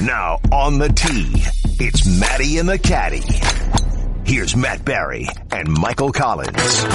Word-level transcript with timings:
Now 0.00 0.40
on 0.52 0.78
the 0.78 0.90
tee, 0.90 1.42
it's 1.82 2.04
Matty 2.20 2.58
and 2.58 2.68
the 2.68 2.78
Caddie. 2.78 3.24
Here's 4.30 4.54
Matt 4.54 4.84
Barrie 4.84 5.26
and 5.50 5.70
Michael 5.70 6.12
Collins. 6.12 6.84
All 6.84 6.92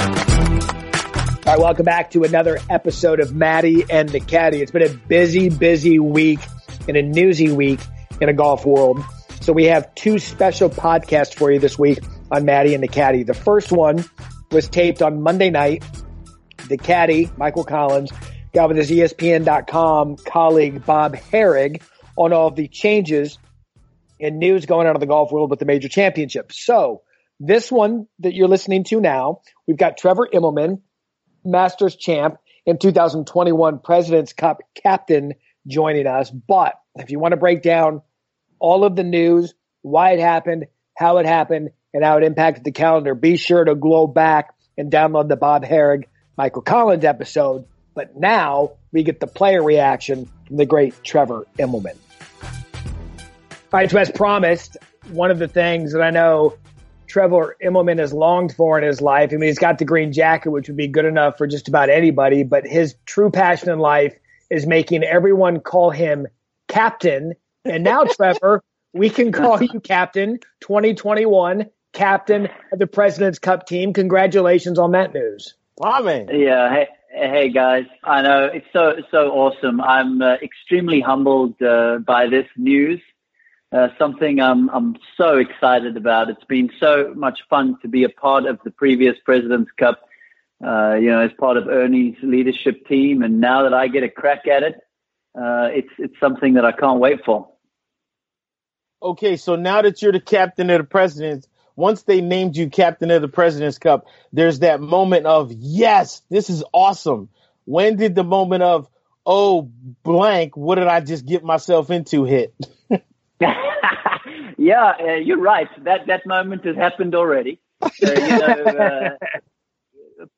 right, 1.48 1.60
welcome 1.60 1.84
back 1.84 2.12
to 2.12 2.24
another 2.24 2.60
episode 2.70 3.20
of 3.20 3.34
Matty 3.34 3.86
and 3.90 4.08
the 4.08 4.20
Caddie. 4.20 4.62
It's 4.62 4.70
been 4.70 4.84
a 4.84 4.94
busy, 4.94 5.50
busy 5.50 5.98
week 5.98 6.42
and 6.88 6.96
a 6.96 7.02
newsy 7.02 7.52
week 7.52 7.80
in 8.22 8.30
a 8.30 8.34
golf 8.34 8.68
world. 8.68 9.04
So 9.42 9.52
we 9.52 9.66
have 9.66 9.96
two 9.96 10.20
special 10.20 10.70
podcasts 10.70 11.34
for 11.34 11.52
you 11.52 11.58
this 11.58 11.80
week 11.80 12.04
on 12.30 12.46
Matty 12.46 12.76
and 12.76 12.84
the 12.84 12.88
Caddie. 12.88 13.24
The 13.24 13.34
first 13.34 13.72
one 13.72 14.06
was 14.52 14.70
taped 14.70 15.02
on 15.02 15.24
Monday 15.24 15.50
night. 15.50 15.84
The 16.68 16.78
Caddy, 16.78 17.32
Michael 17.36 17.64
Collins, 17.64 18.12
got 18.54 18.68
with 18.68 18.78
his 18.78 18.92
ESPN.com 18.92 20.18
colleague 20.18 20.86
Bob 20.86 21.16
Harig 21.16 21.82
on 22.18 22.34
all 22.34 22.48
of 22.48 22.56
the 22.56 22.68
changes 22.68 23.38
and 24.20 24.40
news 24.40 24.66
going 24.66 24.88
on 24.88 24.96
in 24.96 25.00
the 25.00 25.06
golf 25.06 25.32
world 25.32 25.50
with 25.50 25.60
the 25.60 25.66
major 25.66 25.90
championships. 25.90 26.64
So 26.64 27.02
this 27.40 27.72
one 27.72 28.08
that 28.20 28.34
you're 28.34 28.48
listening 28.48 28.84
to 28.86 29.02
now, 29.02 29.42
we've 29.68 29.78
got 29.78 29.98
Trevor 29.98 30.28
Immelman, 30.32 30.82
Masters 31.44 31.96
champ 31.96 32.38
and 32.68 32.80
2021 32.80 33.80
President's 33.80 34.34
Cup 34.34 34.62
captain 34.76 35.34
joining 35.68 36.08
us. 36.08 36.30
But 36.30 36.76
if 36.96 37.10
you 37.10 37.20
want 37.20 37.32
to 37.32 37.38
break 37.38 37.64
down 37.64 38.02
all 38.60 38.84
of 38.84 38.96
the 38.96 39.04
news, 39.04 39.54
why 39.82 40.12
it 40.12 40.20
happened, 40.20 40.68
how 40.96 41.18
it 41.18 41.26
happened, 41.26 41.72
and 41.94 42.04
how 42.04 42.18
it 42.18 42.24
impacted 42.24 42.64
the 42.64 42.72
calendar, 42.72 43.16
be 43.16 43.38
sure 43.38 43.64
to 43.64 43.76
glow 43.76 44.08
back 44.08 44.54
and 44.78 44.92
download 44.92 45.28
the 45.28 45.36
Bob 45.36 45.64
Harig, 45.64 46.06
Michael 46.38 46.62
Collins 46.62 47.04
episode. 47.04 47.66
But 47.94 48.16
now 48.16 48.72
we 48.92 49.04
get 49.04 49.20
the 49.20 49.28
player 49.28 49.64
reaction 49.64 50.30
from 50.48 50.58
the 50.58 50.66
great 50.66 51.04
Trevor 51.04 51.46
Immelman. 51.60 51.98
All 52.44 53.80
right, 53.80 53.90
so 53.90 53.98
as 54.00 54.12
promised, 54.12 54.78
one 55.12 55.32
of 55.32 55.40
the 55.40 55.48
things 55.48 55.94
that 55.94 56.02
I 56.02 56.10
know 56.10 56.58
Trevor 57.08 57.58
Immelman 57.62 58.00
has 58.00 58.14
longed 58.14 58.54
for 58.56 58.78
in 58.78 58.86
his 58.86 59.02
life. 59.02 59.32
I 59.34 59.36
mean, 59.36 59.48
he's 59.48 59.60
got 59.60 59.80
the 59.80 59.86
green 59.86 60.14
jacket, 60.14 60.50
which 60.50 60.68
would 60.68 60.78
be 60.78 60.88
good 60.88 61.06
enough 61.06 61.38
for 61.38 61.46
just 61.46 61.68
about 61.68 61.90
anybody, 61.90 62.44
but 62.44 62.66
his 62.66 62.96
true 63.06 63.30
passion 63.30 63.70
in 63.70 63.80
life 63.80 64.16
is 64.50 64.66
making 64.66 65.04
everyone 65.04 65.60
call 65.60 65.90
him 65.90 66.28
captain. 66.70 67.34
And 67.66 67.84
now, 67.84 68.04
Trevor, 68.16 68.64
we 68.94 69.10
can 69.10 69.34
call 69.34 69.62
you 69.62 69.82
captain 69.82 70.40
2021, 70.62 71.66
captain 71.92 72.48
of 72.72 72.80
the 72.80 72.88
President's 72.88 73.40
Cup 73.40 73.68
team. 73.68 73.92
Congratulations 73.92 74.80
on 74.80 74.92
that 74.92 75.14
news. 75.14 75.56
Amen. 75.82 76.30
Yeah. 76.32 76.74
Hey, 76.74 76.88
hey 77.14 77.50
guys. 77.50 77.86
I 78.04 78.22
know 78.22 78.46
it's 78.46 78.68
so, 78.74 78.96
so 79.12 79.32
awesome. 79.32 79.82
I'm 79.82 80.22
uh, 80.22 80.36
extremely 80.42 81.02
humbled 81.02 81.62
uh, 81.62 82.00
by 82.00 82.28
this 82.28 82.48
news 82.58 83.02
uh, 83.72 83.88
something 83.98 84.42
I'm, 84.42 84.70
I'm 84.70 84.98
so 85.18 85.38
excited 85.38 85.96
about. 85.96 86.30
It's 86.30 86.44
been 86.44 86.70
so 86.80 87.14
much 87.16 87.40
fun 87.50 87.78
to 87.82 87.88
be 87.88 88.04
a 88.04 88.10
part 88.10 88.46
of 88.46 88.60
the 88.64 88.72
previous 88.72 89.16
President's 89.24 89.72
Cup, 89.78 90.02
uh, 90.66 90.96
you 90.96 91.10
know, 91.10 91.22
as 91.22 91.32
part 91.40 91.58
of 91.58 91.68
Ernie's 91.68 92.18
leadership 92.22 92.86
team. 92.88 93.22
And 93.24 93.40
now 93.40 93.64
that 93.64 93.74
I 93.74 93.88
get 93.88 94.04
a 94.04 94.10
crack 94.10 94.48
at 94.48 94.64
it, 94.64 94.76
uh, 95.36 95.70
it's, 95.72 95.90
it's 95.98 96.20
something 96.20 96.56
that 96.56 96.66
I 96.66 96.74
can't 96.74 97.00
wait 97.00 97.24
for. 97.26 97.50
Okay, 99.02 99.38
so 99.38 99.56
now 99.56 99.82
that 99.82 100.02
you're 100.02 100.12
the 100.12 100.20
captain 100.20 100.70
of 100.70 100.80
the 100.80 100.84
President's, 100.84 101.48
once 101.76 102.04
they 102.04 102.22
named 102.22 102.56
you 102.56 102.70
captain 102.70 103.12
of 103.12 103.22
the 103.22 103.28
President's 103.28 103.78
Cup, 103.78 104.08
there's 104.34 104.60
that 104.60 104.82
moment 104.82 105.26
of, 105.26 105.52
yes, 105.52 106.22
this 106.30 106.50
is 106.50 106.64
awesome. 106.74 107.30
When 107.66 107.96
did 107.96 108.16
the 108.16 108.24
moment 108.24 108.64
of, 108.64 108.90
oh, 109.26 109.70
blank, 110.04 110.58
what 110.58 110.76
did 110.76 110.88
I 110.88 111.00
just 111.02 111.26
get 111.26 111.44
myself 111.44 111.90
into 111.90 112.26
hit? 112.26 112.54
yeah, 114.58 114.94
uh, 115.00 115.14
you're 115.14 115.40
right. 115.40 115.68
That 115.84 116.08
that 116.08 116.26
moment 116.26 116.66
has 116.66 116.76
happened 116.76 117.16
already. 117.16 117.60
Uh, 117.82 117.90
you 118.04 118.38
know, 118.38 118.64
uh, 118.66 119.10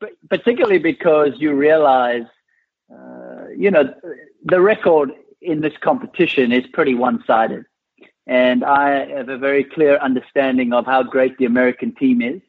particularly 0.30 0.80
because 0.80 1.32
you 1.38 1.54
realize, 1.54 2.24
uh, 2.94 3.48
you 3.56 3.72
know, 3.72 3.94
the 4.46 4.62
record 4.62 5.12
in 5.42 5.62
this 5.62 5.74
competition 5.82 6.52
is 6.52 6.64
pretty 6.72 6.94
one-sided, 6.94 7.66
and 8.28 8.64
I 8.64 9.06
have 9.08 9.30
a 9.30 9.38
very 9.38 9.64
clear 9.64 9.98
understanding 9.98 10.74
of 10.74 10.86
how 10.86 11.04
great 11.04 11.38
the 11.38 11.46
American 11.46 11.94
team 11.94 12.22
is, 12.22 12.42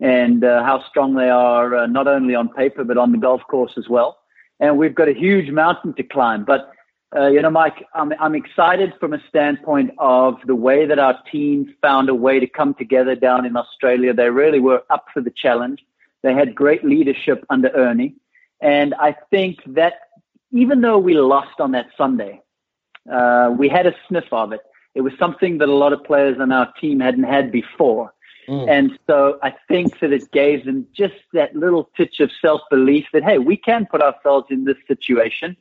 and 0.00 0.44
uh, 0.44 0.62
how 0.62 0.84
strong 0.88 1.14
they 1.14 1.30
are, 1.30 1.74
uh, 1.74 1.86
not 1.86 2.06
only 2.06 2.34
on 2.34 2.48
paper 2.50 2.84
but 2.84 2.98
on 2.98 3.12
the 3.12 3.18
golf 3.18 3.42
course 3.48 3.72
as 3.76 3.88
well. 3.88 4.18
And 4.60 4.78
we've 4.78 4.94
got 4.94 5.08
a 5.08 5.14
huge 5.14 5.50
mountain 5.50 5.94
to 5.94 6.02
climb, 6.02 6.44
but 6.44 6.72
uh, 7.14 7.28
you 7.28 7.40
know, 7.40 7.50
Mike, 7.50 7.86
I'm, 7.94 8.12
I'm 8.20 8.34
excited 8.34 8.92
from 8.98 9.12
a 9.12 9.22
standpoint 9.28 9.92
of 9.98 10.38
the 10.44 10.56
way 10.56 10.86
that 10.86 10.98
our 10.98 11.18
team 11.30 11.74
found 11.80 12.08
a 12.08 12.14
way 12.14 12.40
to 12.40 12.46
come 12.46 12.74
together 12.74 13.14
down 13.14 13.46
in 13.46 13.56
Australia. 13.56 14.12
They 14.12 14.28
really 14.28 14.58
were 14.58 14.82
up 14.90 15.06
for 15.14 15.22
the 15.22 15.30
challenge. 15.30 15.84
They 16.22 16.34
had 16.34 16.54
great 16.54 16.84
leadership 16.84 17.44
under 17.48 17.70
Ernie. 17.70 18.16
And 18.60 18.94
I 18.94 19.16
think 19.30 19.60
that 19.66 19.94
even 20.50 20.80
though 20.80 20.98
we 20.98 21.14
lost 21.14 21.60
on 21.60 21.72
that 21.72 21.86
Sunday, 21.96 22.42
uh, 23.10 23.54
we 23.56 23.68
had 23.68 23.86
a 23.86 23.94
sniff 24.08 24.26
of 24.32 24.52
it. 24.52 24.60
It 24.96 25.02
was 25.02 25.12
something 25.18 25.58
that 25.58 25.68
a 25.68 25.74
lot 25.74 25.92
of 25.92 26.02
players 26.02 26.38
on 26.40 26.50
our 26.50 26.72
team 26.80 27.00
hadn't 27.00 27.24
had 27.24 27.52
before. 27.52 28.14
Mm. 28.48 28.68
And 28.68 28.98
so 29.06 29.38
I 29.42 29.54
think 29.68 30.00
that 30.00 30.10
it 30.10 30.32
gave 30.32 30.64
them 30.64 30.86
just 30.96 31.14
that 31.34 31.54
little 31.54 31.90
touch 31.98 32.18
of 32.20 32.30
self 32.40 32.62
belief 32.70 33.04
that, 33.12 33.22
hey, 33.22 33.36
we 33.38 33.58
can 33.58 33.86
put 33.86 34.00
ourselves 34.00 34.46
in 34.50 34.64
this 34.64 34.78
situation 34.88 35.54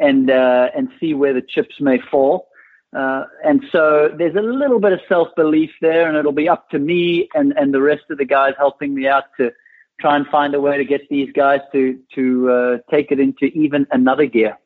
and 0.00 0.28
uh, 0.28 0.70
and 0.76 0.88
see 0.98 1.14
where 1.14 1.32
the 1.32 1.42
chips 1.42 1.80
may 1.80 1.98
fall. 2.10 2.48
Uh, 2.96 3.24
and 3.44 3.64
so 3.70 4.12
there's 4.18 4.34
a 4.34 4.42
little 4.42 4.80
bit 4.80 4.92
of 4.92 5.00
self 5.08 5.28
belief 5.36 5.70
there, 5.80 6.08
and 6.08 6.16
it'll 6.16 6.32
be 6.32 6.48
up 6.48 6.68
to 6.70 6.80
me 6.80 7.28
and, 7.34 7.52
and 7.56 7.72
the 7.72 7.80
rest 7.80 8.04
of 8.10 8.18
the 8.18 8.24
guys 8.24 8.54
helping 8.58 8.92
me 8.94 9.06
out 9.06 9.24
to 9.36 9.52
try 10.00 10.16
and 10.16 10.26
find 10.26 10.54
a 10.54 10.60
way 10.60 10.76
to 10.76 10.84
get 10.84 11.08
these 11.08 11.30
guys 11.32 11.60
to 11.72 11.96
to 12.16 12.50
uh, 12.50 12.78
take 12.90 13.12
it 13.12 13.20
into 13.20 13.44
even 13.46 13.86
another 13.92 14.26
gear. 14.26 14.58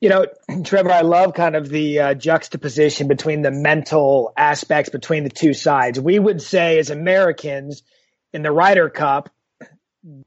You 0.00 0.10
know, 0.10 0.26
Trevor, 0.62 0.90
I 0.90 1.00
love 1.00 1.32
kind 1.32 1.56
of 1.56 1.68
the 1.68 2.00
uh, 2.00 2.14
juxtaposition 2.14 3.08
between 3.08 3.42
the 3.42 3.50
mental 3.50 4.32
aspects 4.36 4.90
between 4.90 5.24
the 5.24 5.30
two 5.30 5.54
sides. 5.54 5.98
We 5.98 6.18
would 6.18 6.42
say, 6.42 6.78
as 6.78 6.90
Americans, 6.90 7.82
in 8.32 8.42
the 8.42 8.52
Ryder 8.52 8.90
Cup, 8.90 9.30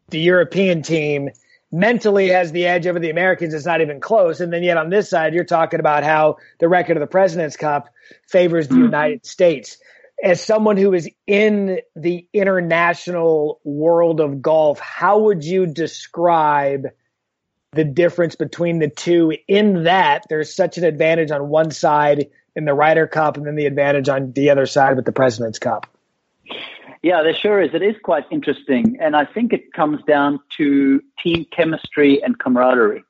the 0.09 0.19
European 0.19 0.81
team 0.81 1.30
mentally 1.72 2.30
has 2.30 2.52
the 2.52 2.66
edge 2.66 2.88
over 2.88 3.00
the 3.00 3.12
Americans. 3.12 3.53
It's 3.53 3.66
not 3.66 3.81
even 3.81 4.00
close. 4.00 4.41
And 4.41 4.52
then 4.52 4.63
yet 4.63 4.78
on 4.78 4.90
this 4.90 5.09
side, 5.09 5.34
you're 5.34 5.44
talking 5.44 5.80
about 5.80 6.03
how 6.03 6.38
the 6.59 6.68
record 6.68 6.97
of 6.97 7.01
the 7.01 7.07
President's 7.07 7.56
Cup 7.56 7.90
favors 8.28 8.68
the 8.68 8.75
mm-hmm. 8.75 8.86
United 8.86 9.25
States. 9.25 9.78
As 10.22 10.41
someone 10.41 10.78
who 10.78 10.94
is 10.94 11.09
in 11.28 11.80
the 11.96 12.28
international 12.34 13.62
world 13.63 14.19
of 14.19 14.41
golf, 14.41 14.80
how 14.80 15.19
would 15.19 15.44
you 15.46 15.68
describe 15.68 16.88
the 17.72 17.84
difference 17.84 18.35
between 18.35 18.80
the 18.80 18.90
two 18.90 19.38
in 19.47 19.84
that 19.84 20.24
there's 20.30 20.53
such 20.53 20.78
an 20.78 20.84
advantage 20.84 21.31
on 21.31 21.50
one 21.50 21.72
side 21.72 22.30
in 22.56 22.66
the 22.66 22.74
Ryder 22.74 23.07
Cup 23.07 23.38
and 23.38 23.46
then 23.46 23.56
the 23.56 23.66
advantage 23.66 24.09
on 24.09 24.31
the 24.34 24.50
other 24.50 24.66
side 24.66 24.96
with 24.96 25.06
the 25.06 25.12
President's 25.12 25.59
Cup? 25.59 25.85
Yeah, 27.02 27.22
there 27.24 27.34
sure 27.34 27.62
is. 27.62 27.74
It 27.74 27.81
is 27.81 27.96
quite 28.03 28.25
interesting. 28.31 28.97
And 29.00 29.16
I 29.16 29.25
think 29.25 29.53
it 29.53 29.72
comes 29.74 30.03
down 30.06 30.40
to 30.57 31.02
team 31.24 31.46
chemistry 31.56 32.22
and 32.22 32.38
camaraderie. 32.38 33.03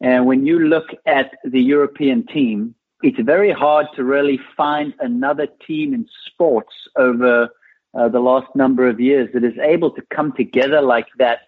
And 0.00 0.26
when 0.26 0.46
you 0.46 0.58
look 0.58 0.86
at 1.06 1.32
the 1.44 1.60
European 1.60 2.26
team, 2.26 2.74
it's 3.02 3.20
very 3.20 3.52
hard 3.52 3.86
to 3.96 4.04
really 4.04 4.40
find 4.56 4.94
another 5.00 5.46
team 5.66 5.92
in 5.92 6.08
sports 6.26 6.72
over 6.96 7.50
uh, 7.94 8.08
the 8.08 8.20
last 8.20 8.46
number 8.54 8.88
of 8.88 9.00
years 9.00 9.28
that 9.34 9.44
is 9.44 9.56
able 9.58 9.90
to 9.90 10.02
come 10.14 10.32
together 10.32 10.80
like 10.80 11.08
that. 11.18 11.40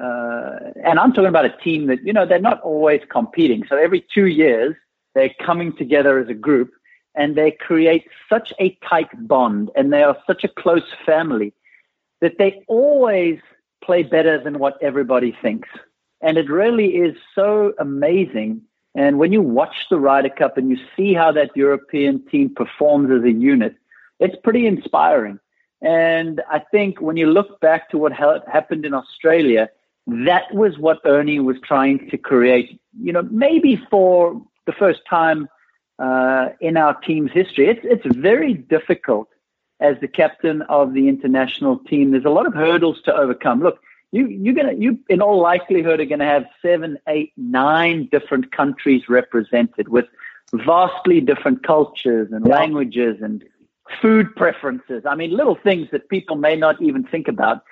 Uh, 0.00 0.72
and 0.84 0.98
I'm 0.98 1.12
talking 1.12 1.26
about 1.26 1.46
a 1.46 1.56
team 1.62 1.86
that, 1.86 2.04
you 2.06 2.12
know, 2.12 2.26
they're 2.26 2.38
not 2.38 2.60
always 2.60 3.00
competing. 3.10 3.64
So 3.68 3.76
every 3.76 4.04
two 4.12 4.26
years, 4.26 4.74
they're 5.14 5.34
coming 5.40 5.74
together 5.74 6.18
as 6.18 6.28
a 6.28 6.34
group 6.34 6.72
and 7.14 7.34
they 7.34 7.50
create 7.50 8.06
such 8.28 8.52
a 8.60 8.78
tight 8.88 9.08
bond 9.26 9.70
and 9.74 9.92
they 9.92 10.02
are 10.02 10.16
such 10.26 10.44
a 10.44 10.48
close 10.48 10.84
family 11.06 11.54
that 12.20 12.38
they 12.38 12.62
always 12.68 13.38
play 13.82 14.02
better 14.02 14.42
than 14.42 14.58
what 14.58 14.76
everybody 14.82 15.36
thinks. 15.40 15.68
And 16.20 16.36
it 16.36 16.50
really 16.50 16.96
is 16.96 17.16
so 17.34 17.72
amazing. 17.78 18.62
And 18.94 19.18
when 19.18 19.32
you 19.32 19.42
watch 19.42 19.86
the 19.90 19.98
Ryder 19.98 20.30
Cup 20.30 20.56
and 20.56 20.70
you 20.70 20.78
see 20.96 21.14
how 21.14 21.32
that 21.32 21.56
European 21.56 22.24
team 22.26 22.54
performs 22.54 23.10
as 23.10 23.24
a 23.24 23.32
unit, 23.32 23.74
it's 24.20 24.36
pretty 24.42 24.66
inspiring. 24.66 25.38
And 25.82 26.42
I 26.50 26.58
think 26.58 27.00
when 27.00 27.16
you 27.16 27.26
look 27.26 27.60
back 27.60 27.90
to 27.90 27.98
what 27.98 28.12
ha- 28.12 28.40
happened 28.50 28.86
in 28.86 28.94
Australia, 28.94 29.68
that 30.06 30.52
was 30.54 30.78
what 30.78 31.00
Ernie 31.04 31.40
was 31.40 31.56
trying 31.62 32.08
to 32.10 32.18
create, 32.18 32.80
you 33.00 33.12
know, 33.12 33.22
maybe 33.30 33.76
for 33.90 34.40
the 34.66 34.72
first 34.72 35.00
time 35.08 35.48
uh, 35.98 36.50
in 36.60 36.76
our 36.76 36.94
team's 37.00 37.32
history. 37.32 37.68
It's, 37.68 37.80
it's 37.82 38.16
very 38.16 38.54
difficult 38.54 39.28
as 39.80 39.96
the 40.00 40.08
captain 40.08 40.62
of 40.62 40.94
the 40.94 41.08
international 41.08 41.78
team. 41.78 42.10
There's 42.12 42.24
a 42.24 42.30
lot 42.30 42.46
of 42.46 42.54
hurdles 42.54 43.02
to 43.02 43.14
overcome. 43.14 43.60
Look, 43.62 43.80
you, 44.12 44.28
you're 44.28 44.54
gonna, 44.54 44.74
you 44.74 44.98
in 45.08 45.20
all 45.20 45.40
likelihood 45.40 46.00
are 46.00 46.04
gonna 46.04 46.24
have 46.24 46.46
seven, 46.62 46.98
eight, 47.08 47.32
nine 47.36 48.08
different 48.10 48.52
countries 48.52 49.08
represented 49.08 49.88
with 49.88 50.06
vastly 50.54 51.20
different 51.20 51.62
cultures 51.64 52.30
and 52.32 52.46
Yeah. 52.46 52.54
languages 52.54 53.20
and 53.20 53.44
food 54.00 54.34
preferences. 54.36 55.04
I 55.04 55.14
mean, 55.14 55.30
little 55.36 55.56
things 55.56 55.88
that 55.90 56.08
people 56.08 56.36
may 56.36 56.56
not 56.56 56.80
even 56.80 57.02
think 57.04 57.28
about. 57.28 57.62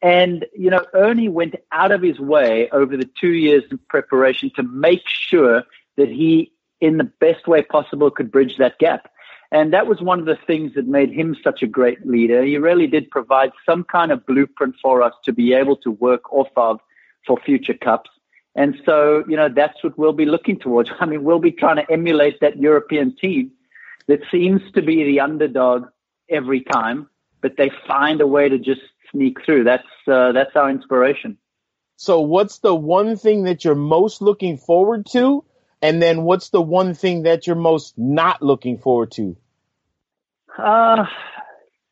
And, 0.00 0.46
you 0.56 0.70
know, 0.70 0.84
Ernie 0.94 1.28
went 1.28 1.56
out 1.72 1.90
of 1.90 2.02
his 2.02 2.20
way 2.20 2.70
over 2.70 2.96
the 2.96 3.08
two 3.20 3.32
years 3.32 3.64
of 3.72 3.86
preparation 3.88 4.50
to 4.56 4.62
make 4.62 5.02
sure 5.06 5.64
that 5.96 6.08
he, 6.08 6.52
in 6.80 6.98
the 6.98 7.04
best 7.04 7.48
way 7.48 7.62
possible, 7.62 8.10
could 8.10 8.30
bridge 8.30 8.56
that 8.58 8.78
gap. 8.78 9.10
And 9.50 9.72
that 9.72 9.86
was 9.86 10.00
one 10.00 10.20
of 10.20 10.26
the 10.26 10.38
things 10.46 10.74
that 10.74 10.86
made 10.86 11.10
him 11.10 11.36
such 11.42 11.62
a 11.62 11.66
great 11.66 12.06
leader. 12.06 12.44
He 12.44 12.58
really 12.58 12.86
did 12.86 13.10
provide 13.10 13.52
some 13.64 13.82
kind 13.84 14.12
of 14.12 14.26
blueprint 14.26 14.76
for 14.80 15.02
us 15.02 15.14
to 15.24 15.32
be 15.32 15.54
able 15.54 15.76
to 15.78 15.90
work 15.90 16.32
off 16.32 16.50
of 16.56 16.80
for 17.26 17.38
future 17.38 17.74
cups. 17.74 18.10
And 18.54 18.80
so, 18.84 19.24
you 19.28 19.36
know, 19.36 19.48
that's 19.48 19.82
what 19.82 19.96
we'll 19.98 20.12
be 20.12 20.26
looking 20.26 20.58
towards. 20.58 20.90
I 21.00 21.06
mean, 21.06 21.24
we'll 21.24 21.38
be 21.38 21.52
trying 21.52 21.76
to 21.76 21.90
emulate 21.90 22.40
that 22.40 22.58
European 22.58 23.16
team 23.16 23.52
that 24.06 24.20
seems 24.30 24.62
to 24.72 24.82
be 24.82 25.04
the 25.04 25.20
underdog 25.20 25.86
every 26.28 26.60
time, 26.60 27.08
but 27.40 27.56
they 27.56 27.70
find 27.86 28.20
a 28.20 28.26
way 28.26 28.48
to 28.48 28.58
just 28.58 28.80
sneak 29.12 29.44
through. 29.44 29.64
That's 29.64 29.86
uh, 30.06 30.32
that's 30.32 30.54
our 30.54 30.70
inspiration. 30.70 31.38
So, 31.96 32.20
what's 32.20 32.58
the 32.58 32.74
one 32.74 33.16
thing 33.16 33.44
that 33.44 33.64
you're 33.64 33.74
most 33.74 34.22
looking 34.22 34.56
forward 34.56 35.06
to? 35.12 35.44
And 35.82 36.00
then, 36.02 36.22
what's 36.22 36.50
the 36.50 36.62
one 36.62 36.94
thing 36.94 37.22
that 37.22 37.46
you're 37.46 37.56
most 37.56 37.98
not 37.98 38.42
looking 38.42 38.78
forward 38.78 39.10
to? 39.12 39.36
Uh, 40.56 41.06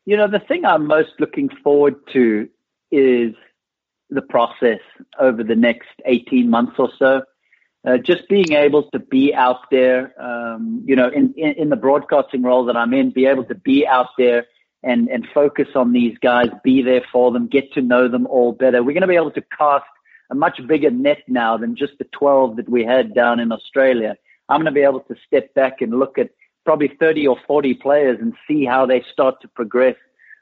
you 0.05 0.17
know, 0.17 0.27
the 0.27 0.39
thing 0.39 0.65
I'm 0.65 0.87
most 0.87 1.11
looking 1.19 1.49
forward 1.63 1.95
to 2.13 2.49
is 2.91 3.35
the 4.09 4.21
process 4.21 4.79
over 5.19 5.43
the 5.43 5.55
next 5.55 5.89
18 6.05 6.49
months 6.49 6.75
or 6.77 6.89
so. 6.97 7.23
Uh, 7.85 7.97
just 7.97 8.27
being 8.27 8.53
able 8.53 8.89
to 8.91 8.99
be 8.99 9.33
out 9.33 9.69
there, 9.71 10.13
um, 10.21 10.83
you 10.85 10.95
know, 10.95 11.09
in, 11.09 11.33
in, 11.37 11.53
in 11.53 11.69
the 11.69 11.75
broadcasting 11.75 12.41
role 12.41 12.65
that 12.65 12.75
I'm 12.75 12.93
in, 12.93 13.11
be 13.11 13.25
able 13.25 13.45
to 13.45 13.55
be 13.55 13.85
out 13.87 14.09
there 14.17 14.45
and, 14.83 15.07
and 15.09 15.27
focus 15.33 15.69
on 15.75 15.91
these 15.91 16.17
guys, 16.19 16.49
be 16.63 16.81
there 16.81 17.03
for 17.11 17.31
them, 17.31 17.47
get 17.47 17.73
to 17.73 17.81
know 17.81 18.07
them 18.07 18.27
all 18.27 18.51
better. 18.51 18.83
We're 18.83 18.93
going 18.93 19.01
to 19.01 19.07
be 19.07 19.15
able 19.15 19.31
to 19.31 19.43
cast 19.57 19.85
a 20.29 20.35
much 20.35 20.59
bigger 20.67 20.91
net 20.91 21.23
now 21.27 21.57
than 21.57 21.75
just 21.75 21.97
the 21.97 22.05
12 22.05 22.57
that 22.57 22.69
we 22.69 22.83
had 22.83 23.13
down 23.13 23.39
in 23.39 23.51
Australia. 23.51 24.15
I'm 24.49 24.57
going 24.57 24.65
to 24.65 24.71
be 24.71 24.81
able 24.81 25.01
to 25.01 25.15
step 25.25 25.53
back 25.53 25.81
and 25.81 25.97
look 25.97 26.17
at 26.17 26.29
probably 26.65 26.89
30 26.99 27.27
or 27.27 27.37
40 27.47 27.75
players 27.75 28.19
and 28.21 28.33
see 28.47 28.65
how 28.65 28.85
they 28.85 29.03
start 29.11 29.41
to 29.41 29.47
progress 29.47 29.95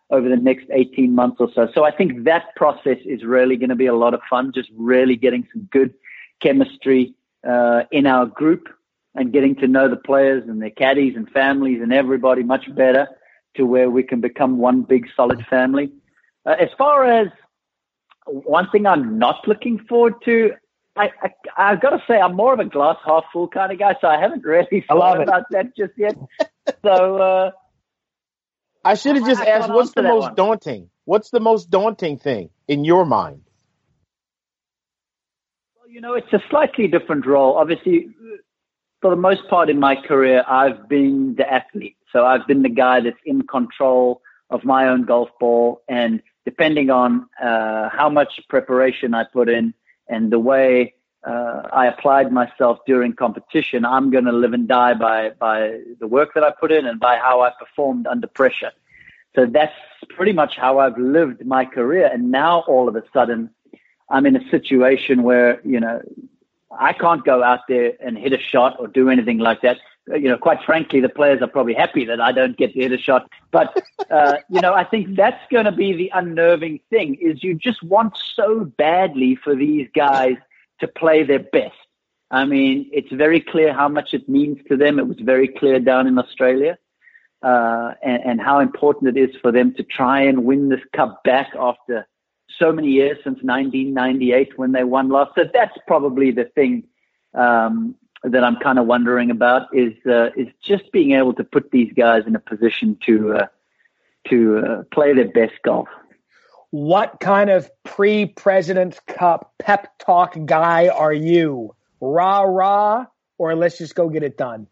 over 0.10 0.28
the 0.30 0.36
next 0.36 0.66
18 0.72 1.14
months 1.14 1.38
or 1.40 1.50
so. 1.54 1.68
So 1.74 1.84
I 1.84 1.92
think 1.92 2.26
that 2.26 2.56
process 2.56 2.98
is 3.06 3.24
really 3.24 3.58
going 3.58 3.70
to 3.70 3.76
be 3.76 3.88
a 3.88 3.96
lot 3.96 4.14
of 4.14 4.22
fun, 4.30 4.52
just 4.54 4.70
really 4.76 5.16
getting 5.16 5.48
some 5.52 5.68
good 5.72 5.94
chemistry 6.42 7.16
uh, 7.48 7.84
in 7.92 8.06
our 8.06 8.26
group 8.26 8.68
and 9.16 9.32
getting 9.32 9.56
to 9.56 9.68
know 9.68 9.88
the 9.88 9.96
players 9.96 10.44
and 10.48 10.62
their 10.62 10.70
caddies 10.72 11.16
and 11.16 11.30
families 11.30 11.82
and 11.82 11.94
everybody 11.94 12.44
much 12.44 12.74
better 12.76 13.08
to 13.58 13.66
where 13.66 13.90
we 13.90 14.04
can 14.04 14.22
become 14.22 14.58
one 14.58 14.82
big 14.84 15.08
solid 15.16 15.46
family. 15.50 15.92
Uh, 16.46 16.56
as 16.60 16.70
far 16.78 17.06
as 17.06 17.28
one 18.26 18.70
thing 18.72 18.86
I'm 18.86 19.18
not 19.20 19.48
looking 19.48 19.80
forward 19.88 20.16
to, 20.26 20.52
I, 20.96 21.10
I, 21.22 21.30
I've 21.58 21.82
got 21.82 21.92
to 21.92 22.04
say 22.08 22.20
I'm 22.20 22.36
more 22.36 22.54
of 22.54 22.60
a 22.60 22.66
glass 22.66 22.98
half 23.06 23.24
full 23.34 23.48
kind 23.48 23.72
of 23.72 23.80
guy, 23.80 23.96
so 24.02 24.08
I 24.08 24.20
haven't 24.20 24.44
really 24.44 24.84
thought 24.88 25.20
it. 25.20 25.24
about 25.24 25.44
that 25.52 25.76
just 25.78 25.94
yet. 25.98 26.16
so 26.84 27.18
uh, 27.18 27.52
I 28.84 28.96
should 28.96 29.16
have 29.16 29.26
just 29.26 29.42
I- 29.42 29.48
asked, 29.48 29.70
what's 29.70 29.92
the 29.94 30.04
most 30.04 30.22
one. 30.24 30.36
daunting? 30.36 30.90
What's 31.06 31.30
the 31.30 31.40
most 31.40 31.70
daunting 31.70 32.18
thing 32.18 32.50
in 32.68 32.84
your 32.84 33.06
mind? 33.06 33.42
Well, 35.78 35.90
you 35.90 36.02
know, 36.02 36.14
it's 36.14 36.32
a 36.34 36.42
slightly 36.50 36.88
different 36.88 37.26
role. 37.28 37.58
Obviously, 37.58 38.08
for 39.06 39.12
the 39.12 39.22
most 39.22 39.48
part 39.50 39.70
in 39.70 39.80
my 39.80 39.96
career, 39.96 40.44
I've 40.48 40.90
been 40.90 41.36
the 41.36 41.48
athlete. 41.48 41.96
So 42.12 42.26
I've 42.26 42.48
been 42.48 42.64
the 42.64 42.70
guy 42.70 43.02
that's 43.02 43.24
in 43.24 43.44
control 43.44 44.24
of 44.50 44.66
my 44.66 44.88
own 44.88 45.04
golf 45.04 45.30
ball. 45.40 45.84
And 45.88 46.24
depending 46.44 46.90
on 46.90 47.28
uh, 47.40 47.90
how 47.90 48.10
much 48.10 48.42
preparation 48.50 49.14
I 49.14 49.26
put 49.32 49.48
in 49.48 49.76
and 50.10 50.32
the 50.32 50.40
way 50.40 50.96
uh, 51.24 51.70
I 51.72 51.86
applied 51.86 52.32
myself 52.32 52.80
during 52.88 53.14
competition, 53.14 53.86
I'm 53.86 54.10
going 54.10 54.26
to 54.26 54.32
live 54.32 54.54
and 54.54 54.68
die 54.68 54.96
by, 54.96 55.30
by 55.40 55.82
the 56.00 56.08
work 56.08 56.34
that 56.34 56.44
I 56.44 56.50
put 56.60 56.72
in 56.72 56.88
and 56.88 57.00
by 57.00 57.18
how 57.18 57.42
I 57.42 57.52
performed 57.60 58.08
under 58.08 58.26
pressure. 58.26 58.72
So 59.36 59.46
that's 59.46 59.76
pretty 60.18 60.34
much 60.34 60.56
how 60.58 60.80
I've 60.80 60.98
lived 60.98 61.46
my 61.46 61.66
career. 61.66 62.10
And 62.12 62.32
now 62.32 62.62
all 62.62 62.90
of 62.90 62.96
a 62.96 63.04
sudden, 63.14 63.52
I'm 64.10 64.26
in 64.26 64.36
a 64.36 64.50
situation 64.50 65.22
where, 65.22 65.62
you 65.64 65.80
know, 65.80 66.02
I 66.80 66.94
can't 66.94 67.24
go 67.24 67.44
out 67.44 67.62
there 67.68 67.94
and 68.00 68.18
hit 68.18 68.34
a 68.34 68.40
shot 68.40 68.76
or 68.80 68.88
do 68.88 69.10
anything 69.10 69.40
like 69.40 69.62
that. 69.62 69.78
Uh, 70.12 70.16
You 70.16 70.30
know, 70.30 70.38
quite 70.38 70.62
frankly, 70.64 71.00
the 71.00 71.10
players 71.10 71.42
are 71.42 71.48
probably 71.48 71.74
happy 71.74 72.06
that 72.06 72.22
I 72.22 72.32
don't 72.32 72.58
get 72.58 72.74
to 72.74 72.80
hit 72.80 72.92
a 72.92 72.98
shot. 72.98 73.30
But, 73.52 73.76
uh, 74.10 74.38
you 74.50 74.62
know, 74.62 74.74
I 74.74 74.84
think 74.84 75.16
that's 75.16 75.44
going 75.52 75.66
to 75.66 75.72
be 75.72 75.94
the 75.94 76.12
unnerving 76.14 76.80
thing 76.90 77.16
is 77.16 77.44
you 77.44 77.56
just 77.56 77.82
want 77.84 78.18
so 78.36 78.66
badly 78.78 79.36
for 79.36 79.56
these 79.56 79.88
guys 79.96 80.36
to 80.80 80.88
play 80.88 81.24
their 81.24 81.40
best. 81.40 81.76
I 82.32 82.46
mean, 82.46 82.90
it's 82.92 83.12
very 83.12 83.40
clear 83.40 83.74
how 83.74 83.88
much 83.88 84.14
it 84.14 84.28
means 84.28 84.58
to 84.70 84.78
them. 84.78 85.00
It 85.00 85.08
was 85.08 85.20
very 85.20 85.48
clear 85.48 85.80
down 85.80 86.08
in 86.08 86.18
Australia. 86.18 86.78
Uh, 87.42 87.94
and, 88.02 88.24
and 88.26 88.42
how 88.42 88.60
important 88.60 89.16
it 89.16 89.30
is 89.30 89.36
for 89.40 89.52
them 89.52 89.72
to 89.76 89.84
try 89.84 90.22
and 90.22 90.46
win 90.46 90.70
this 90.70 90.80
cup 90.96 91.24
back 91.24 91.52
after 91.60 92.08
so 92.50 92.72
many 92.72 92.90
years 92.90 93.18
since 93.24 93.40
1998 93.42 94.58
when 94.58 94.72
they 94.72 94.84
won 94.84 95.10
last. 95.10 95.32
So 95.36 95.44
that's 95.52 95.78
probably 95.88 96.32
the 96.32 96.46
thing 96.46 96.84
um, 97.34 97.96
that 98.24 98.44
I'm 98.44 98.58
kind 98.58 98.80
of 98.80 98.86
wondering 98.86 99.30
about 99.30 99.68
is 99.74 99.94
uh, 100.06 100.30
is 100.36 100.48
just 100.62 100.92
being 100.92 101.12
able 101.12 101.34
to 101.34 101.44
put 101.44 101.72
these 101.72 101.92
guys 101.94 102.24
in 102.26 102.36
a 102.36 102.40
position 102.40 102.98
to 103.06 103.34
uh, 103.34 103.48
to 104.30 104.58
uh, 104.60 104.84
play 104.92 105.14
their 105.14 105.30
best 105.30 105.54
golf. 105.64 105.88
What 106.72 107.20
kind 107.20 107.50
of 107.50 107.70
pre-President's 107.84 109.00
Cup 109.08 109.54
pep 109.60 109.98
talk 110.00 110.36
guy 110.46 110.90
are 110.90 111.14
you? 111.14 111.76
Rah 112.02 112.42
rah, 112.42 113.06
or 113.38 113.56
let's 113.56 113.78
just 113.78 113.96
go 113.96 114.10
get 114.10 114.24
it 114.24 114.38
done. 114.38 114.68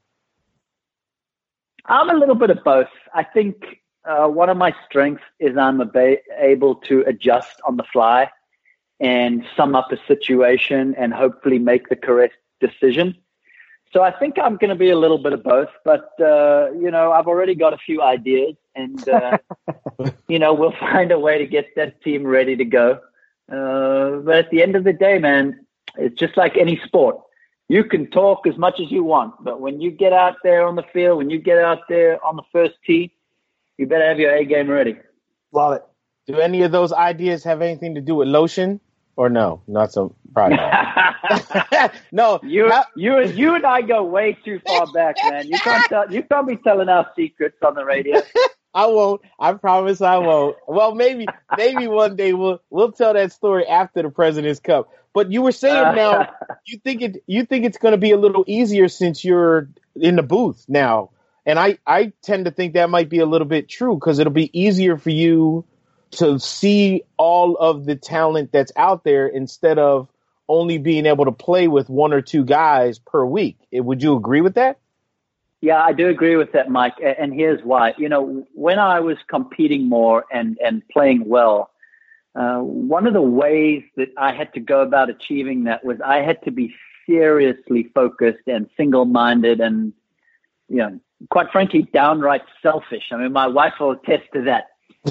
I'm 1.86 2.10
a 2.10 2.14
little 2.14 2.36
bit 2.36 2.50
of 2.50 2.64
both. 2.64 2.88
I 3.14 3.24
think 3.24 3.83
uh, 4.06 4.28
one 4.28 4.50
of 4.50 4.58
my 4.58 4.76
strengths 4.86 5.24
is 5.40 5.58
I'm 5.58 5.82
aba- 5.82 6.18
able 6.38 6.76
to 6.76 7.04
adjust 7.08 7.62
on 7.66 7.78
the 7.78 7.84
fly 7.84 8.30
and 9.00 9.46
sum 9.56 9.76
up 9.76 9.92
a 9.92 9.98
situation 10.08 10.96
and 10.98 11.14
hopefully 11.14 11.60
make 11.60 11.90
the 11.90 11.96
correct 11.96 12.36
decision. 12.60 13.16
So 13.92 14.02
I 14.02 14.12
think 14.12 14.40
I'm 14.40 14.58
going 14.58 14.70
to 14.70 14.76
be 14.76 14.90
a 14.90 14.98
little 14.98 15.20
bit 15.20 15.34
of 15.34 15.44
both, 15.44 15.70
but 15.86 16.10
uh, 16.20 16.72
you 16.72 16.90
know, 16.90 17.12
I've 17.12 17.28
already 17.28 17.54
got 17.54 17.74
a 17.74 17.78
few 17.78 18.02
ideas, 18.02 18.56
and 18.76 19.08
uh, 19.08 19.38
you 20.28 20.40
know, 20.40 20.54
we'll 20.54 20.74
find 20.80 21.12
a 21.12 21.20
way 21.20 21.38
to 21.38 21.46
get 21.46 21.68
that 21.76 22.02
team 22.02 22.26
ready 22.26 22.56
to 22.56 22.66
go. 22.66 23.00
Uh, 23.52 24.22
but 24.26 24.36
at 24.36 24.50
the 24.50 24.64
end 24.64 24.76
of 24.76 24.84
the 24.84 24.94
day, 24.94 25.20
man, 25.20 25.64
it's 25.96 26.18
just 26.18 26.38
like 26.38 26.58
any 26.58 26.82
sport. 26.86 27.18
You 27.70 27.84
can 27.84 28.10
talk 28.10 28.48
as 28.48 28.58
much 28.58 28.80
as 28.80 28.90
you 28.92 29.04
want, 29.04 29.36
but 29.44 29.62
when 29.62 29.80
you 29.80 29.92
get 29.92 30.12
out 30.12 30.38
there 30.44 30.66
on 30.66 30.76
the 30.76 30.86
field, 30.92 31.20
when 31.20 31.30
you 31.30 31.38
get 31.38 31.60
out 31.60 31.82
there 31.88 32.24
on 32.26 32.36
the 32.36 32.44
first 32.52 32.76
tee, 32.86 33.14
you 33.78 33.88
better 33.88 34.08
have 34.08 34.20
your 34.20 34.36
A 34.36 34.46
game 34.46 34.70
ready. 34.70 34.98
Love 35.52 35.74
it. 35.74 35.84
Do 36.28 36.40
any 36.40 36.64
of 36.64 36.72
those 36.72 36.94
ideas 36.94 37.44
have 37.44 37.62
anything 37.62 37.96
to 37.96 38.02
do 38.02 38.16
with 38.16 38.28
lotion? 38.28 38.80
Or 39.16 39.30
no? 39.30 39.62
Not 39.68 39.94
so 39.94 40.16
probably 40.34 40.58
not. 40.58 41.94
no. 42.12 42.40
You, 42.42 42.70
how- 42.72 42.86
you, 42.96 43.20
you 43.26 43.54
and 43.56 43.66
I 43.66 43.82
go 43.82 44.04
way 44.04 44.38
too 44.44 44.60
far 44.66 44.92
back, 44.92 45.16
man. 45.30 45.48
You 45.48 45.60
can't 45.60 45.86
tell, 45.86 46.12
you 46.12 46.24
can't 46.24 46.48
be 46.48 46.58
telling 46.58 46.90
our 46.90 47.10
secrets 47.16 47.58
on 47.66 47.76
the 47.76 47.86
radio. 47.86 48.22
I 48.74 48.88
won't. 48.88 49.22
I 49.40 49.54
promise 49.54 50.02
I 50.02 50.18
won't. 50.18 50.58
Well, 50.68 50.96
maybe 50.96 51.28
maybe 51.56 51.88
one 51.88 52.16
day 52.16 52.34
we'll 52.34 52.60
we'll 52.72 52.92
tell 52.92 53.14
that 53.14 53.32
story 53.32 53.68
after 53.68 54.02
the 54.02 54.10
President's 54.10 54.60
Cup. 54.60 54.90
But 55.14 55.32
you 55.32 55.44
were 55.44 55.52
saying 55.52 55.96
now 55.96 56.34
you 56.66 56.80
think 56.80 57.04
it 57.04 57.24
you 57.28 57.46
think 57.46 57.66
it's 57.66 57.78
going 57.78 57.92
to 57.92 58.00
be 58.00 58.10
a 58.10 58.18
little 58.18 58.44
easier 58.48 58.88
since 58.88 59.24
you're 59.24 59.70
in 59.96 60.16
the 60.16 60.24
booth 60.24 60.66
now. 60.68 61.12
And 61.46 61.60
I 61.60 61.78
I 61.86 62.14
tend 62.22 62.46
to 62.46 62.52
think 62.52 62.74
that 62.74 62.90
might 62.90 63.10
be 63.10 63.20
a 63.20 63.26
little 63.26 63.48
bit 63.48 63.68
true 63.70 63.98
cuz 63.98 64.20
it'll 64.20 64.34
be 64.34 64.58
easier 64.58 64.98
for 64.98 65.10
you 65.10 65.66
to 66.12 66.40
see 66.40 67.04
all 67.18 67.56
of 67.56 67.86
the 67.86 67.96
talent 67.96 68.52
that's 68.52 68.72
out 68.76 69.04
there 69.04 69.28
instead 69.28 69.80
of 69.80 70.10
only 70.48 70.78
being 70.78 71.06
able 71.06 71.26
to 71.26 71.32
play 71.32 71.68
with 71.68 71.90
one 71.90 72.14
or 72.14 72.22
two 72.22 72.44
guys 72.44 73.00
per 73.00 73.26
week. 73.26 73.58
Eh, 73.72 73.80
Would 73.80 74.04
you 74.04 74.16
agree 74.16 74.42
with 74.42 74.56
that? 74.56 74.78
Yeah, 75.62 75.82
I 75.82 75.94
do 75.94 76.10
agree 76.10 76.36
with 76.36 76.52
that, 76.52 76.70
Mike. 76.70 76.96
And 77.02 77.34
here's 77.34 77.64
why. 77.64 77.94
You 77.98 78.10
know, 78.10 78.46
when 78.54 78.80
I 78.80 79.00
was 79.00 79.18
competing 79.30 79.88
more 79.88 80.26
and, 80.30 80.58
and 80.64 80.84
playing 80.90 81.28
well, 81.28 81.72
uh, 82.36 82.60
one 82.60 83.08
of 83.08 83.14
the 83.14 83.22
ways 83.22 83.84
that 83.96 84.10
I 84.18 84.34
had 84.34 84.54
to 84.56 84.60
go 84.60 84.82
about 84.82 85.10
achieving 85.10 85.64
that 85.64 85.86
was 85.86 86.02
I 86.02 86.18
had 86.18 86.44
to 86.44 86.52
be 86.52 86.76
seriously 87.06 87.90
focused 87.96 88.46
and 88.48 88.70
single 88.76 89.06
minded 89.06 89.62
and, 89.62 89.94
you 90.70 90.78
know, 90.78 91.00
quite 91.30 91.52
frankly, 91.52 91.88
downright 91.94 92.44
selfish. 92.62 93.04
I 93.12 93.18
mean, 93.18 93.34
my 93.34 93.48
wife 93.48 93.74
will 93.80 93.92
attest 93.92 94.24
to 94.34 94.42
that. 94.44 94.66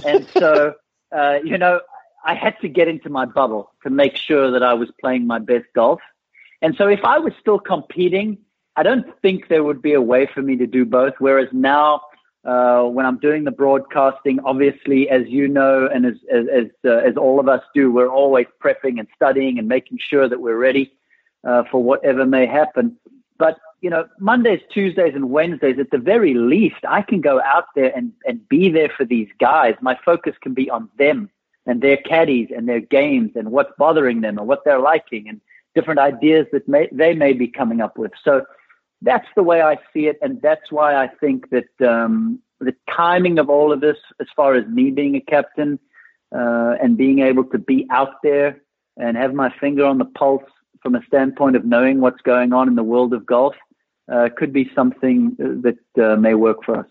And 0.04 0.26
so, 0.32 0.74
uh, 1.16 1.38
you 1.44 1.58
know, 1.58 1.80
I 2.24 2.34
had 2.34 2.54
to 2.60 2.68
get 2.68 2.88
into 2.88 3.10
my 3.10 3.24
bubble 3.24 3.72
to 3.82 3.90
make 3.90 4.16
sure 4.16 4.50
that 4.52 4.62
I 4.62 4.74
was 4.74 4.90
playing 5.00 5.26
my 5.26 5.38
best 5.38 5.66
golf. 5.74 6.00
And 6.60 6.74
so 6.76 6.86
if 6.86 7.00
I 7.04 7.18
was 7.18 7.32
still 7.40 7.58
competing 7.58 8.38
I 8.76 8.82
don't 8.82 9.06
think 9.20 9.48
there 9.48 9.64
would 9.64 9.82
be 9.82 9.92
a 9.92 10.00
way 10.00 10.28
for 10.32 10.42
me 10.42 10.56
to 10.56 10.66
do 10.66 10.84
both. 10.84 11.14
Whereas 11.18 11.48
now, 11.52 12.00
uh, 12.44 12.82
when 12.82 13.06
I'm 13.06 13.18
doing 13.18 13.44
the 13.44 13.50
broadcasting, 13.50 14.40
obviously, 14.44 15.08
as 15.08 15.22
you 15.28 15.46
know, 15.46 15.88
and 15.92 16.06
as 16.06 16.14
as 16.32 16.46
as, 16.52 16.66
uh, 16.84 16.96
as, 16.96 17.16
all 17.16 17.38
of 17.38 17.48
us 17.48 17.62
do, 17.74 17.92
we're 17.92 18.08
always 18.08 18.46
prepping 18.62 18.98
and 18.98 19.06
studying 19.14 19.58
and 19.58 19.68
making 19.68 19.98
sure 20.00 20.28
that 20.28 20.40
we're 20.40 20.56
ready 20.56 20.92
uh, 21.46 21.64
for 21.70 21.82
whatever 21.82 22.24
may 22.24 22.46
happen. 22.46 22.96
But 23.38 23.58
you 23.82 23.90
know, 23.90 24.08
Mondays, 24.20 24.60
Tuesdays, 24.70 25.14
and 25.14 25.28
Wednesdays, 25.30 25.78
at 25.78 25.90
the 25.90 25.98
very 25.98 26.34
least, 26.34 26.76
I 26.88 27.02
can 27.02 27.20
go 27.20 27.42
out 27.42 27.66
there 27.74 27.92
and 27.94 28.12
and 28.24 28.48
be 28.48 28.70
there 28.70 28.88
for 28.96 29.04
these 29.04 29.28
guys. 29.38 29.74
My 29.80 29.98
focus 30.04 30.34
can 30.40 30.54
be 30.54 30.70
on 30.70 30.88
them 30.98 31.28
and 31.66 31.82
their 31.82 31.96
caddies 31.96 32.48
and 32.54 32.68
their 32.68 32.80
games 32.80 33.32
and 33.34 33.50
what's 33.50 33.72
bothering 33.78 34.20
them 34.20 34.38
and 34.38 34.48
what 34.48 34.64
they're 34.64 34.80
liking 34.80 35.28
and 35.28 35.40
different 35.74 36.00
ideas 36.00 36.46
that 36.52 36.66
may, 36.68 36.88
they 36.92 37.14
may 37.14 37.32
be 37.32 37.48
coming 37.48 37.80
up 37.80 37.96
with. 37.98 38.12
So 38.24 38.44
that's 39.00 39.28
the 39.36 39.42
way 39.42 39.62
I 39.62 39.78
see 39.92 40.06
it, 40.06 40.18
and 40.22 40.40
that's 40.42 40.70
why 40.70 40.94
I 40.94 41.08
think 41.08 41.50
that 41.50 41.86
um, 41.86 42.40
the 42.60 42.74
timing 42.90 43.38
of 43.38 43.50
all 43.50 43.72
of 43.72 43.80
this, 43.80 43.96
as 44.20 44.28
far 44.36 44.54
as 44.54 44.66
me 44.68 44.90
being 44.90 45.16
a 45.16 45.20
captain 45.20 45.78
uh, 46.34 46.76
and 46.80 46.96
being 46.96 47.18
able 47.18 47.44
to 47.44 47.58
be 47.58 47.86
out 47.90 48.22
there 48.22 48.60
and 48.96 49.16
have 49.16 49.34
my 49.34 49.52
finger 49.58 49.84
on 49.84 49.98
the 49.98 50.04
pulse 50.04 50.44
from 50.82 50.94
a 50.94 51.04
standpoint 51.06 51.56
of 51.56 51.64
knowing 51.64 52.00
what's 52.00 52.20
going 52.22 52.52
on 52.52 52.68
in 52.68 52.74
the 52.74 52.82
world 52.82 53.12
of 53.12 53.26
golf, 53.26 53.54
uh, 54.10 54.28
could 54.36 54.52
be 54.52 54.70
something 54.74 55.36
that 55.38 55.78
uh, 56.02 56.16
may 56.16 56.34
work 56.34 56.64
for 56.64 56.78
us. 56.78 56.86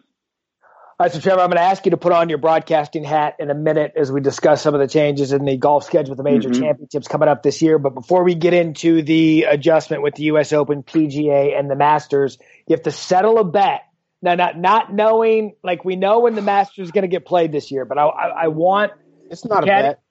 All 1.01 1.06
right, 1.06 1.13
so 1.13 1.20
Trevor, 1.20 1.41
I'm 1.41 1.48
going 1.48 1.58
to 1.58 1.63
ask 1.63 1.84
you 1.86 1.91
to 1.91 1.98
put 1.98 2.12
on 2.12 2.30
your 2.30 2.38
broadcasting 2.38 3.03
hat 3.03 3.38
in 3.39 3.50
a 3.50 3.56
minute 3.56 3.94
as 3.96 4.12
we 4.12 4.22
discuss 4.22 4.62
some 4.62 4.75
of 4.75 4.80
the 4.80 4.88
changes 4.88 5.32
in 5.32 5.46
the 5.46 5.58
golf 5.58 5.84
schedule 5.84 6.12
with 6.12 6.18
the 6.18 6.24
major 6.24 6.50
mm-hmm. 6.50 6.62
championships 6.62 7.08
coming 7.08 7.27
up 7.27 7.41
this 7.41 7.60
year. 7.63 7.80
But 7.80 7.96
before 7.96 8.24
we 8.24 8.36
get 8.36 8.53
into 8.53 9.01
the 9.01 9.46
adjustment 9.50 10.03
with 10.03 10.13
the 10.13 10.25
U.S. 10.25 10.53
Open, 10.53 10.84
PGA, 10.84 11.58
and 11.58 11.72
the 11.72 11.75
Masters, 11.75 12.38
you 12.68 12.75
have 12.75 12.84
to 12.84 12.91
settle 12.91 13.39
a 13.39 13.44
bet. 13.44 13.82
Now, 14.22 14.36
not 14.36 14.60
not 14.60 14.94
knowing, 14.94 15.56
like 15.63 15.84
we 15.84 15.96
know 15.96 16.20
when 16.20 16.36
the 16.36 16.44
Masters 16.44 16.89
is 16.89 16.91
going 16.91 17.01
to 17.01 17.08
get 17.08 17.25
played 17.25 17.51
this 17.51 17.72
year, 17.72 17.84
but 17.84 17.98
I, 17.98 18.06
I, 18.06 18.27
I 18.44 18.48
want. 18.50 18.91
It's 19.32 19.44
not 19.44 19.63
a 19.63 19.65
bet. 19.65 20.01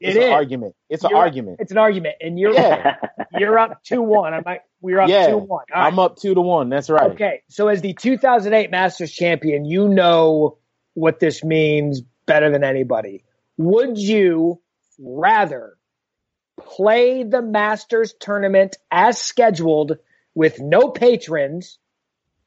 It's 0.00 0.16
it 0.16 0.22
an 0.22 0.28
is. 0.28 0.32
argument. 0.32 0.74
It's 0.88 1.02
you're, 1.02 1.12
an 1.12 1.18
argument. 1.18 1.56
It's 1.60 1.72
an 1.72 1.78
argument, 1.78 2.16
and 2.20 2.38
you're 2.38 2.54
yeah. 2.54 2.96
you're 3.38 3.58
up 3.58 3.84
two 3.84 4.00
one. 4.00 4.32
I'm 4.32 4.42
like, 4.46 4.62
we're 4.80 5.00
up 5.00 5.10
yeah, 5.10 5.28
two 5.28 5.36
one. 5.36 5.64
Right. 5.72 5.86
I'm 5.86 5.98
up 5.98 6.16
two 6.16 6.34
to 6.34 6.40
one. 6.40 6.70
That's 6.70 6.88
right. 6.88 7.10
Okay, 7.12 7.42
so 7.48 7.68
as 7.68 7.82
the 7.82 7.92
2008 7.92 8.70
Masters 8.70 9.12
champion, 9.12 9.66
you 9.66 9.88
know 9.88 10.56
what 10.94 11.20
this 11.20 11.44
means 11.44 12.00
better 12.26 12.50
than 12.50 12.64
anybody. 12.64 13.24
Would 13.58 13.98
you 13.98 14.60
rather 14.98 15.76
play 16.58 17.22
the 17.22 17.42
Masters 17.42 18.14
tournament 18.18 18.76
as 18.90 19.20
scheduled 19.20 19.98
with 20.34 20.60
no 20.60 20.88
patrons, 20.88 21.78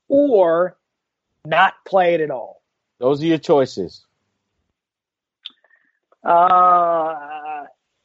or 0.07 0.75
not 1.45 1.73
play 1.85 2.15
it 2.15 2.21
at 2.21 2.31
all? 2.31 2.63
Those 2.99 3.21
are 3.21 3.27
your 3.27 3.37
choices. 3.37 4.05
Uh, 6.23 7.32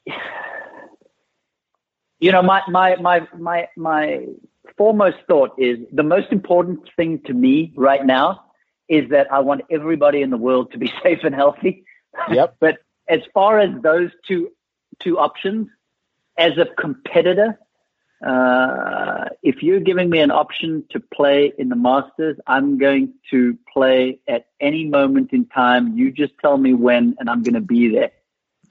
you 2.20 2.32
know, 2.32 2.42
my, 2.42 2.62
my, 2.68 2.96
my, 2.96 3.26
my, 3.36 3.68
my 3.76 4.26
foremost 4.76 5.18
thought 5.26 5.52
is 5.58 5.78
the 5.92 6.02
most 6.02 6.32
important 6.32 6.80
thing 6.96 7.20
to 7.26 7.34
me 7.34 7.72
right 7.76 8.04
now 8.04 8.44
is 8.88 9.08
that 9.10 9.30
I 9.32 9.40
want 9.40 9.62
everybody 9.70 10.22
in 10.22 10.30
the 10.30 10.36
world 10.36 10.72
to 10.72 10.78
be 10.78 10.92
safe 11.02 11.20
and 11.22 11.34
healthy. 11.34 11.84
Yep. 12.30 12.56
but 12.60 12.78
as 13.08 13.20
far 13.32 13.58
as 13.58 13.70
those 13.82 14.10
two, 14.26 14.50
two 15.00 15.18
options, 15.18 15.68
as 16.36 16.52
a 16.56 16.66
competitor, 16.80 17.58
uh, 18.26 19.26
if 19.42 19.62
you're 19.62 19.80
giving 19.80 20.10
me 20.10 20.18
an 20.18 20.30
option 20.30 20.84
to 20.90 21.00
play 21.00 21.52
in 21.58 21.68
the 21.68 21.76
Masters, 21.76 22.36
I'm 22.46 22.78
going 22.78 23.14
to 23.30 23.56
play 23.72 24.18
at 24.26 24.46
any 24.60 24.84
moment 24.84 25.32
in 25.32 25.46
time. 25.46 25.96
You 25.96 26.10
just 26.10 26.32
tell 26.40 26.58
me 26.58 26.74
when, 26.74 27.16
and 27.18 27.30
I'm 27.30 27.42
going 27.42 27.54
to 27.54 27.60
be 27.60 27.88
there. 27.88 28.10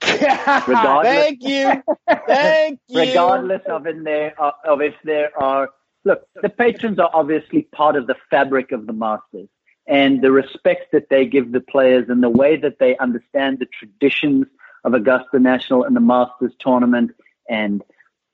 Thank 0.00 1.42
you. 1.42 1.82
Thank 2.26 2.80
you. 2.88 3.00
Regardless 3.00 3.62
of 3.68 3.86
in 3.86 4.04
there 4.04 4.34
of 4.40 4.80
if 4.80 4.94
there 5.04 5.30
are 5.38 5.70
look, 6.04 6.26
the 6.40 6.48
patrons 6.48 6.98
are 6.98 7.10
obviously 7.12 7.62
part 7.62 7.96
of 7.96 8.06
the 8.06 8.16
fabric 8.30 8.72
of 8.72 8.86
the 8.86 8.92
Masters, 8.92 9.48
and 9.86 10.22
the 10.22 10.30
respect 10.30 10.92
that 10.92 11.08
they 11.10 11.26
give 11.26 11.52
the 11.52 11.60
players 11.60 12.08
and 12.08 12.22
the 12.22 12.30
way 12.30 12.56
that 12.56 12.78
they 12.78 12.96
understand 12.98 13.58
the 13.58 13.66
traditions 13.66 14.46
of 14.84 14.94
Augusta 14.94 15.38
National 15.38 15.84
and 15.84 15.96
the 15.96 16.00
Masters 16.00 16.52
tournament 16.60 17.10
and 17.48 17.82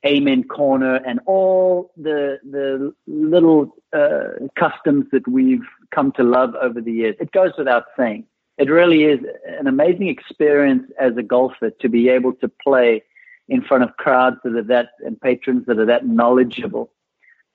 Amen 0.05 0.43
Corner 0.43 0.95
and 0.95 1.19
all 1.25 1.91
the 1.97 2.37
the 2.49 2.93
little 3.07 3.75
uh, 3.93 4.47
customs 4.57 5.05
that 5.11 5.27
we've 5.27 5.65
come 5.91 6.11
to 6.13 6.23
love 6.23 6.53
over 6.61 6.79
the 6.81 6.91
years. 6.91 7.15
It 7.19 7.31
goes 7.31 7.53
without 7.57 7.85
saying. 7.97 8.25
It 8.57 8.69
really 8.69 9.03
is 9.03 9.19
an 9.45 9.67
amazing 9.67 10.07
experience 10.07 10.89
as 10.99 11.17
a 11.17 11.23
golfer 11.23 11.71
to 11.71 11.89
be 11.89 12.09
able 12.09 12.33
to 12.35 12.47
play 12.47 13.03
in 13.47 13.61
front 13.61 13.83
of 13.83 13.97
crowds 13.97 14.37
that 14.43 14.55
are 14.55 14.63
that 14.63 14.89
and 15.05 15.19
patrons 15.19 15.65
that 15.67 15.77
are 15.77 15.85
that 15.85 16.05
knowledgeable. 16.07 16.91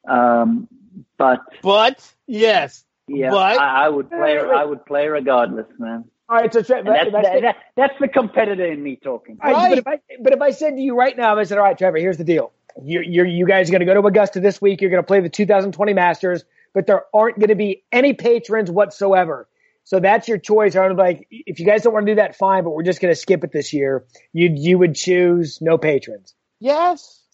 Um, 0.09 0.69
but 1.17 1.41
but 1.63 2.15
yes, 2.27 2.85
yeah, 3.09 3.31
but, 3.31 3.59
I, 3.59 3.87
I, 3.87 3.89
would 3.89 4.11
play. 4.11 4.39
I 4.39 4.65
would 4.65 4.85
play 4.87 5.09
regardless, 5.09 5.67
man. 5.79 6.05
All 6.29 6.37
right, 6.37 6.53
so 6.53 6.63
Trevor, 6.63 6.93
that's, 6.93 7.11
that, 7.11 7.43
that, 7.43 7.57
that's, 7.75 7.95
the 7.99 8.07
competitor 8.07 8.65
in 8.65 8.81
me 8.81 8.95
talking. 8.95 9.37
Right. 9.43 9.71
But, 9.71 9.79
if 9.79 9.87
I, 9.87 10.01
but 10.23 10.33
if 10.33 10.41
I 10.41 10.53
said 10.53 10.77
to 10.77 10.81
you 10.81 10.97
right 10.97 11.17
now, 11.17 11.37
I 11.37 11.43
said, 11.43 11.59
"All 11.59 11.65
right, 11.65 11.77
Trevor, 11.77 11.99
here's 11.99 12.19
the 12.19 12.25
deal. 12.25 12.53
You 12.83 13.01
you 13.01 13.25
you 13.25 13.47
guys 13.47 13.69
are 13.69 13.73
going 13.73 13.81
to 13.81 13.87
go 13.87 14.01
to 14.01 14.07
Augusta 14.07 14.39
this 14.39 14.63
week. 14.63 14.81
You're 14.81 14.91
going 14.91 15.03
to 15.03 15.07
play 15.07 15.21
the 15.21 15.29
2020 15.29 15.93
Masters, 15.93 16.45
but 16.73 16.87
there 16.87 17.05
aren't 17.13 17.39
going 17.39 17.49
to 17.49 17.57
be 17.57 17.83
any 17.91 18.13
patrons 18.13 18.71
whatsoever. 18.71 19.49
So 19.91 19.99
that's 19.99 20.29
your 20.29 20.39
choice. 20.39 20.77
I'm 20.77 20.97
like, 20.97 21.27
if 21.33 21.59
you 21.59 21.67
guys 21.67 21.83
don't 21.83 21.93
want 21.93 22.07
to 22.07 22.13
do 22.13 22.17
that, 22.17 22.37
fine, 22.37 22.63
but 22.63 22.71
we're 22.71 22.85
just 22.85 23.01
going 23.01 23.11
to 23.13 23.21
skip 23.21 23.43
it 23.43 23.51
this 23.51 23.73
year. 23.73 24.05
You 24.33 24.49
you 24.55 24.79
would 24.79 24.95
choose 24.95 25.61
no 25.61 25.79
patrons. 25.79 26.33
Yes. 26.61 27.25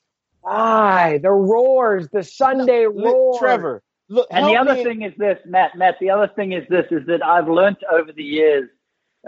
Why 0.41 1.19
the 1.23 1.31
roars, 1.31 2.09
the 2.11 2.23
Sunday 2.23 2.87
roar, 2.87 3.39
Trevor. 3.39 3.83
Look, 4.09 4.29
and 4.31 4.47
the 4.47 4.57
other 4.57 4.73
me. 4.73 4.85
thing 4.85 5.03
is 5.03 5.13
this, 5.19 5.39
Matt. 5.45 5.77
Matt, 5.77 5.97
the 6.01 6.09
other 6.09 6.29
thing 6.35 6.53
is 6.53 6.67
this: 6.71 6.87
is 6.91 7.07
that 7.09 7.23
I've 7.23 7.47
learned 7.47 7.77
over 7.93 8.11
the 8.11 8.25
years 8.25 8.71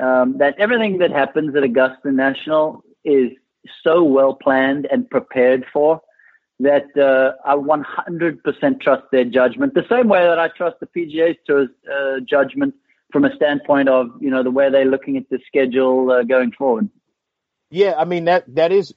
um, 0.01 0.39
that 0.39 0.55
everything 0.59 0.97
that 1.01 1.11
happens 1.11 1.55
at 1.55 1.63
Augusta 1.63 2.11
National 2.11 2.83
is 3.05 3.33
so 3.85 4.05
well 4.05 4.33
planned 4.33 4.89
and 4.91 5.07
prepared 5.11 5.67
for 5.71 6.01
that 6.61 6.87
uh, 6.97 7.33
I 7.47 7.57
100% 7.57 8.81
trust 8.81 9.03
their 9.13 9.27
judgment. 9.27 9.75
The 9.75 9.85
same 9.91 10.09
way 10.09 10.25
that 10.25 10.39
I 10.39 10.49
trust 10.49 10.77
the 10.81 10.87
PGA 10.87 11.37
Tour's 11.47 11.69
uh, 11.93 12.21
judgment 12.21 12.75
from 13.13 13.25
a 13.25 13.35
standpoint 13.35 13.89
of 13.89 14.11
you 14.21 14.31
know 14.31 14.43
the 14.43 14.51
way 14.51 14.71
they're 14.71 14.85
looking 14.85 15.17
at 15.17 15.29
the 15.31 15.39
schedule 15.47 16.11
uh, 16.11 16.23
going 16.23 16.53
forward. 16.53 16.89
Yeah, 17.71 17.95
I 17.97 18.05
mean 18.05 18.27
that 18.27 18.55
that 18.55 18.73
is. 18.73 18.95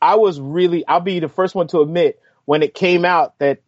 I 0.00 0.16
was 0.16 0.40
really. 0.40 0.86
I'll 0.86 1.00
be 1.00 1.20
the 1.20 1.28
first 1.28 1.54
one 1.54 1.68
to 1.68 1.80
admit 1.80 2.20
when 2.44 2.62
it 2.62 2.74
came 2.74 3.04
out 3.04 3.38
that 3.38 3.62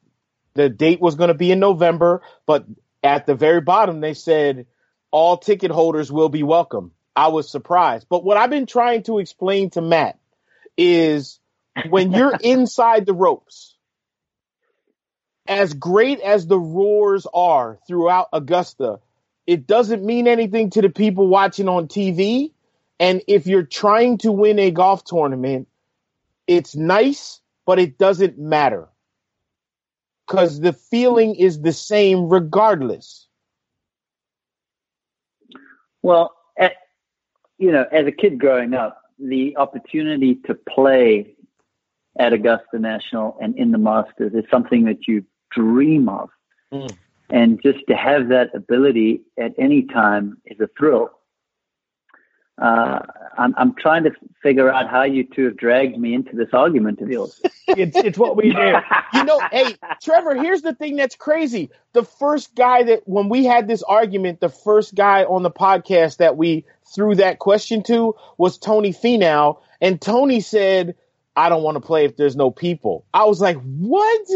the 0.55 0.69
date 0.69 1.01
was 1.01 1.15
going 1.15 1.29
to 1.29 1.35
be 1.35 1.51
in 1.51 1.61
November, 1.61 2.23
but 2.47 2.67
at 3.03 3.27
the 3.27 3.35
very 3.35 3.61
bottom 3.61 4.01
they 4.01 4.15
said 4.15 4.67
all 5.11 5.37
ticket 5.37 5.71
holders 5.71 6.11
will 6.11 6.29
be 6.29 6.43
welcome. 6.43 6.93
I 7.15 7.29
was 7.29 7.51
surprised. 7.51 8.07
But 8.09 8.25
what 8.25 8.37
I've 8.37 8.51
been 8.51 8.67
trying 8.67 9.05
to 9.05 9.19
explain 9.19 9.71
to 9.71 9.81
Matt 9.81 10.19
is 10.77 11.41
when 11.89 12.13
you're 12.13 12.37
inside 12.43 13.07
the 13.07 13.15
ropes, 13.15 13.77
as 15.49 15.73
great 15.73 16.21
as 16.21 16.47
the 16.47 16.59
roars 16.59 17.27
are 17.33 17.79
throughout 17.87 18.29
Augusta, 18.33 19.01
it 19.47 19.67
doesn't 19.67 20.05
mean 20.05 20.27
anything 20.27 20.71
to 20.71 20.83
the 20.83 20.91
people 20.91 21.29
watching 21.29 21.69
on 21.69 21.89
TV. 21.89 22.53
And 22.99 23.23
if 23.29 23.47
you're 23.47 23.63
trying 23.63 24.19
to 24.19 24.33
win 24.33 24.59
a 24.59 24.71
golf 24.71 25.05
tournament, 25.05 25.69
it's 26.47 26.75
nice, 26.75 27.41
but 27.65 27.79
it 27.79 27.99
doesn't 27.99 28.39
matter 28.39 28.89
because 30.27 30.61
the 30.61 30.73
feeling 30.73 31.35
is 31.35 31.61
the 31.61 31.73
same 31.73 32.29
regardless. 32.29 33.29
Well, 36.03 36.35
at, 36.59 36.75
you 37.59 37.71
know, 37.71 37.85
as 37.93 38.07
a 38.07 38.13
kid 38.13 38.39
growing 38.39 38.75
up, 38.75 39.01
the 39.19 39.57
opportunity 39.57 40.37
to 40.47 40.55
play 40.55 41.35
at 42.19 42.33
Augusta 42.33 42.79
National 42.79 43.37
and 43.41 43.57
in 43.57 43.73
the 43.73 43.79
Masters 43.79 44.33
is 44.35 44.45
something 44.51 44.85
that 44.85 45.07
you 45.07 45.25
dream 45.51 46.09
of. 46.09 46.31
Mm. 46.73 46.97
And 47.29 47.61
just 47.63 47.79
to 47.89 47.97
have 47.97 48.29
that 48.29 48.55
ability 48.55 49.23
at 49.39 49.53
any 49.59 49.83
time 49.83 50.39
is 50.47 50.61
a 50.61 50.69
thrill. 50.79 51.11
Uh, 52.61 53.01
I'm, 53.37 53.55
I'm 53.59 53.75
trying 53.75 54.05
to 54.05 54.13
figure 54.43 54.71
out 54.71 54.89
how 54.89 55.03
you 55.03 55.25
two 55.25 55.45
have 55.45 55.59
dragged 55.59 55.99
me 55.99 56.15
into 56.15 56.35
this 56.35 56.49
argument 56.55 57.03
of 57.03 57.11
yours. 57.11 57.39
it's, 57.69 57.97
it's 57.97 58.17
what 58.17 58.37
we 58.37 58.51
do. 58.51 58.73
you 59.13 59.25
know, 59.25 59.41
hey, 59.53 59.77
Trevor, 60.03 60.37
here's 60.37 60.63
the 60.63 60.73
thing 60.75 60.97
that's 60.97 61.17
crazy. 61.17 61.71
The 61.93 62.05
first 62.05 62.55
guy 62.55 62.85
that, 62.85 63.03
when 63.07 63.29
we 63.29 63.45
had 63.45 63.69
this 63.69 63.83
argument, 63.83 64.41
the 64.41 64.49
first 64.49 64.95
guy 64.95 65.25
on 65.25 65.43
the 65.43 65.51
podcast 65.51 66.19
that 66.19 66.39
we 66.39 66.65
threw 66.95 67.17
that 67.17 67.41
question 67.41 67.83
to 67.85 68.15
was 68.39 68.57
Tony 68.57 68.93
Finau. 68.93 69.59
And 69.83 70.01
Tony 70.01 70.41
said, 70.41 70.95
I 71.37 71.51
don't 71.51 71.63
want 71.63 71.75
to 71.75 71.81
play 71.81 72.07
if 72.07 72.17
there's 72.17 72.37
no 72.37 72.51
people. 72.51 73.05
I 73.13 73.25
was 73.25 73.41
like, 73.41 73.59
what? 73.61 74.27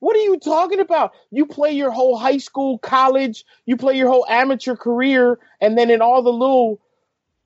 What 0.00 0.16
are 0.16 0.20
you 0.20 0.38
talking 0.38 0.80
about? 0.80 1.12
You 1.30 1.46
play 1.46 1.72
your 1.72 1.90
whole 1.90 2.16
high 2.16 2.38
school, 2.38 2.78
college, 2.78 3.44
you 3.66 3.76
play 3.76 3.96
your 3.96 4.08
whole 4.08 4.26
amateur 4.28 4.76
career, 4.76 5.38
and 5.60 5.76
then 5.76 5.90
in 5.90 6.00
all 6.00 6.22
the 6.22 6.32
little 6.32 6.80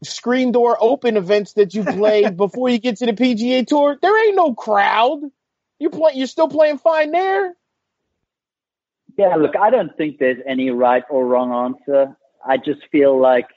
screen 0.05 0.53
door 0.53 0.77
open 0.81 1.17
events 1.17 1.55
that 1.55 1.75
you 1.75 1.85
play 1.85 2.29
before 2.37 2.69
you 2.69 2.79
get 2.79 2.97
to 2.97 3.07
the 3.07 3.13
PGA 3.13 3.67
Tour, 3.67 3.99
there 4.03 4.27
ain't 4.27 4.37
no 4.37 4.55
crowd. 4.55 5.21
You 5.79 5.91
play, 5.91 6.13
you're 6.15 6.27
still 6.27 6.49
playing 6.49 6.79
fine 6.79 7.11
there. 7.11 7.57
Yeah, 9.19 9.37
look, 9.37 9.57
I 9.57 9.71
don't 9.71 9.95
think 9.97 10.19
there's 10.19 10.43
any 10.47 10.71
right 10.71 11.05
or 11.11 11.27
wrong 11.27 11.53
answer. 11.53 12.17
I 12.47 12.57
just 12.57 12.81
feel 12.91 13.19
like 13.19 13.49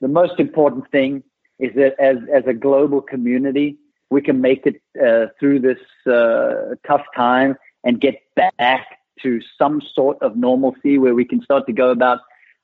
the 0.00 0.08
most 0.08 0.38
important 0.38 0.90
thing 0.90 1.22
is 1.58 1.74
that 1.76 1.98
as 1.98 2.18
as 2.32 2.44
a 2.46 2.54
global 2.54 3.00
community, 3.00 3.78
we 4.10 4.20
can 4.20 4.40
make 4.40 4.66
it 4.66 4.80
uh, 5.02 5.26
through 5.38 5.60
this 5.60 5.78
uh, 6.06 6.74
tough 6.86 7.04
time 7.14 7.56
and 7.86 8.00
get 8.00 8.20
back 8.34 8.98
to 9.22 9.40
some 9.56 9.80
sort 9.80 10.20
of 10.20 10.36
normalcy 10.36 10.98
where 10.98 11.14
we 11.14 11.24
can 11.24 11.40
start 11.40 11.66
to 11.66 11.72
go 11.72 11.90
about 11.90 12.18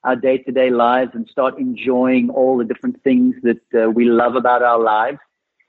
our 0.04 0.16
day 0.16 0.36
to 0.38 0.52
day 0.52 0.68
lives 0.68 1.12
and 1.14 1.28
start 1.28 1.58
enjoying 1.58 2.28
all 2.28 2.58
the 2.58 2.64
different 2.64 3.02
things 3.04 3.36
that 3.42 3.62
uh, 3.74 3.88
we 3.88 4.04
love 4.04 4.34
about 4.34 4.62
our 4.62 4.80
lives. 4.80 5.18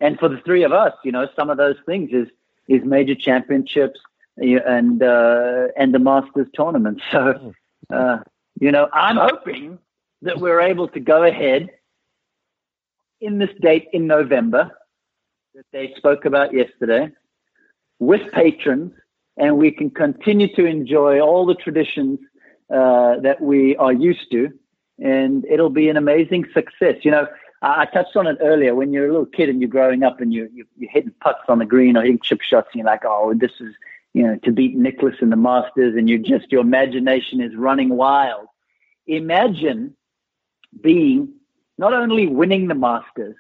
And 0.02 0.20
for 0.20 0.28
the 0.28 0.42
three 0.44 0.64
of 0.64 0.74
us, 0.74 0.94
you 1.06 1.12
know, 1.12 1.28
some 1.36 1.50
of 1.52 1.58
those 1.58 1.78
things 1.86 2.10
is 2.12 2.28
is 2.68 2.84
major 2.84 3.16
championships 3.16 4.00
and 4.38 5.04
uh, 5.04 5.68
and 5.78 5.94
the 5.94 6.00
Masters 6.00 6.48
tournament. 6.54 7.02
So, 7.12 7.54
uh, 7.90 8.18
you 8.60 8.72
know, 8.72 8.90
I'm 8.92 9.18
hoping 9.18 9.78
that 10.24 10.40
we're 10.40 10.62
able 10.62 10.88
to 10.88 11.00
go 11.00 11.24
ahead 11.24 11.70
in 13.22 13.38
this 13.38 13.52
date 13.62 13.88
in 13.94 14.08
November 14.08 14.72
that 15.54 15.66
they 15.72 15.94
spoke 15.98 16.26
about 16.26 16.54
yesterday 16.54 17.12
with 18.00 18.32
patrons, 18.32 18.94
and 19.38 19.58
we 19.58 19.72
can 19.72 19.90
continue 19.90 20.54
to 20.56 20.66
enjoy 20.66 21.20
all 21.20 21.46
the 21.46 21.56
traditions 21.56 22.20
uh, 22.74 23.20
that 23.20 23.42
we 23.42 23.76
are 23.78 23.94
used 23.94 24.32
to, 24.32 24.50
and 25.00 25.46
it'll 25.46 25.70
be 25.70 25.90
an 25.90 25.98
amazing 25.98 26.46
success. 26.54 26.96
You 27.02 27.12
know, 27.12 27.28
I, 27.62 27.82
I, 27.82 27.86
touched 27.86 28.16
on 28.16 28.28
it 28.28 28.38
earlier. 28.42 28.76
When 28.76 28.94
you're 28.94 29.08
a 29.08 29.12
little 29.12 29.26
kid 29.26 29.50
and 29.50 29.62
you're 29.62 29.70
growing 29.70 30.04
up 30.04 30.22
and 30.22 30.34
you, 30.34 30.50
you 30.54 30.66
you're 30.78 30.92
hitting 30.92 31.14
putts 31.22 31.44
on 31.48 31.60
the 31.60 31.66
green 31.66 31.98
or 31.98 32.02
hitting 32.02 32.20
chip 32.24 32.42
shots, 32.42 32.70
and 32.72 32.80
you're 32.80 32.86
like, 32.86 33.04
oh, 33.06 33.34
this 33.36 33.52
is 33.60 33.74
you 34.14 34.24
know 34.24 34.38
to 34.44 34.52
beat 34.52 34.76
Nicklaus 34.76 35.16
in 35.22 35.30
the 35.30 35.36
Masters, 35.36 35.96
and 35.96 36.10
you 36.10 36.20
just 36.20 36.52
your 36.52 36.62
imagination 36.62 37.42
is 37.42 37.56
running 37.56 37.90
wild. 37.90 38.48
Imagine 39.08 39.96
being 40.82 41.34
not 41.78 41.94
only 41.94 42.28
winning 42.28 42.68
the 42.68 42.76
Masters, 42.76 43.36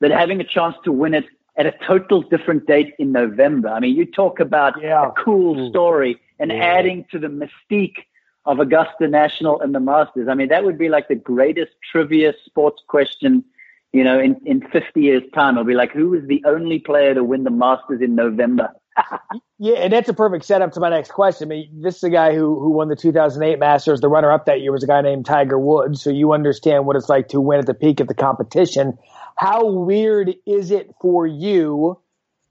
but 0.00 0.10
having 0.10 0.40
a 0.40 0.44
chance 0.44 0.76
to 0.84 0.92
win 0.92 1.14
it 1.14 1.24
at 1.56 1.66
a 1.66 1.72
total 1.86 2.22
different 2.22 2.66
date 2.66 2.94
in 2.98 3.12
November. 3.12 3.68
I 3.68 3.80
mean, 3.80 3.96
you 3.96 4.06
talk 4.06 4.40
about 4.40 4.74
yeah. 4.80 5.08
a 5.08 5.12
cool 5.12 5.54
mm. 5.54 5.70
story 5.70 6.20
and 6.38 6.50
yeah. 6.50 6.58
adding 6.58 7.06
to 7.12 7.18
the 7.18 7.28
mystique 7.28 8.04
of 8.46 8.58
Augusta 8.58 9.08
National 9.08 9.60
and 9.60 9.74
the 9.74 9.80
Masters. 9.80 10.28
I 10.28 10.34
mean, 10.34 10.48
that 10.48 10.64
would 10.64 10.78
be 10.78 10.88
like 10.88 11.08
the 11.08 11.14
greatest 11.14 11.72
trivia 11.90 12.34
sports 12.44 12.82
question, 12.88 13.44
you 13.92 14.04
know, 14.04 14.18
in, 14.18 14.40
in 14.44 14.60
50 14.68 15.00
years' 15.00 15.22
time. 15.34 15.54
It'll 15.54 15.64
be 15.64 15.74
like, 15.74 15.92
who 15.92 16.10
was 16.10 16.22
the 16.26 16.42
only 16.44 16.78
player 16.78 17.14
to 17.14 17.24
win 17.24 17.44
the 17.44 17.50
Masters 17.50 18.02
in 18.02 18.14
November? 18.14 18.70
yeah, 19.58 19.76
and 19.76 19.92
that's 19.92 20.08
a 20.08 20.14
perfect 20.14 20.44
setup 20.44 20.72
to 20.72 20.80
my 20.80 20.90
next 20.90 21.10
question. 21.10 21.48
I 21.48 21.50
mean, 21.50 21.80
this 21.82 21.96
is 21.96 22.02
a 22.04 22.10
guy 22.10 22.34
who 22.34 22.60
who 22.60 22.70
won 22.70 22.88
the 22.88 22.96
2008 22.96 23.58
Masters. 23.58 24.00
The 24.00 24.08
runner 24.08 24.30
up 24.30 24.46
that 24.46 24.60
year 24.60 24.72
was 24.72 24.84
a 24.84 24.86
guy 24.86 25.00
named 25.00 25.26
Tiger 25.26 25.58
Woods. 25.58 26.02
So 26.02 26.10
you 26.10 26.32
understand 26.32 26.86
what 26.86 26.96
it's 26.96 27.08
like 27.08 27.28
to 27.28 27.40
win 27.40 27.58
at 27.58 27.66
the 27.66 27.74
peak 27.74 28.00
of 28.00 28.08
the 28.08 28.14
competition. 28.14 28.98
How 29.36 29.66
weird 29.66 30.34
is 30.46 30.70
it 30.70 30.94
for 31.00 31.26
you, 31.26 32.00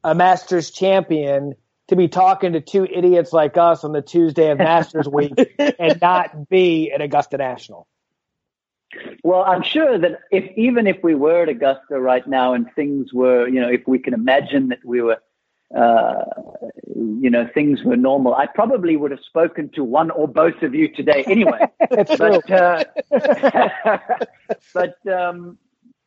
a 0.04 0.14
Masters 0.14 0.72
champion, 0.72 1.56
to 1.88 1.96
be 1.96 2.08
talking 2.08 2.54
to 2.54 2.62
two 2.62 2.86
idiots 2.86 3.34
like 3.34 3.58
us 3.58 3.84
on 3.84 3.92
the 3.92 4.02
Tuesday 4.02 4.52
of 4.52 4.58
Masters 4.58 5.08
Week 5.12 5.34
and 5.58 6.00
not 6.02 6.50
be 6.50 6.92
at 6.92 7.02
Augusta 7.02 7.38
National? 7.38 7.88
Well, 9.24 9.44
I'm 9.44 9.64
sure 9.64 9.98
that 9.98 10.20
if 10.32 10.56
even 10.58 10.88
if 10.88 10.98
we 11.04 11.16
were 11.16 11.44
at 11.44 11.50
Augusta 11.50 12.00
right 12.00 12.26
now 12.28 12.54
and 12.54 12.72
things 12.76 13.14
were, 13.14 13.48
you 13.48 13.60
know, 13.60 13.70
if 13.70 13.88
we 13.88 14.00
can 14.00 14.14
imagine 14.14 14.70
that 14.70 14.86
we 14.86 15.02
were, 15.02 15.18
uh, 15.76 16.26
you 16.96 17.30
know, 17.30 17.50
things 17.54 17.84
were 17.84 17.98
normal, 17.98 18.36
I 18.36 18.46
probably 18.46 18.96
would 18.96 19.12
have 19.12 19.22
spoken 19.22 19.70
to 19.70 19.84
one 19.84 20.12
or 20.12 20.28
both 20.28 20.62
of 20.62 20.76
you 20.76 20.90
today 20.94 21.24
anyway. 21.26 21.60
but, 21.90 22.52
uh, 22.52 22.84
but 24.74 25.08
um, 25.08 25.58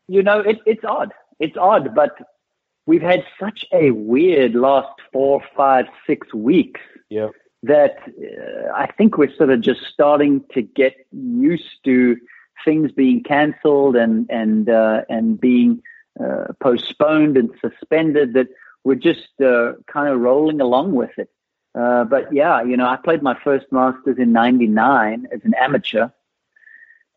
you 0.09 0.23
know, 0.23 0.41
it, 0.41 0.61
it's 0.67 0.85
odd. 0.85 1.13
It's 1.39 1.57
odd, 1.57 1.95
but 1.95 2.17
we've 2.87 3.03
had 3.03 3.25
such 3.39 3.65
a 3.73 3.91
weird 3.91 4.55
last 4.55 5.01
four, 5.13 5.43
five, 5.57 5.87
six 6.07 6.33
weeks 6.33 6.81
yep. 7.11 7.33
that 7.63 7.97
uh, 8.07 8.73
I 8.75 8.87
think 8.93 9.19
we're 9.19 9.35
sort 9.35 9.51
of 9.51 9.61
just 9.61 9.81
starting 9.93 10.45
to 10.53 10.63
get 10.63 10.95
used 11.13 11.85
to 11.85 12.17
things 12.65 12.91
being 12.93 13.23
cancelled 13.23 13.97
and 13.97 14.27
and 14.31 14.69
uh, 14.69 15.03
and 15.09 15.39
being 15.39 15.83
uh, 16.19 16.53
postponed 16.61 17.37
and 17.37 17.51
suspended. 17.61 18.33
That 18.33 18.49
we're 18.85 18.95
just 18.95 19.41
uh, 19.45 19.73
kind 19.87 20.09
of 20.09 20.21
rolling 20.21 20.61
along 20.61 20.93
with 20.93 21.19
it. 21.19 21.29
Uh, 21.75 22.05
but 22.05 22.33
yeah, 22.33 22.63
you 22.63 22.77
know, 22.77 22.87
I 22.87 22.97
played 22.97 23.23
my 23.23 23.39
first 23.45 23.67
Masters 23.71 24.17
in 24.19 24.33
'99 24.33 25.27
as 25.33 25.41
an 25.45 25.55
amateur 25.61 26.09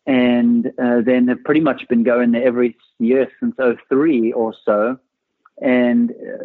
and 0.06 0.66
uh, 0.82 1.00
then 1.04 1.28
have 1.28 1.44
pretty 1.44 1.60
much 1.60 1.86
been 1.88 2.02
going 2.02 2.32
there 2.32 2.44
every 2.44 2.76
year 2.98 3.30
since 3.38 3.54
03 3.88 4.32
or 4.32 4.54
so. 4.64 4.98
And, 5.62 6.10
uh, 6.10 6.44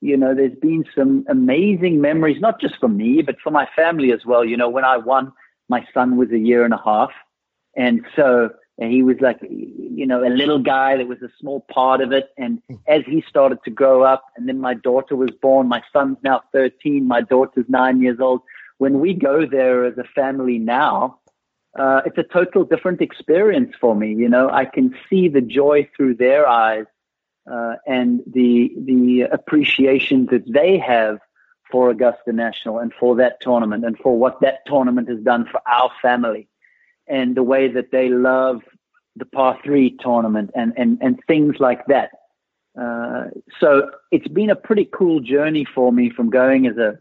you 0.00 0.16
know, 0.16 0.34
there's 0.34 0.58
been 0.60 0.84
some 0.94 1.24
amazing 1.28 2.00
memories, 2.00 2.40
not 2.40 2.60
just 2.60 2.76
for 2.78 2.88
me, 2.88 3.22
but 3.22 3.40
for 3.42 3.50
my 3.50 3.68
family 3.74 4.12
as 4.12 4.24
well. 4.24 4.44
You 4.44 4.56
know, 4.56 4.68
when 4.68 4.84
I 4.84 4.96
won, 4.96 5.32
my 5.68 5.86
son 5.92 6.16
was 6.16 6.30
a 6.30 6.38
year 6.38 6.64
and 6.64 6.74
a 6.74 6.80
half. 6.84 7.10
And 7.76 8.06
so 8.14 8.50
and 8.78 8.92
he 8.92 9.02
was 9.02 9.16
like, 9.20 9.38
you 9.40 10.06
know, 10.06 10.22
a 10.22 10.28
little 10.28 10.58
guy 10.58 10.96
that 10.96 11.08
was 11.08 11.22
a 11.22 11.30
small 11.40 11.60
part 11.72 12.02
of 12.02 12.12
it. 12.12 12.30
And 12.36 12.60
as 12.86 13.02
he 13.06 13.24
started 13.26 13.58
to 13.64 13.70
grow 13.70 14.02
up, 14.02 14.24
and 14.36 14.46
then 14.46 14.60
my 14.60 14.74
daughter 14.74 15.16
was 15.16 15.30
born, 15.30 15.68
my 15.68 15.82
son's 15.92 16.18
now 16.22 16.42
13, 16.52 17.06
my 17.06 17.22
daughter's 17.22 17.64
nine 17.68 18.02
years 18.02 18.20
old. 18.20 18.42
When 18.76 19.00
we 19.00 19.14
go 19.14 19.46
there 19.46 19.86
as 19.86 19.96
a 19.96 20.04
family 20.04 20.58
now, 20.58 21.18
uh, 21.78 22.02
it's 22.06 22.18
a 22.18 22.22
total 22.22 22.64
different 22.64 23.00
experience 23.00 23.74
for 23.80 23.94
me. 23.94 24.14
You 24.14 24.28
know, 24.28 24.48
I 24.50 24.64
can 24.64 24.94
see 25.08 25.28
the 25.28 25.40
joy 25.40 25.88
through 25.96 26.16
their 26.16 26.48
eyes 26.48 26.86
uh, 27.50 27.74
and 27.86 28.20
the 28.26 28.72
the 28.76 29.22
appreciation 29.22 30.26
that 30.26 30.44
they 30.50 30.78
have 30.78 31.18
for 31.70 31.90
Augusta 31.90 32.32
National 32.32 32.78
and 32.78 32.92
for 32.98 33.16
that 33.16 33.40
tournament 33.40 33.84
and 33.84 33.98
for 33.98 34.16
what 34.18 34.40
that 34.40 34.64
tournament 34.66 35.08
has 35.08 35.20
done 35.20 35.46
for 35.50 35.60
our 35.66 35.90
family 36.00 36.48
and 37.08 37.34
the 37.34 37.42
way 37.42 37.68
that 37.68 37.90
they 37.90 38.08
love 38.08 38.62
the 39.16 39.26
par 39.26 39.58
three 39.64 39.96
tournament 40.00 40.50
and 40.54 40.72
and 40.76 40.98
and 41.00 41.20
things 41.26 41.56
like 41.58 41.84
that. 41.86 42.10
Uh, 42.80 43.28
so 43.58 43.90
it's 44.12 44.28
been 44.28 44.50
a 44.50 44.56
pretty 44.56 44.88
cool 44.92 45.20
journey 45.20 45.64
for 45.64 45.92
me 45.92 46.10
from 46.10 46.30
going 46.30 46.66
as 46.66 46.76
a 46.76 46.98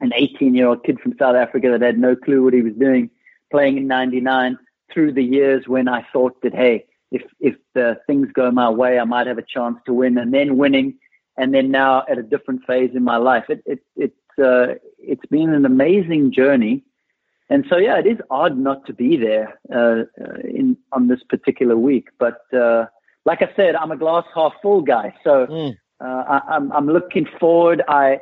an 0.00 0.12
18 0.14 0.54
year 0.54 0.66
old 0.66 0.82
kid 0.82 0.98
from 1.00 1.14
South 1.18 1.36
Africa 1.36 1.70
that 1.70 1.82
had 1.82 1.98
no 1.98 2.16
clue 2.16 2.42
what 2.42 2.54
he 2.54 2.62
was 2.62 2.74
doing 2.74 3.10
playing 3.50 3.76
in 3.76 3.86
99 3.86 4.58
through 4.92 5.12
the 5.12 5.22
years 5.22 5.64
when 5.66 5.88
I 5.88 6.06
thought 6.12 6.40
that, 6.42 6.54
hey, 6.54 6.84
if, 7.10 7.22
if 7.40 7.56
the 7.74 7.98
things 8.06 8.28
go 8.32 8.50
my 8.50 8.70
way, 8.70 8.98
I 8.98 9.04
might 9.04 9.26
have 9.26 9.38
a 9.38 9.42
chance 9.42 9.78
to 9.86 9.92
win 9.92 10.18
and 10.18 10.32
then 10.32 10.56
winning. 10.56 10.98
And 11.36 11.54
then 11.54 11.70
now 11.70 12.04
at 12.08 12.18
a 12.18 12.22
different 12.22 12.64
phase 12.66 12.90
in 12.94 13.04
my 13.04 13.16
life, 13.16 13.44
it, 13.48 13.62
it, 13.66 13.80
it's, 13.96 14.38
uh, 14.38 14.74
it's 14.98 15.26
been 15.26 15.52
an 15.52 15.64
amazing 15.64 16.32
journey. 16.32 16.84
And 17.48 17.64
so, 17.68 17.78
yeah, 17.78 17.98
it 17.98 18.06
is 18.06 18.18
odd 18.30 18.56
not 18.56 18.86
to 18.86 18.92
be 18.92 19.16
there, 19.16 19.58
uh, 19.74 20.04
uh 20.20 20.38
in, 20.44 20.76
on 20.92 21.08
this 21.08 21.20
particular 21.28 21.76
week. 21.76 22.08
But, 22.18 22.42
uh, 22.52 22.86
like 23.24 23.42
I 23.42 23.50
said, 23.56 23.74
I'm 23.74 23.90
a 23.90 23.96
glass 23.96 24.24
half 24.34 24.52
full 24.62 24.82
guy. 24.82 25.14
So, 25.24 25.46
mm. 25.46 25.76
uh, 26.00 26.04
I, 26.04 26.40
I'm, 26.48 26.70
I'm 26.72 26.86
looking 26.86 27.26
forward. 27.38 27.82
I 27.88 28.20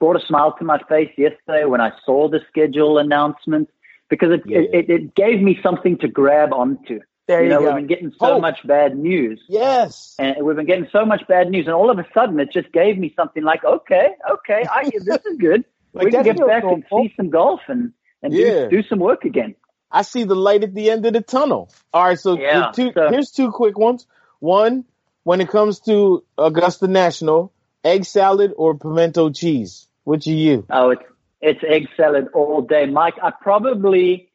brought 0.00 0.20
a 0.20 0.26
smile 0.26 0.54
to 0.58 0.64
my 0.64 0.80
face 0.88 1.12
yesterday 1.16 1.64
when 1.64 1.80
I 1.80 1.92
saw 2.04 2.28
the 2.28 2.40
schedule 2.48 2.98
announcement 2.98 3.68
because 4.08 4.30
it, 4.32 4.42
yeah. 4.46 4.58
it, 4.72 4.90
it, 4.90 5.14
gave 5.14 5.40
me 5.40 5.58
something 5.62 5.98
to 5.98 6.08
grab 6.08 6.52
onto. 6.52 7.00
There 7.26 7.42
you, 7.42 7.48
know, 7.48 7.58
go. 7.58 7.66
we've 7.66 7.74
been 7.74 7.86
getting 7.86 8.12
so 8.12 8.34
oh. 8.34 8.40
much 8.40 8.60
bad 8.64 8.96
news. 8.96 9.42
Yes. 9.48 10.14
And 10.18 10.36
we've 10.44 10.54
been 10.54 10.66
getting 10.66 10.88
so 10.92 11.04
much 11.04 11.22
bad 11.28 11.50
news. 11.50 11.66
And 11.66 11.74
all 11.74 11.90
of 11.90 11.98
a 11.98 12.06
sudden, 12.14 12.38
it 12.38 12.52
just 12.52 12.70
gave 12.72 12.98
me 12.98 13.12
something 13.16 13.42
like, 13.42 13.64
okay, 13.64 14.08
okay, 14.30 14.64
I, 14.70 14.84
this 14.90 15.26
is 15.26 15.36
good. 15.38 15.64
like 15.92 16.06
we 16.06 16.10
can 16.12 16.22
get 16.22 16.38
back 16.38 16.62
and 16.62 16.84
see 16.88 17.12
some 17.16 17.30
golf 17.30 17.60
and, 17.66 17.92
and 18.22 18.32
yeah. 18.32 18.68
do, 18.68 18.82
do 18.82 18.82
some 18.88 19.00
work 19.00 19.24
again. 19.24 19.56
I 19.90 20.02
see 20.02 20.24
the 20.24 20.36
light 20.36 20.62
at 20.62 20.74
the 20.74 20.90
end 20.90 21.06
of 21.06 21.14
the 21.14 21.20
tunnel. 21.20 21.72
All 21.92 22.04
right, 22.04 22.18
so, 22.18 22.38
yeah, 22.38 22.70
two, 22.72 22.92
so 22.92 23.08
here's 23.08 23.30
two 23.30 23.50
quick 23.50 23.78
ones. 23.78 24.06
One, 24.38 24.84
when 25.24 25.40
it 25.40 25.48
comes 25.48 25.80
to 25.80 26.24
Augusta 26.38 26.86
National, 26.86 27.52
egg 27.86 28.04
salad 28.04 28.52
or 28.56 28.76
pimento 28.76 29.30
cheese? 29.30 29.88
Which 30.04 30.26
are 30.26 30.30
you? 30.30 30.66
Oh, 30.70 30.90
it's 30.90 31.02
it's 31.40 31.60
egg 31.66 31.88
salad 31.96 32.28
all 32.34 32.62
day. 32.62 32.86
Mike, 32.86 33.14
I 33.22 33.30
probably 33.30 34.30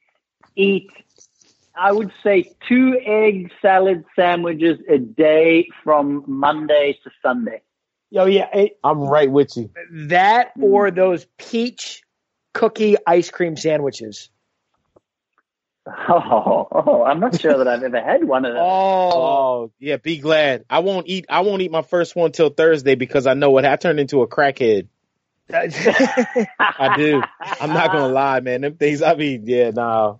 eat, 0.55 0.89
I 1.75 1.91
would 1.91 2.11
say, 2.23 2.51
two 2.67 2.99
egg 3.03 3.51
salad 3.61 4.05
sandwiches 4.15 4.79
a 4.89 4.97
day 4.97 5.67
from 5.83 6.23
Monday 6.27 6.97
to 7.03 7.11
Sunday. 7.21 7.61
Oh, 8.15 8.25
yeah. 8.25 8.47
It, 8.53 8.77
I'm 8.83 8.99
right 8.99 9.31
with 9.31 9.55
you. 9.55 9.71
That 9.91 10.57
mm. 10.57 10.63
or 10.63 10.91
those 10.91 11.25
peach 11.37 12.03
cookie 12.53 12.97
ice 13.07 13.29
cream 13.29 13.55
sandwiches. 13.55 14.29
Oh, 15.87 16.67
oh, 16.71 17.03
I'm 17.03 17.19
not 17.19 17.39
sure 17.41 17.57
that 17.57 17.67
I've 17.67 17.81
ever 17.81 18.01
had 18.01 18.23
one 18.23 18.45
of 18.45 18.53
those. 18.53 18.61
Oh, 18.61 19.11
oh 19.13 19.71
yeah. 19.79 19.97
Be 19.97 20.19
glad. 20.19 20.65
I 20.69 20.79
won't 20.79 21.07
eat. 21.07 21.25
I 21.27 21.39
won't 21.39 21.63
eat 21.63 21.71
my 21.71 21.81
first 21.81 22.15
one 22.15 22.31
till 22.31 22.49
Thursday 22.49 22.93
because 22.93 23.25
I 23.25 23.33
know 23.33 23.49
what 23.49 23.65
I 23.65 23.75
turned 23.77 23.99
into 23.99 24.21
a 24.21 24.27
crackhead. 24.27 24.87
I 25.53 26.95
do. 26.97 27.21
I'm 27.59 27.73
not 27.73 27.91
gonna 27.91 28.07
lie, 28.13 28.39
man. 28.39 28.61
Them 28.61 28.75
things. 28.75 29.01
I 29.01 29.15
mean, 29.15 29.43
yeah, 29.45 29.71
nah. 29.71 30.17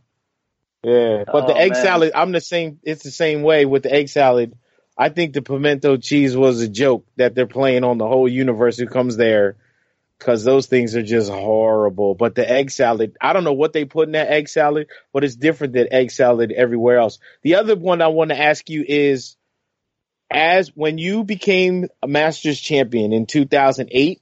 Yeah, 0.84 1.26
but 1.32 1.48
the 1.48 1.54
Oh, 1.54 1.58
egg 1.58 1.74
man. 1.74 1.82
salad. 1.82 2.12
I'm 2.16 2.32
the 2.32 2.42
same. 2.42 2.80
It's 2.84 3.04
the 3.04 3.12
same 3.12 3.44
way 3.44 3.66
with 3.66 3.84
the 3.84 3.94
egg 3.94 4.10
salad. 4.10 4.54
I 4.98 5.10
think 5.10 5.34
the 5.34 5.42
pimento 5.42 5.98
cheese 5.98 6.36
was 6.36 6.62
a 6.62 6.68
joke 6.68 7.06
that 7.16 7.34
they're 7.34 7.48
playing 7.48 7.84
on 7.84 7.98
the 7.98 8.08
whole 8.08 8.28
universe 8.28 8.78
who 8.78 8.88
comes 8.88 9.18
there 9.18 9.56
because 10.20 10.44
those 10.44 10.68
things 10.68 10.96
are 10.96 11.02
just 11.02 11.30
horrible. 11.32 12.14
But 12.14 12.36
the 12.36 12.50
egg 12.50 12.70
salad, 12.70 13.18
I 13.20 13.34
don't 13.34 13.44
know 13.44 13.54
what 13.54 13.74
they 13.74 13.86
put 13.86 14.08
in 14.08 14.12
that 14.12 14.30
egg 14.30 14.50
salad, 14.50 14.88
but 15.14 15.24
it's 15.24 15.36
different 15.36 15.74
than 15.74 15.88
egg 15.92 16.12
salad 16.12 16.52
everywhere 16.52 17.00
else. 17.00 17.18
The 17.42 17.56
other 17.56 17.76
one 17.76 18.02
I 18.02 18.08
want 18.10 18.30
to 18.30 18.40
ask 18.40 18.70
you 18.70 18.86
is, 18.88 19.36
as 20.30 20.70
when 20.76 20.98
you 20.98 21.24
became 21.24 21.88
a 22.04 22.08
Masters 22.08 22.60
champion 22.60 23.14
in 23.14 23.26
2008, 23.26 24.21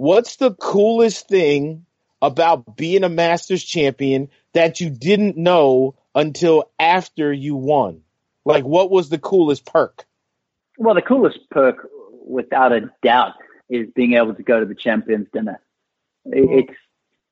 what's 0.00 0.36
the 0.36 0.54
coolest 0.54 1.28
thing 1.28 1.84
about 2.22 2.74
being 2.76 3.04
a 3.04 3.08
Masters 3.08 3.62
champion 3.62 4.30
that 4.54 4.80
you 4.80 4.88
didn't 4.88 5.36
know 5.36 5.94
until 6.14 6.70
after 6.78 7.30
you 7.30 7.54
won? 7.54 8.00
Like, 8.46 8.64
what 8.64 8.90
was 8.90 9.10
the 9.10 9.18
coolest 9.18 9.66
perk? 9.66 10.06
Well, 10.78 10.94
the 10.94 11.02
coolest 11.02 11.38
perk, 11.50 11.86
without 12.26 12.72
a 12.72 12.90
doubt, 13.02 13.34
is 13.68 13.88
being 13.94 14.14
able 14.14 14.34
to 14.34 14.42
go 14.42 14.58
to 14.58 14.66
the 14.66 14.74
champions 14.74 15.28
dinner. 15.32 15.60
Mm-hmm. 16.26 16.58
It's 16.58 16.78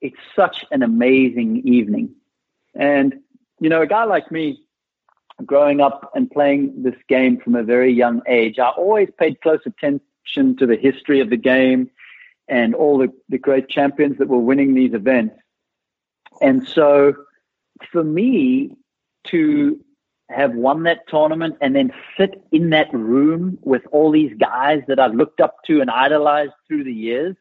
it's 0.01 0.17
such 0.37 0.65
an 0.71 0.83
amazing 0.83 1.63
evening, 1.65 2.15
and 2.75 3.15
you 3.61 3.69
know, 3.69 3.83
a 3.83 3.87
guy 3.87 4.05
like 4.05 4.31
me, 4.31 4.63
growing 5.45 5.81
up 5.81 6.13
and 6.15 6.31
playing 6.31 6.83
this 6.83 6.95
game 7.09 7.41
from 7.41 7.57
a 7.57 7.63
very 7.63 7.93
young 7.93 8.23
age, 8.29 8.59
I 8.59 8.69
always 8.69 9.09
paid 9.19 9.41
close 9.41 9.61
attention 9.67 10.57
to 10.59 10.67
the 10.67 10.77
history 10.77 11.21
of 11.21 11.31
the 11.31 11.37
game 11.37 11.91
and 12.49 12.75
all 12.75 12.99
the, 12.99 13.13
the 13.29 13.39
great 13.39 13.69
champions 13.69 14.19
that 14.19 14.29
were 14.29 14.39
winning 14.39 14.75
these 14.75 14.95
events. 14.95 15.37
And 16.41 16.67
so, 16.67 17.15
for 17.93 18.03
me 18.03 18.71
to 19.25 19.81
have 20.31 20.55
won 20.55 20.83
that 20.83 21.09
tournament 21.09 21.57
and 21.61 21.75
then 21.75 21.93
sit 22.17 22.43
in 22.53 22.71
that 22.71 22.93
room 22.93 23.59
with 23.63 23.83
all 23.93 24.11
these 24.11 24.35
guys 24.39 24.83
that 24.89 24.99
I've 24.99 25.15
looked 25.15 25.41
up 25.41 25.57
to 25.67 25.81
and 25.81 25.91
idolized 25.91 26.53
through 26.67 26.85
the 26.85 26.93
years, 26.93 27.35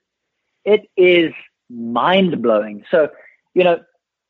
it 0.64 0.90
is 0.96 1.34
mind 1.70 2.42
blowing. 2.42 2.86
So, 2.90 3.10
you 3.54 3.64
know, 3.64 3.80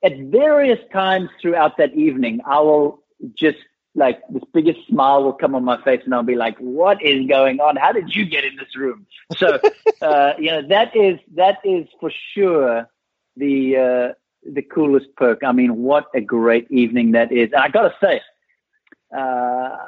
at 0.04 0.18
various 0.18 0.80
times 0.92 1.30
throughout 1.42 1.78
that 1.78 1.94
evening, 1.94 2.42
I 2.46 2.60
will 2.60 3.04
just 3.36 3.60
like 3.98 4.22
this 4.30 4.44
biggest 4.54 4.80
smile 4.88 5.24
will 5.24 5.34
come 5.34 5.56
on 5.56 5.64
my 5.64 5.82
face 5.84 6.02
and 6.06 6.14
I'll 6.14 6.24
be 6.24 6.36
like, 6.36 6.58
what 6.60 7.02
is 7.04 7.28
going 7.28 7.60
on? 7.60 7.76
How 7.76 7.92
did 7.92 8.16
you 8.16 8.26
get 8.26 8.46
in 8.46 8.56
this 8.56 8.76
room? 8.76 9.08
So, 9.36 9.60
uh, 10.02 10.34
you 10.40 10.52
know, 10.52 10.68
that 10.68 10.96
is, 10.96 11.20
that 11.36 11.58
is 11.66 11.88
for 12.00 12.12
sure 12.34 12.90
the, 13.36 13.78
uh, 13.78 14.14
the 14.50 14.62
coolest 14.62 15.08
perk. 15.18 15.44
I 15.44 15.52
mean, 15.52 15.78
what 15.78 16.06
a 16.14 16.22
great 16.22 16.72
evening 16.72 17.12
that 17.12 17.32
is. 17.32 17.50
And 17.52 17.62
I 17.62 17.70
got 17.70 17.90
to 17.90 17.96
say, 18.00 18.22
uh, 19.18 19.88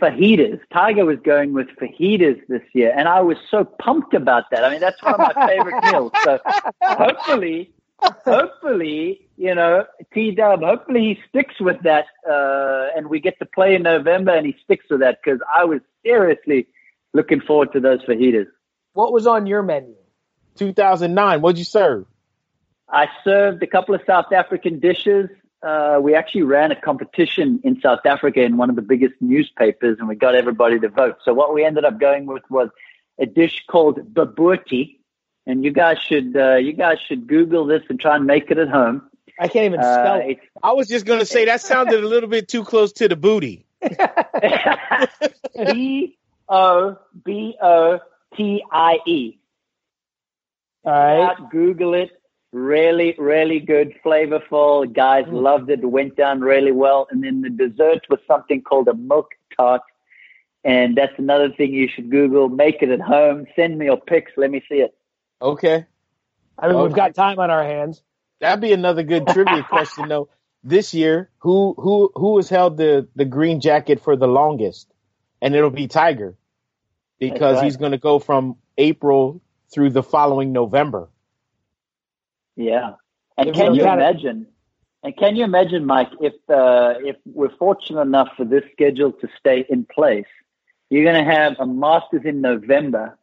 fajitas. 0.00 0.60
Tiger 0.72 1.04
was 1.04 1.18
going 1.24 1.52
with 1.52 1.68
fajitas 1.80 2.40
this 2.48 2.62
year, 2.72 2.92
and 2.96 3.08
I 3.08 3.20
was 3.20 3.36
so 3.50 3.64
pumped 3.64 4.14
about 4.14 4.44
that. 4.50 4.64
I 4.64 4.70
mean, 4.70 4.80
that's 4.80 5.02
one 5.02 5.14
of 5.14 5.20
my 5.34 5.46
favorite 5.46 5.82
meals. 5.84 6.12
So 6.22 6.38
hopefully, 6.82 7.72
hopefully, 7.98 9.23
you 9.36 9.54
know, 9.54 9.84
T 10.12 10.32
Dub. 10.32 10.62
Hopefully, 10.62 11.00
he 11.00 11.18
sticks 11.28 11.54
with 11.60 11.82
that, 11.82 12.06
uh, 12.28 12.96
and 12.96 13.08
we 13.08 13.20
get 13.20 13.38
to 13.40 13.46
play 13.46 13.74
in 13.74 13.82
November, 13.82 14.32
and 14.32 14.46
he 14.46 14.56
sticks 14.64 14.86
with 14.90 15.00
that 15.00 15.18
because 15.22 15.40
I 15.52 15.64
was 15.64 15.80
seriously 16.04 16.68
looking 17.12 17.40
forward 17.40 17.72
to 17.72 17.80
those 17.80 18.02
fajitas. 18.02 18.46
What 18.92 19.12
was 19.12 19.26
on 19.26 19.46
your 19.46 19.62
menu? 19.62 19.94
2009. 20.56 21.40
What'd 21.40 21.58
you 21.58 21.64
serve? 21.64 22.06
I 22.88 23.06
served 23.24 23.62
a 23.62 23.66
couple 23.66 23.94
of 23.94 24.02
South 24.06 24.32
African 24.32 24.78
dishes. 24.78 25.28
Uh, 25.62 25.98
we 26.00 26.14
actually 26.14 26.42
ran 26.42 26.70
a 26.70 26.80
competition 26.80 27.60
in 27.64 27.80
South 27.80 28.00
Africa 28.04 28.42
in 28.42 28.56
one 28.56 28.68
of 28.68 28.76
the 28.76 28.82
biggest 28.82 29.14
newspapers, 29.20 29.96
and 29.98 30.08
we 30.08 30.14
got 30.14 30.34
everybody 30.34 30.78
to 30.78 30.88
vote. 30.88 31.16
So 31.24 31.32
what 31.32 31.54
we 31.54 31.64
ended 31.64 31.84
up 31.84 31.98
going 31.98 32.26
with 32.26 32.42
was 32.50 32.68
a 33.18 33.26
dish 33.26 33.64
called 33.68 34.14
bobotie, 34.14 34.98
and 35.46 35.64
you 35.64 35.72
guys 35.72 35.98
should 35.98 36.36
uh, 36.36 36.56
you 36.56 36.72
guys 36.74 36.98
should 37.06 37.26
Google 37.26 37.64
this 37.66 37.82
and 37.88 37.98
try 37.98 38.16
and 38.16 38.26
make 38.26 38.50
it 38.50 38.58
at 38.58 38.68
home. 38.68 39.08
I 39.38 39.48
can't 39.48 39.66
even 39.66 39.80
Uh, 39.80 39.94
spell 39.94 40.20
it. 40.28 40.38
I 40.62 40.72
was 40.72 40.88
just 40.88 41.06
gonna 41.06 41.24
say 41.26 41.46
that 41.46 41.60
sounded 41.60 42.02
a 42.02 42.06
little 42.06 42.28
bit 42.28 42.48
too 42.48 42.64
close 42.64 42.92
to 42.94 43.08
the 43.08 43.16
booty. 43.16 43.66
B 45.56 46.16
O 46.48 46.98
B 47.24 47.56
O 47.60 47.98
T 48.36 48.64
I 48.70 48.98
E. 49.06 49.38
All 50.84 50.92
right. 50.92 51.20
out, 51.22 51.50
Google 51.50 51.94
it. 51.94 52.10
Really, 52.52 53.14
really 53.18 53.58
good, 53.58 53.94
flavorful. 54.04 54.92
Guys 54.92 55.24
loved 55.28 55.70
it. 55.70 55.80
It 55.80 55.86
went 55.86 56.16
down 56.16 56.40
really 56.40 56.70
well. 56.70 57.08
And 57.10 57.24
then 57.24 57.40
the 57.40 57.50
dessert 57.50 58.06
was 58.08 58.20
something 58.28 58.62
called 58.62 58.86
a 58.86 58.94
milk 58.94 59.30
tart. 59.56 59.82
And 60.62 60.96
that's 60.96 61.18
another 61.18 61.50
thing 61.50 61.72
you 61.74 61.88
should 61.88 62.10
Google. 62.10 62.48
Make 62.48 62.80
it 62.80 62.90
at 62.90 63.00
home. 63.00 63.46
Send 63.56 63.76
me 63.78 63.86
your 63.86 64.00
pics. 64.00 64.32
Let 64.36 64.50
me 64.52 64.62
see 64.68 64.76
it. 64.76 64.94
Okay. 65.42 65.84
I 66.56 66.68
mean, 66.68 66.80
we've 66.80 66.92
got 66.94 67.14
time 67.14 67.40
on 67.40 67.50
our 67.50 67.64
hands. 67.64 68.02
That'd 68.40 68.60
be 68.60 68.72
another 68.72 69.02
good 69.02 69.26
trivia 69.28 69.62
question 69.64 70.08
though. 70.08 70.28
This 70.62 70.94
year, 70.94 71.30
who 71.38 71.74
who 71.78 72.10
who 72.14 72.36
has 72.36 72.48
held 72.48 72.76
the 72.76 73.08
the 73.14 73.24
green 73.24 73.60
jacket 73.60 74.00
for 74.00 74.16
the 74.16 74.26
longest? 74.28 74.88
And 75.42 75.54
it'll 75.54 75.70
be 75.70 75.88
Tiger. 75.88 76.36
Because 77.18 77.56
right. 77.56 77.64
he's 77.64 77.76
gonna 77.76 77.98
go 77.98 78.18
from 78.18 78.56
April 78.78 79.42
through 79.72 79.90
the 79.90 80.02
following 80.02 80.52
November. 80.52 81.08
Yeah. 82.56 82.94
And 83.36 83.50
If 83.50 83.54
can 83.54 83.74
you 83.74 83.82
you 83.82 83.86
had 83.86 83.98
a- 83.98 84.08
imagine? 84.08 84.46
And 85.02 85.14
can 85.18 85.36
you 85.36 85.44
imagine, 85.44 85.84
Mike, 85.84 86.10
if 86.20 86.32
uh, 86.48 86.94
if 87.00 87.16
we're 87.26 87.54
fortunate 87.56 88.00
enough 88.00 88.28
for 88.38 88.46
this 88.46 88.64
schedule 88.72 89.12
to 89.12 89.28
stay 89.38 89.66
in 89.68 89.84
place, 89.84 90.24
you're 90.88 91.04
going 91.04 91.22
to 91.22 91.30
have 91.30 91.56
a 91.58 91.66
Masters 91.66 92.22
in 92.24 92.40
November, 92.40 93.18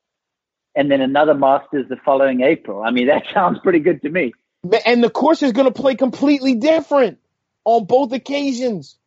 and 0.75 0.91
then 0.91 1.01
another 1.01 1.33
Masters 1.33 1.87
the 1.89 1.95
following 2.05 2.41
April. 2.41 2.83
I 2.83 2.91
mean, 2.91 3.07
that 3.07 3.23
sounds 3.33 3.59
pretty 3.63 3.79
good 3.79 4.01
to 4.03 4.09
me. 4.09 4.31
And 4.85 5.03
the 5.03 5.09
course 5.09 5.43
is 5.43 5.51
gonna 5.51 5.71
play 5.71 5.95
completely 5.95 6.55
different 6.55 7.19
on 7.65 7.85
both 7.85 8.11
occasions. 8.13 8.97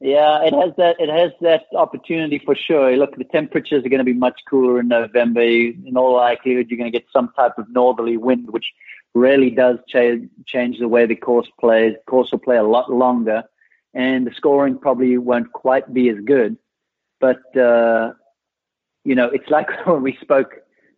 Yeah, 0.00 0.42
it 0.42 0.52
has 0.52 0.72
that. 0.76 0.96
It 0.98 1.08
has 1.08 1.32
that 1.40 1.64
opportunity 1.74 2.38
for 2.38 2.54
sure. 2.54 2.94
Look, 2.96 3.16
the 3.16 3.24
temperatures 3.24 3.86
are 3.86 3.88
going 3.88 4.00
to 4.00 4.04
be 4.04 4.12
much 4.12 4.38
cooler 4.48 4.80
in 4.80 4.88
November. 4.88 5.40
In 5.40 5.94
all 5.96 6.16
likelihood, 6.16 6.66
you're 6.68 6.76
going 6.76 6.92
to 6.92 6.98
get 6.98 7.06
some 7.10 7.32
type 7.34 7.56
of 7.58 7.70
northerly 7.70 8.16
wind, 8.16 8.50
which 8.50 8.66
really 9.14 9.50
does 9.50 9.78
change 9.88 10.28
change 10.46 10.78
the 10.78 10.88
way 10.88 11.06
the 11.06 11.16
course 11.16 11.48
plays. 11.58 11.94
The 11.94 12.10
course 12.10 12.32
will 12.32 12.40
play 12.40 12.56
a 12.56 12.64
lot 12.64 12.92
longer, 12.92 13.44
and 13.94 14.26
the 14.26 14.34
scoring 14.34 14.78
probably 14.78 15.16
won't 15.16 15.52
quite 15.52 15.94
be 15.94 16.10
as 16.10 16.18
good. 16.24 16.58
But 17.20 17.56
uh, 17.56 18.12
you 19.04 19.14
know, 19.14 19.30
it's 19.30 19.48
like 19.48 19.68
when 19.86 20.02
we 20.02 20.18
spoke 20.20 20.54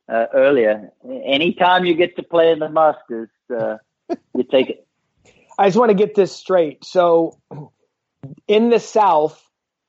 uh, 0.08 0.26
earlier. 0.34 0.90
Anytime 1.04 1.84
you 1.84 1.94
get 1.94 2.16
to 2.16 2.22
play 2.22 2.50
in 2.50 2.58
the 2.58 2.68
Masters, 2.68 3.28
uh, 3.50 3.76
you 4.34 4.44
take 4.44 4.70
it. 4.70 4.86
I 5.58 5.66
just 5.66 5.76
want 5.76 5.90
to 5.90 5.94
get 5.94 6.14
this 6.14 6.34
straight. 6.34 6.84
So, 6.84 7.38
in 8.46 8.70
the 8.70 8.78
South, 8.78 9.42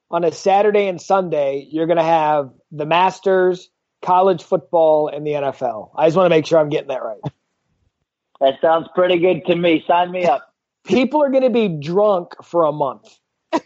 on 0.09 0.23
a 0.23 0.31
Saturday 0.31 0.87
and 0.87 1.01
Sunday, 1.01 1.67
you're 1.69 1.87
going 1.87 1.97
to 1.97 2.03
have 2.03 2.51
the 2.71 2.85
Masters, 2.85 3.69
college 4.01 4.43
football, 4.43 5.09
and 5.09 5.25
the 5.25 5.31
NFL. 5.31 5.91
I 5.95 6.07
just 6.07 6.15
want 6.15 6.25
to 6.25 6.29
make 6.29 6.45
sure 6.45 6.59
I'm 6.59 6.69
getting 6.69 6.89
that 6.89 7.03
right. 7.03 7.19
That 8.39 8.55
sounds 8.61 8.87
pretty 8.93 9.19
good 9.19 9.45
to 9.47 9.55
me. 9.55 9.83
Sign 9.87 10.11
me 10.11 10.25
up. 10.25 10.53
People 10.85 11.21
are 11.23 11.29
going 11.29 11.43
to 11.43 11.49
be 11.49 11.67
drunk 11.67 12.33
for 12.43 12.65
a 12.65 12.71
month. 12.71 13.07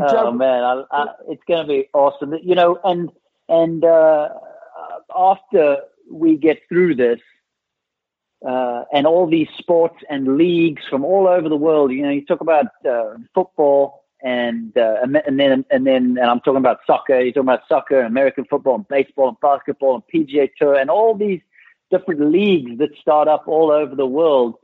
Oh 0.00 0.32
man, 0.32 0.62
I, 0.62 0.82
I, 0.92 1.06
it's 1.28 1.42
going 1.48 1.66
to 1.66 1.68
be 1.68 1.88
awesome. 1.92 2.34
You 2.42 2.54
know, 2.54 2.78
and 2.84 3.10
and 3.48 3.84
uh, 3.84 4.28
after 5.16 5.78
we 6.10 6.36
get 6.36 6.62
through 6.68 6.96
this, 6.96 7.20
uh, 8.46 8.84
and 8.92 9.06
all 9.06 9.26
these 9.26 9.48
sports 9.58 9.96
and 10.08 10.36
leagues 10.36 10.82
from 10.88 11.04
all 11.04 11.26
over 11.26 11.48
the 11.48 11.56
world, 11.56 11.92
you 11.92 12.02
know, 12.02 12.10
you 12.10 12.24
talk 12.24 12.40
about 12.40 12.66
uh, 12.88 13.14
football 13.34 14.04
and 14.22 14.76
uh, 14.76 14.96
and 15.02 15.38
then 15.38 15.64
and 15.70 15.86
then 15.86 16.16
and 16.18 16.18
I'm 16.18 16.40
talking 16.40 16.56
about 16.56 16.80
soccer. 16.86 17.20
You're 17.20 17.32
talking 17.32 17.48
about 17.48 17.68
soccer, 17.68 18.00
American 18.00 18.44
football, 18.44 18.76
and 18.76 18.88
baseball, 18.88 19.28
and 19.28 19.40
basketball, 19.40 19.94
and 19.94 20.28
PGA 20.28 20.50
Tour, 20.56 20.74
and 20.74 20.90
all 20.90 21.14
these 21.14 21.40
different 21.90 22.20
leagues 22.32 22.78
that 22.78 22.90
start 23.00 23.28
up 23.28 23.46
all 23.46 23.70
over 23.70 23.94
the 23.94 24.06
world. 24.06 24.56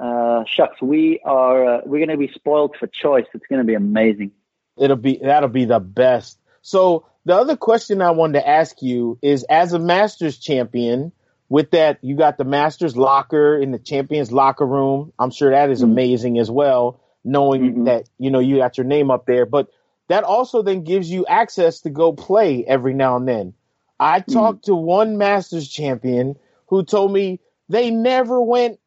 Uh, 0.00 0.44
shucks, 0.46 0.80
we 0.80 1.20
are 1.24 1.66
uh, 1.66 1.80
we're 1.84 2.04
going 2.04 2.16
to 2.18 2.26
be 2.26 2.32
spoiled 2.32 2.76
for 2.78 2.86
choice. 2.86 3.26
It's 3.34 3.46
going 3.46 3.60
to 3.60 3.66
be 3.66 3.74
amazing. 3.74 4.32
It'll 4.78 4.96
be 4.96 5.18
that'll 5.22 5.48
be 5.48 5.64
the 5.64 5.80
best. 5.80 6.38
So 6.62 7.06
the 7.24 7.34
other 7.36 7.56
question 7.56 8.00
I 8.02 8.12
wanted 8.12 8.40
to 8.40 8.48
ask 8.48 8.80
you 8.82 9.18
is 9.22 9.44
as 9.44 9.72
a 9.72 9.78
Masters 9.78 10.38
champion, 10.38 11.12
with 11.48 11.72
that, 11.72 11.98
you 12.02 12.16
got 12.16 12.38
the 12.38 12.44
Masters 12.44 12.96
locker 12.96 13.56
in 13.58 13.72
the 13.72 13.78
Champions 13.78 14.32
locker 14.32 14.66
room. 14.66 15.12
I'm 15.18 15.30
sure 15.30 15.50
that 15.50 15.70
is 15.70 15.82
Mm-hmm. 15.82 15.84
amazing 15.84 16.38
as 16.38 16.50
well, 16.50 17.00
knowing 17.24 17.74
Mhm. 17.74 17.84
that 17.84 18.08
you 18.18 18.30
know 18.30 18.38
you 18.38 18.56
got 18.56 18.78
your 18.78 18.86
name 18.86 19.10
up 19.10 19.26
there. 19.26 19.44
But 19.44 19.68
that 20.08 20.24
also 20.24 20.62
then 20.62 20.84
gives 20.84 21.10
you 21.10 21.26
access 21.26 21.80
to 21.82 21.90
go 21.90 22.12
play 22.12 22.64
every 22.64 22.94
now 22.94 23.16
and 23.16 23.28
then. 23.28 23.54
I 24.00 24.20
Mm-hmm. 24.30 24.32
talked 24.32 24.64
to 24.66 24.74
one 24.74 25.18
Masters 25.18 25.68
champion 25.68 26.36
who 26.68 26.84
told 26.84 27.12
me 27.12 27.40
they 27.68 27.90
never 27.90 28.40
went 28.40 28.78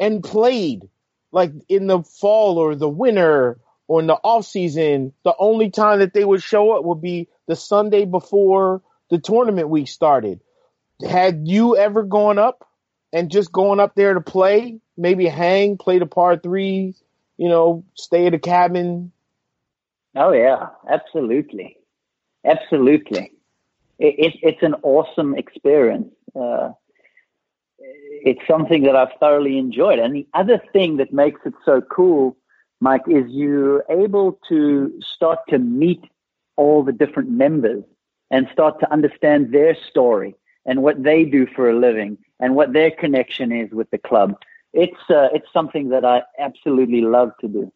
and 0.00 0.22
played 0.22 0.88
like 1.30 1.52
in 1.68 1.86
the 1.86 2.02
fall 2.02 2.58
or 2.58 2.74
the 2.74 2.88
winter 2.88 3.58
or 3.88 4.00
in 4.00 4.06
the 4.06 4.14
off 4.14 4.46
season. 4.46 5.12
The 5.24 5.34
only 5.38 5.70
time 5.70 5.98
that 5.98 6.12
they 6.12 6.24
would 6.24 6.42
show 6.42 6.72
up 6.72 6.84
would 6.84 7.00
be 7.00 7.28
the 7.48 7.56
Sunday 7.56 8.04
before 8.04 8.82
the 9.10 9.18
tournament 9.18 9.68
week 9.68 9.88
started. 9.88 10.40
Had 11.02 11.48
you 11.48 11.76
ever 11.76 12.02
gone 12.02 12.38
up 12.38 12.68
and 13.12 13.30
just 13.30 13.50
going 13.50 13.80
up 13.80 13.94
there 13.94 14.14
to 14.14 14.20
play, 14.20 14.78
maybe 14.96 15.26
hang, 15.26 15.78
play 15.78 15.98
the 15.98 16.06
par 16.06 16.36
three, 16.36 16.94
you 17.36 17.48
know, 17.48 17.84
stay 17.94 18.26
at 18.26 18.34
a 18.34 18.38
cabin? 18.38 19.12
Oh 20.14 20.32
yeah, 20.32 20.68
absolutely, 20.88 21.78
absolutely. 22.44 23.32
It, 23.98 24.14
it, 24.18 24.34
it's 24.42 24.62
an 24.62 24.74
awesome 24.82 25.36
experience. 25.36 26.12
Uh, 26.38 26.72
it's 27.78 28.40
something 28.48 28.82
that 28.82 28.96
I've 28.96 29.18
thoroughly 29.20 29.58
enjoyed. 29.58 29.98
And 29.98 30.14
the 30.14 30.26
other 30.34 30.60
thing 30.72 30.96
that 30.98 31.12
makes 31.12 31.40
it 31.46 31.54
so 31.64 31.80
cool, 31.80 32.36
Mike, 32.80 33.02
is 33.08 33.24
you're 33.28 33.84
able 33.90 34.38
to 34.48 35.00
start 35.00 35.40
to 35.48 35.58
meet 35.58 36.02
all 36.56 36.82
the 36.82 36.92
different 36.92 37.30
members 37.30 37.84
and 38.30 38.48
start 38.52 38.78
to 38.80 38.92
understand 38.92 39.52
their 39.52 39.76
story 39.90 40.34
and 40.66 40.82
what 40.82 41.02
they 41.02 41.24
do 41.24 41.46
for 41.46 41.70
a 41.70 41.78
living 41.78 42.18
and 42.40 42.54
what 42.54 42.72
their 42.72 42.90
connection 42.90 43.52
is 43.52 43.70
with 43.72 43.90
the 43.90 43.98
club. 43.98 44.34
It's 44.72 45.00
uh, 45.08 45.28
it's 45.32 45.50
something 45.52 45.88
that 45.88 46.04
I 46.04 46.22
absolutely 46.38 47.00
love 47.00 47.32
to 47.40 47.48
do. 47.48 47.72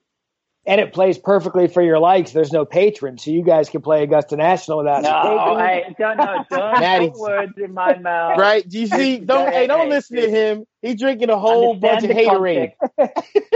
And 0.64 0.80
it 0.80 0.92
plays 0.92 1.18
perfectly 1.18 1.66
for 1.66 1.82
your 1.82 1.98
likes. 1.98 2.30
There's 2.30 2.52
no 2.52 2.64
patron, 2.64 3.18
so 3.18 3.32
you 3.32 3.42
guys 3.42 3.68
can 3.68 3.82
play 3.82 4.04
Augusta 4.04 4.36
National 4.36 4.78
without 4.78 5.02
No, 5.02 5.10
patron. 5.10 5.58
I 5.58 5.94
don't 5.98 6.16
know. 6.16 6.44
Don't 6.50 7.12
put 7.12 7.20
words 7.20 7.52
in 7.56 7.74
my 7.74 7.98
mouth. 7.98 8.38
Right? 8.38 8.68
Do 8.68 8.78
you 8.78 8.86
see? 8.86 9.18
Don't 9.18 9.52
hey, 9.52 9.66
don't 9.66 9.80
Hey, 9.80 9.88
listen 9.90 10.16
to 10.18 10.30
him. 10.30 10.64
He's 10.80 11.00
drinking 11.00 11.30
a 11.30 11.38
whole 11.38 11.74
bunch 11.74 12.04
of 12.04 12.10
Understand 12.10 12.72
the 12.98 13.08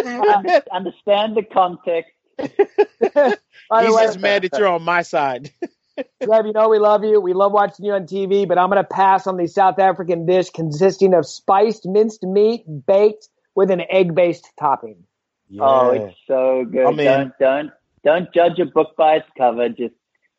haterade. 0.03 0.65
Understand 0.73 1.37
the 1.37 1.43
context. 1.45 2.11
By 2.39 3.83
the 3.83 3.87
He's 3.87 3.97
way, 3.97 4.03
just 4.05 4.19
mad 4.19 4.43
that 4.43 4.59
you're 4.59 4.69
on 4.69 4.83
my 4.83 5.03
side. 5.03 5.53
Trev, 6.23 6.47
you 6.47 6.53
know 6.53 6.69
we 6.69 6.79
love 6.79 7.05
you. 7.05 7.21
We 7.21 7.33
love 7.33 7.53
watching 7.53 7.87
you 7.87 7.93
on 7.93 8.03
TV, 8.07 8.47
but 8.47 8.59
I'm 8.59 8.69
going 8.69 8.83
to 8.83 8.89
pass 8.89 9.27
on 9.27 9.37
the 9.37 9.47
South 9.47 9.79
African 9.79 10.27
dish 10.27 10.51
consisting 10.51 11.15
of 11.15 11.27
spiced 11.27 11.87
minced 11.87 12.23
meat 12.23 12.65
baked 12.87 13.29
with 13.55 13.71
an 13.71 13.83
egg-based 13.89 14.47
topping. 14.59 15.05
Oh, 15.61 15.91
it's 15.91 16.17
so 16.27 16.65
good. 16.71 16.87
I'm 16.87 16.97
don't 16.97 17.33
don't 17.39 17.71
don't 18.05 18.33
judge 18.35 18.59
a 18.59 18.67
book 18.67 18.97
by 18.97 19.17
its 19.17 19.27
cover. 19.37 19.69
Just 19.69 19.95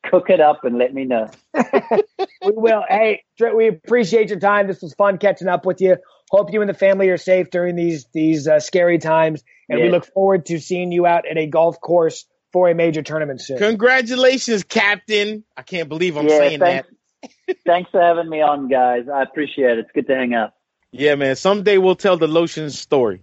cook 0.09 0.29
it 0.29 0.39
up 0.39 0.63
and 0.63 0.77
let 0.77 0.93
me 0.93 1.05
know. 1.05 1.29
we 1.53 2.51
will. 2.53 2.83
Hey, 2.87 3.23
Tre- 3.37 3.53
we 3.53 3.67
appreciate 3.67 4.29
your 4.29 4.39
time. 4.39 4.67
This 4.67 4.81
was 4.81 4.93
fun 4.93 5.17
catching 5.17 5.47
up 5.47 5.65
with 5.65 5.81
you. 5.81 5.97
Hope 6.29 6.51
you 6.51 6.61
and 6.61 6.69
the 6.69 6.73
family 6.73 7.09
are 7.09 7.17
safe 7.17 7.49
during 7.49 7.75
these 7.75 8.05
these 8.13 8.47
uh, 8.47 8.59
scary 8.59 8.97
times, 8.97 9.43
and 9.69 9.81
we 9.81 9.89
look 9.89 10.05
forward 10.05 10.45
to 10.47 10.59
seeing 10.59 10.91
you 10.91 11.05
out 11.05 11.25
at 11.29 11.37
a 11.37 11.47
golf 11.47 11.79
course 11.79 12.25
for 12.51 12.69
a 12.69 12.75
major 12.75 13.01
tournament 13.01 13.41
soon. 13.41 13.57
Congratulations, 13.57 14.63
Captain. 14.63 15.43
I 15.55 15.61
can't 15.61 15.89
believe 15.89 16.17
I'm 16.17 16.27
yeah, 16.27 16.37
saying 16.37 16.59
that. 16.59 16.85
thanks. 17.21 17.61
thanks 17.65 17.91
for 17.91 18.01
having 18.01 18.29
me 18.29 18.41
on, 18.41 18.67
guys. 18.67 19.05
I 19.13 19.23
appreciate 19.23 19.71
it. 19.71 19.79
It's 19.79 19.91
good 19.93 20.07
to 20.07 20.15
hang 20.15 20.33
out. 20.33 20.53
Yeah, 20.91 21.15
man. 21.15 21.35
Someday 21.35 21.77
we'll 21.77 21.95
tell 21.95 22.17
the 22.17 22.27
lotion 22.27 22.69
story. 22.69 23.21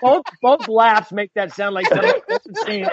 Both 0.00 0.24
both 0.40 0.68
laughs 0.68 1.12
make 1.12 1.32
that 1.34 1.54
sound 1.54 1.74
like 1.74 1.86
something 1.86 2.86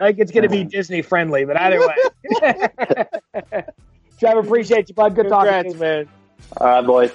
like 0.00 0.18
it's 0.18 0.32
going 0.32 0.42
to 0.42 0.48
be 0.48 0.64
mm. 0.64 0.70
Disney 0.70 1.02
friendly. 1.02 1.44
But 1.44 1.60
either 1.60 1.80
way, 1.80 1.96
Trevor, 4.18 4.40
appreciate 4.40 4.88
you, 4.88 4.94
bud. 4.94 5.14
Good 5.14 5.28
talking. 5.28 5.52
to 5.52 5.62
Congrats, 5.62 5.74
you. 5.74 5.80
man. 5.80 6.08
All 6.56 6.66
right, 6.66 6.86
boys. 6.86 7.12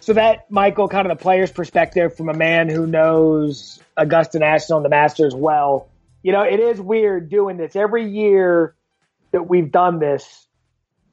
So 0.00 0.14
that 0.14 0.50
Michael, 0.50 0.88
kind 0.88 1.08
of 1.08 1.16
the 1.16 1.22
player's 1.22 1.52
perspective 1.52 2.16
from 2.16 2.28
a 2.28 2.34
man 2.34 2.68
who 2.68 2.86
knows 2.86 3.78
Augusta 3.96 4.38
National 4.38 4.78
and 4.78 4.84
the 4.84 4.90
Masters 4.90 5.34
well. 5.34 5.88
You 6.22 6.32
know, 6.32 6.42
it 6.42 6.58
is 6.58 6.80
weird 6.80 7.28
doing 7.28 7.58
this 7.58 7.76
every 7.76 8.10
year 8.10 8.74
that 9.30 9.46
we've 9.48 9.70
done 9.70 9.98
this 9.98 10.47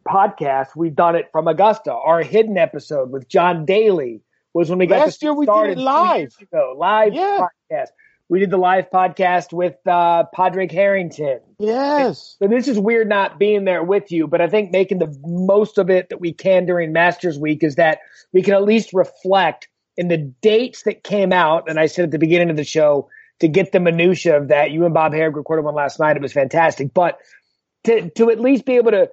podcast. 0.08 0.68
We've 0.76 0.96
done 0.96 1.16
it 1.16 1.30
from 1.32 1.48
Augusta. 1.48 1.94
Our 1.94 2.22
hidden 2.22 2.58
episode 2.58 3.12
with 3.12 3.28
John 3.28 3.66
Daly 3.66 4.22
was 4.54 4.70
when 4.70 4.80
we 4.80 4.88
got 4.88 5.00
Last 5.06 5.20
to 5.20 5.26
year 5.26 5.34
we 5.34 5.46
did 5.46 5.70
it 5.72 5.78
live. 5.78 6.34
ago, 6.42 6.76
live 6.78 7.14
Yeah. 7.14 7.48
podcast. 7.72 7.88
We 8.28 8.40
did 8.40 8.50
the 8.50 8.58
live 8.58 8.90
podcast 8.92 9.54
with 9.54 9.76
uh, 9.86 10.24
Padraig 10.34 10.72
Harrington. 10.72 11.42
Yes. 11.60 12.36
So 12.40 12.48
this 12.48 12.68
is 12.68 12.80
weird 12.80 13.08
not 13.08 13.38
being 13.38 13.66
there 13.66 13.84
with 13.84 14.12
you, 14.12 14.28
but 14.28 14.42
I 14.42 14.48
think 14.48 14.72
making 14.72 14.98
the 14.98 15.16
most 15.24 15.78
of 15.78 15.90
it 15.92 16.10
that 16.10 16.20
we 16.20 16.34
can 16.34 16.66
during 16.66 16.92
Masters 16.92 17.38
Week 17.38 17.64
is 17.64 17.76
that 17.76 18.00
we 18.34 18.42
can 18.42 18.56
at 18.56 18.64
least 18.64 18.94
reflect 18.94 19.68
in 19.96 20.08
the 20.08 20.18
dates 20.18 20.84
that 20.84 21.04
came 21.04 21.32
out. 21.32 21.70
And 21.70 21.80
I 21.80 21.86
said 21.86 22.06
at 22.06 22.12
the 22.12 22.18
beginning 22.18 22.50
of 22.50 22.58
the 22.58 22.64
show 22.64 23.10
to 23.42 23.48
get 23.48 23.72
the 23.72 23.80
minutia 23.80 24.38
of 24.38 24.48
that. 24.48 24.72
You 24.72 24.86
and 24.86 24.94
Bob 24.94 25.12
Harig 25.14 25.36
recorded 25.36 25.64
one 25.64 25.76
last 25.76 26.00
night. 26.00 26.16
It 26.16 26.22
was 26.22 26.34
fantastic, 26.34 26.94
but 26.94 27.20
to 27.84 28.10
to 28.12 28.32
at 28.32 28.40
least 28.40 28.66
be 28.66 28.78
able 28.78 28.92
to 28.92 29.10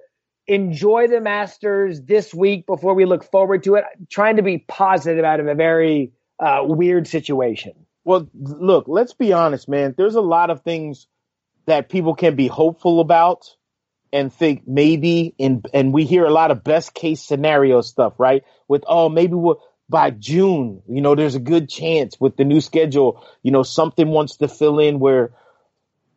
enjoy 0.47 1.07
the 1.07 1.21
Masters 1.21 2.01
this 2.01 2.33
week 2.33 2.65
before 2.65 2.93
we 2.93 3.05
look 3.05 3.23
forward 3.23 3.63
to 3.63 3.75
it, 3.75 3.85
trying 4.09 4.37
to 4.37 4.41
be 4.41 4.57
positive 4.57 5.23
out 5.23 5.39
of 5.39 5.47
a 5.47 5.55
very 5.55 6.11
uh, 6.39 6.59
weird 6.63 7.07
situation. 7.07 7.73
Well, 8.03 8.29
look, 8.33 8.85
let's 8.87 9.13
be 9.13 9.31
honest, 9.31 9.69
man. 9.69 9.93
There's 9.97 10.15
a 10.15 10.21
lot 10.21 10.49
of 10.49 10.61
things 10.61 11.07
that 11.65 11.89
people 11.89 12.15
can 12.15 12.35
be 12.35 12.47
hopeful 12.47 12.99
about 12.99 13.55
and 14.11 14.31
think 14.31 14.63
maybe 14.67 15.33
in 15.37 15.63
and 15.73 15.93
we 15.93 16.05
hear 16.05 16.25
a 16.25 16.29
lot 16.29 16.51
of 16.51 16.63
best 16.63 16.93
case 16.93 17.21
scenario 17.21 17.81
stuff, 17.81 18.19
right? 18.19 18.43
With 18.67 18.83
oh, 18.87 19.09
maybe 19.09 19.33
we'll 19.33 19.61
by 19.89 20.11
June, 20.11 20.81
you 20.87 21.01
know, 21.01 21.15
there's 21.15 21.35
a 21.35 21.39
good 21.39 21.69
chance 21.69 22.19
with 22.19 22.37
the 22.37 22.45
new 22.45 22.61
schedule, 22.61 23.25
you 23.41 23.51
know, 23.51 23.63
something 23.63 24.07
wants 24.07 24.37
to 24.37 24.47
fill 24.47 24.79
in 24.79 24.99
where 24.99 25.31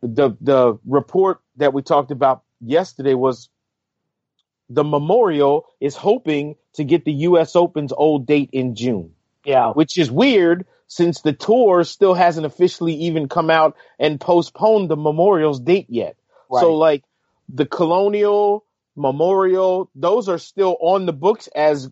the 0.02 0.36
the 0.40 0.78
report 0.84 1.40
that 1.56 1.72
we 1.72 1.82
talked 1.82 2.10
about 2.10 2.42
yesterday 2.60 3.14
was 3.14 3.48
the 4.68 4.84
memorial 4.84 5.66
is 5.80 5.94
hoping 5.96 6.56
to 6.74 6.84
get 6.84 7.04
the 7.04 7.12
US 7.12 7.56
Open's 7.56 7.92
old 7.92 8.26
date 8.26 8.50
in 8.52 8.74
June 8.74 9.12
Yeah. 9.44 9.72
which 9.72 9.96
is 9.98 10.10
weird 10.10 10.66
since 10.88 11.20
the 11.20 11.32
tour 11.32 11.84
still 11.84 12.14
hasn't 12.14 12.46
officially 12.46 12.94
even 12.94 13.28
come 13.28 13.50
out 13.50 13.76
and 13.98 14.20
postponed 14.20 14.88
the 14.88 14.96
Memorial's 14.96 15.58
date 15.60 15.86
yet. 15.88 16.16
So 16.52 16.76
like 16.76 17.02
the 17.48 17.66
Colonial, 17.66 18.64
Memorial, 18.94 19.90
those 19.96 20.28
are 20.28 20.38
still 20.38 20.76
on 20.80 21.06
the 21.06 21.12
books 21.12 21.48
as 21.54 21.90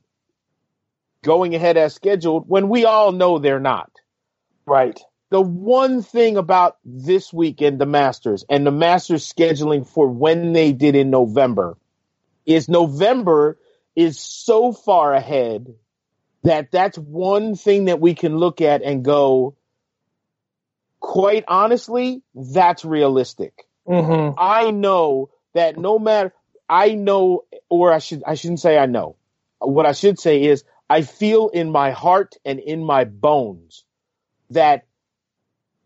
going 1.23 1.55
ahead 1.55 1.77
as 1.77 1.95
scheduled 1.95 2.49
when 2.49 2.69
we 2.69 2.85
all 2.85 3.11
know 3.13 3.39
they're 3.39 3.59
not. 3.61 3.91
Right. 4.67 4.99
The 5.31 5.41
one 5.41 6.03
thing 6.03 6.37
about 6.37 6.77
this 6.85 7.33
weekend, 7.33 7.81
the 7.81 7.87
Masters 7.87 8.45
and 8.49 8.65
the 8.65 8.71
Masters 8.71 9.31
scheduling 9.31 9.87
for 9.89 10.07
when 10.09 10.53
they 10.53 10.73
did 10.73 10.95
in 10.95 11.11
November 11.11 11.77
is 12.47 12.69
November 12.69 13.59
is 13.97 14.19
so 14.19 14.73
far 14.73 15.15
ahead 15.15 15.75
that 16.43 16.71
that's 16.71 16.99
one 16.99 17.55
thing 17.55 17.87
that 17.87 18.01
we 18.01 18.15
can 18.15 18.37
look 18.37 18.61
at 18.61 18.83
and 18.83 19.05
go, 19.05 19.57
quite 21.01 21.45
honestly, 21.49 22.23
that's 22.35 22.85
realistic. 22.85 23.67
Mm-hmm. 23.89 24.39
I 24.39 24.71
know 24.71 25.31
that 25.55 25.79
no 25.79 25.99
matter, 25.99 26.35
I 26.69 26.95
know, 26.95 27.45
or 27.69 27.93
I 27.93 27.99
should, 27.99 28.23
I 28.27 28.35
shouldn't 28.35 28.61
say 28.61 28.79
I 28.79 28.87
know. 28.87 29.17
What 29.59 29.87
I 29.87 29.93
should 29.93 30.19
say 30.19 30.45
is 30.45 30.65
I 30.89 31.03
feel 31.03 31.49
in 31.49 31.71
my 31.71 31.93
heart 31.93 32.37
and 32.45 32.59
in 32.59 32.85
my 32.85 33.05
bones 33.05 33.85
that 34.51 34.87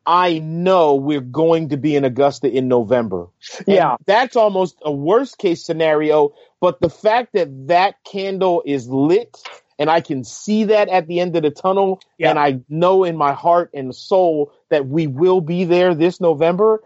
I 0.09 0.39
know 0.39 0.95
we're 0.95 1.21
going 1.21 1.69
to 1.69 1.77
be 1.77 1.95
in 1.95 2.05
Augusta 2.07 2.51
in 2.51 2.67
November. 2.67 3.29
And 3.67 3.77
Yeah. 3.77 3.97
that's 4.07 4.37
almost 4.37 4.79
a 4.83 4.91
worst 4.91 5.37
case 5.37 5.65
scenario. 5.67 6.33
But 6.63 6.81
the 6.81 6.89
fact 6.89 7.35
that 7.35 7.49
that 7.69 7.97
candle 8.05 8.63
is 8.65 8.89
lit 8.89 9.37
and 9.79 9.91
I 9.91 10.01
can 10.01 10.25
see 10.25 10.65
that 10.65 10.89
at 10.89 11.07
the 11.09 11.21
end 11.21 11.37
of 11.37 11.43
the 11.43 11.51
tunnel, 11.51 12.01
Yeah. 12.19 12.31
and 12.31 12.39
I 12.39 12.61
know 12.71 13.05
in 13.05 13.17
my 13.19 13.33
heart 13.35 13.71
and 13.75 13.95
soul 13.95 14.51
that 14.71 14.89
we 14.89 15.07
will 15.07 15.43
be 15.43 15.65
there 15.65 15.95
this 15.95 16.21
November, 16.23 16.83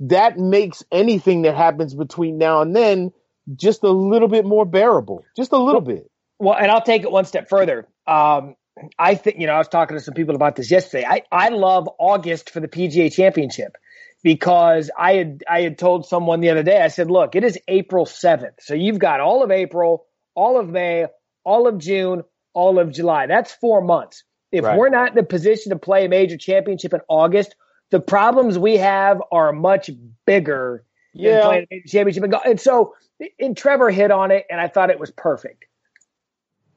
that 0.00 0.38
makes 0.38 0.84
anything 0.92 1.42
that 1.42 1.56
happens 1.56 1.94
between 1.94 2.36
now 2.36 2.60
and 2.60 2.76
then 2.76 3.10
just 3.56 3.82
a 3.84 3.90
little 3.90 4.28
bit 4.28 4.44
more 4.44 4.66
bearable. 4.66 5.24
Just 5.34 5.52
a 5.52 5.56
little 5.56 5.80
bit. 5.80 6.10
Well, 6.38 6.54
and 6.54 6.70
I'll 6.70 6.82
take 6.82 7.04
it 7.04 7.10
one 7.10 7.24
step 7.24 7.48
further. 7.48 7.88
Um, 8.06 8.54
I 8.98 9.14
think, 9.14 9.38
you 9.38 9.46
know, 9.46 9.54
I 9.54 9.58
was 9.58 9.68
talking 9.68 9.96
to 9.96 10.02
some 10.02 10.14
people 10.14 10.34
about 10.34 10.56
this 10.56 10.70
yesterday. 10.70 11.06
I, 11.08 11.22
I 11.32 11.48
love 11.48 11.88
August 11.98 12.50
for 12.50 12.60
the 12.60 12.68
PGA 12.68 13.12
championship 13.12 13.76
because 14.22 14.90
I 14.98 15.14
had 15.14 15.44
I 15.48 15.62
had 15.62 15.78
told 15.78 16.06
someone 16.06 16.40
the 16.40 16.50
other 16.50 16.62
day. 16.62 16.80
I 16.82 16.88
said, 16.88 17.10
"Look, 17.10 17.34
it 17.36 17.44
is 17.44 17.58
April 17.68 18.06
seventh, 18.06 18.56
so 18.60 18.74
you've 18.74 18.98
got 18.98 19.20
all 19.20 19.42
of 19.42 19.50
April, 19.50 20.06
all 20.34 20.58
of 20.58 20.68
May, 20.68 21.06
all 21.44 21.68
of 21.68 21.78
June, 21.78 22.22
all 22.52 22.78
of 22.78 22.90
July. 22.92 23.26
That's 23.26 23.52
four 23.52 23.80
months. 23.82 24.24
If 24.52 24.64
Right. 24.64 24.76
we're 24.78 24.88
not 24.88 25.12
in 25.12 25.18
a 25.18 25.22
position 25.22 25.70
to 25.70 25.78
play 25.78 26.04
a 26.04 26.08
major 26.08 26.36
championship 26.36 26.92
in 26.92 27.00
August, 27.08 27.54
the 27.90 28.00
problems 28.00 28.58
we 28.58 28.76
have 28.78 29.22
are 29.30 29.52
much 29.52 29.90
bigger 30.26 30.84
than 31.14 31.22
Yeah. 31.22 31.42
playing 31.44 31.62
a 31.70 31.74
major 31.74 31.88
championship. 31.88 32.40
And 32.44 32.60
so, 32.60 32.94
and 33.38 33.56
Trevor 33.56 33.90
hit 33.90 34.10
on 34.10 34.30
it, 34.30 34.44
and 34.50 34.60
I 34.60 34.68
thought 34.68 34.90
it 34.90 35.00
was 35.00 35.10
perfect. 35.10 35.66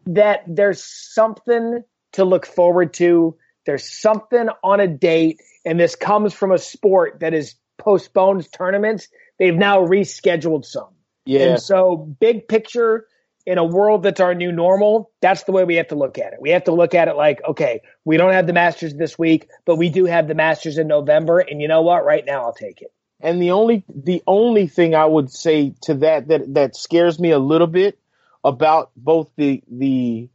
That 0.07 0.43
there's 0.47 0.83
something 0.83 1.83
to 2.13 2.23
look 2.23 2.45
forward 2.45 2.93
to. 2.95 3.35
There's 3.65 3.89
something 3.89 4.49
on 4.63 4.79
a 4.79 4.87
date, 4.87 5.41
and 5.65 5.79
this 5.79 5.95
comes 5.95 6.33
from 6.33 6.51
a 6.51 6.57
sport 6.57 7.19
that 7.19 7.33
has 7.33 7.55
postponed 7.77 8.51
tournaments. 8.51 9.07
They've 9.37 9.55
now 9.55 9.85
rescheduled 9.85 10.65
some. 10.65 10.89
Yeah. 11.25 11.51
And 11.51 11.61
so, 11.61 11.95
big 11.97 12.47
picture, 12.47 13.07
in 13.45 13.57
a 13.57 13.63
world 13.63 14.03
that's 14.03 14.19
our 14.19 14.35
new 14.35 14.51
normal, 14.51 15.11
that's 15.21 15.43
the 15.43 15.51
way 15.51 15.63
we 15.63 15.75
have 15.75 15.87
to 15.87 15.95
look 15.95 16.17
at 16.17 16.33
it. 16.33 16.41
We 16.41 16.51
have 16.51 16.65
to 16.65 16.71
look 16.71 16.93
at 16.93 17.07
it 17.07 17.15
like, 17.15 17.41
okay, 17.47 17.81
we 18.05 18.17
don't 18.17 18.33
have 18.33 18.47
the 18.47 18.53
Masters 18.53 18.93
this 18.93 19.17
week, 19.17 19.47
but 19.65 19.77
we 19.77 19.89
do 19.89 20.05
have 20.05 20.27
the 20.27 20.35
Masters 20.35 20.77
in 20.77 20.87
November. 20.87 21.39
And 21.39 21.61
you 21.61 21.67
know 21.67 21.81
what? 21.81 22.05
Right 22.05 22.23
now, 22.25 22.43
I'll 22.43 22.53
take 22.53 22.81
it. 22.81 22.93
And 23.19 23.41
the 23.41 23.51
only 23.51 23.83
the 23.93 24.23
only 24.27 24.67
thing 24.67 24.95
I 24.95 25.05
would 25.05 25.31
say 25.31 25.73
to 25.81 25.95
that 25.95 26.27
that 26.27 26.53
that 26.53 26.75
scares 26.75 27.19
me 27.19 27.31
a 27.31 27.39
little 27.39 27.67
bit 27.67 27.97
about 28.43 28.91
both 28.95 29.29
the 29.35 29.61
the 29.67 30.29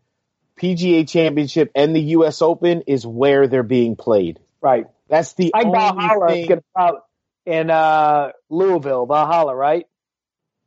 PGA 0.61 1.09
Championship 1.09 1.71
and 1.75 1.95
the 1.95 2.01
U.S. 2.01 2.43
Open 2.43 2.83
is 2.83 3.07
where 3.07 3.47
they're 3.49 3.62
being 3.62 3.97
played. 3.97 4.40
Right. 4.61 4.87
That's 5.09 5.33
the 5.35 5.51
Like 5.53 5.67
only 5.67 5.79
Valhalla 5.79 6.29
thing. 6.29 6.47
gonna 6.75 6.93
in 7.47 7.71
uh, 7.71 8.33
Louisville, 8.49 9.07
Valhalla, 9.07 9.55
right? 9.55 9.87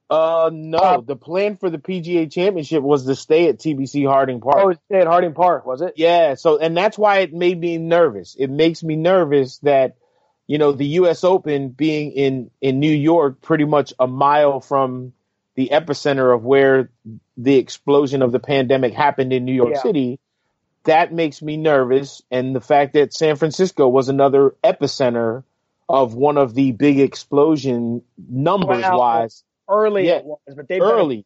Uh, 0.10 0.50
no, 0.54 0.78
Uh, 0.78 1.02
the 1.02 1.16
plan 1.18 1.58
for 1.58 1.70
the 1.70 1.80
PGA 1.80 2.32
Championship 2.32 2.82
was 2.82 3.06
to 3.06 3.16
stay 3.16 3.50
at 3.50 3.58
TPC 3.58 4.08
Harding 4.08 4.40
Park. 4.40 4.58
Oh, 4.58 4.70
it's 4.70 4.80
at 4.92 5.08
Harding 5.08 5.34
Park, 5.34 5.66
was 5.66 5.82
it? 5.82 5.94
Yeah, 5.98 6.36
so 6.36 6.58
and 6.60 6.78
that's 6.78 6.98
why 6.98 7.20
it 7.20 7.34
made 7.34 7.60
me 7.60 7.78
nervous. 7.78 8.36
It 8.40 8.50
makes 8.50 8.84
me 8.84 8.96
nervous 8.96 9.58
that 9.60 9.96
you 10.46 10.60
know 10.60 10.72
the 10.72 10.86
U.S. 11.02 11.24
Open 11.26 11.70
being 11.70 12.12
in 12.12 12.52
in 12.62 12.80
New 12.80 12.92
York, 12.94 13.42
pretty 13.42 13.66
much 13.66 13.94
a 14.00 14.08
mile 14.08 14.62
from 14.62 15.12
the 15.58 15.70
epicenter 15.74 16.34
of 16.34 16.46
where 16.46 16.90
the 17.36 17.58
explosion 17.58 18.22
of 18.22 18.32
the 18.32 18.40
pandemic 18.40 18.94
happened 18.94 19.34
in 19.34 19.44
New 19.44 19.54
York 19.54 19.72
Yeah. 19.74 19.82
City. 19.82 20.20
That 20.86 21.12
makes 21.12 21.42
me 21.42 21.58
nervous, 21.58 22.22
and 22.32 22.56
the 22.56 22.62
fact 22.62 22.94
that 22.94 23.14
San 23.14 23.36
Francisco 23.36 23.90
was 23.90 24.08
another 24.08 24.56
epicenter 24.64 25.44
of 25.90 26.14
one 26.16 26.38
of 26.38 26.54
the 26.54 26.72
big 26.72 27.00
explosion 27.00 28.04
numbers 28.30 28.84
Wow. 28.84 29.00
wise 29.00 29.44
Early 29.70 30.06
Yeah. 30.08 30.18
it 30.20 30.26
was, 30.26 30.40
but 30.56 30.68
they've 30.70 30.80
done 30.80 30.94
early. 30.94 31.26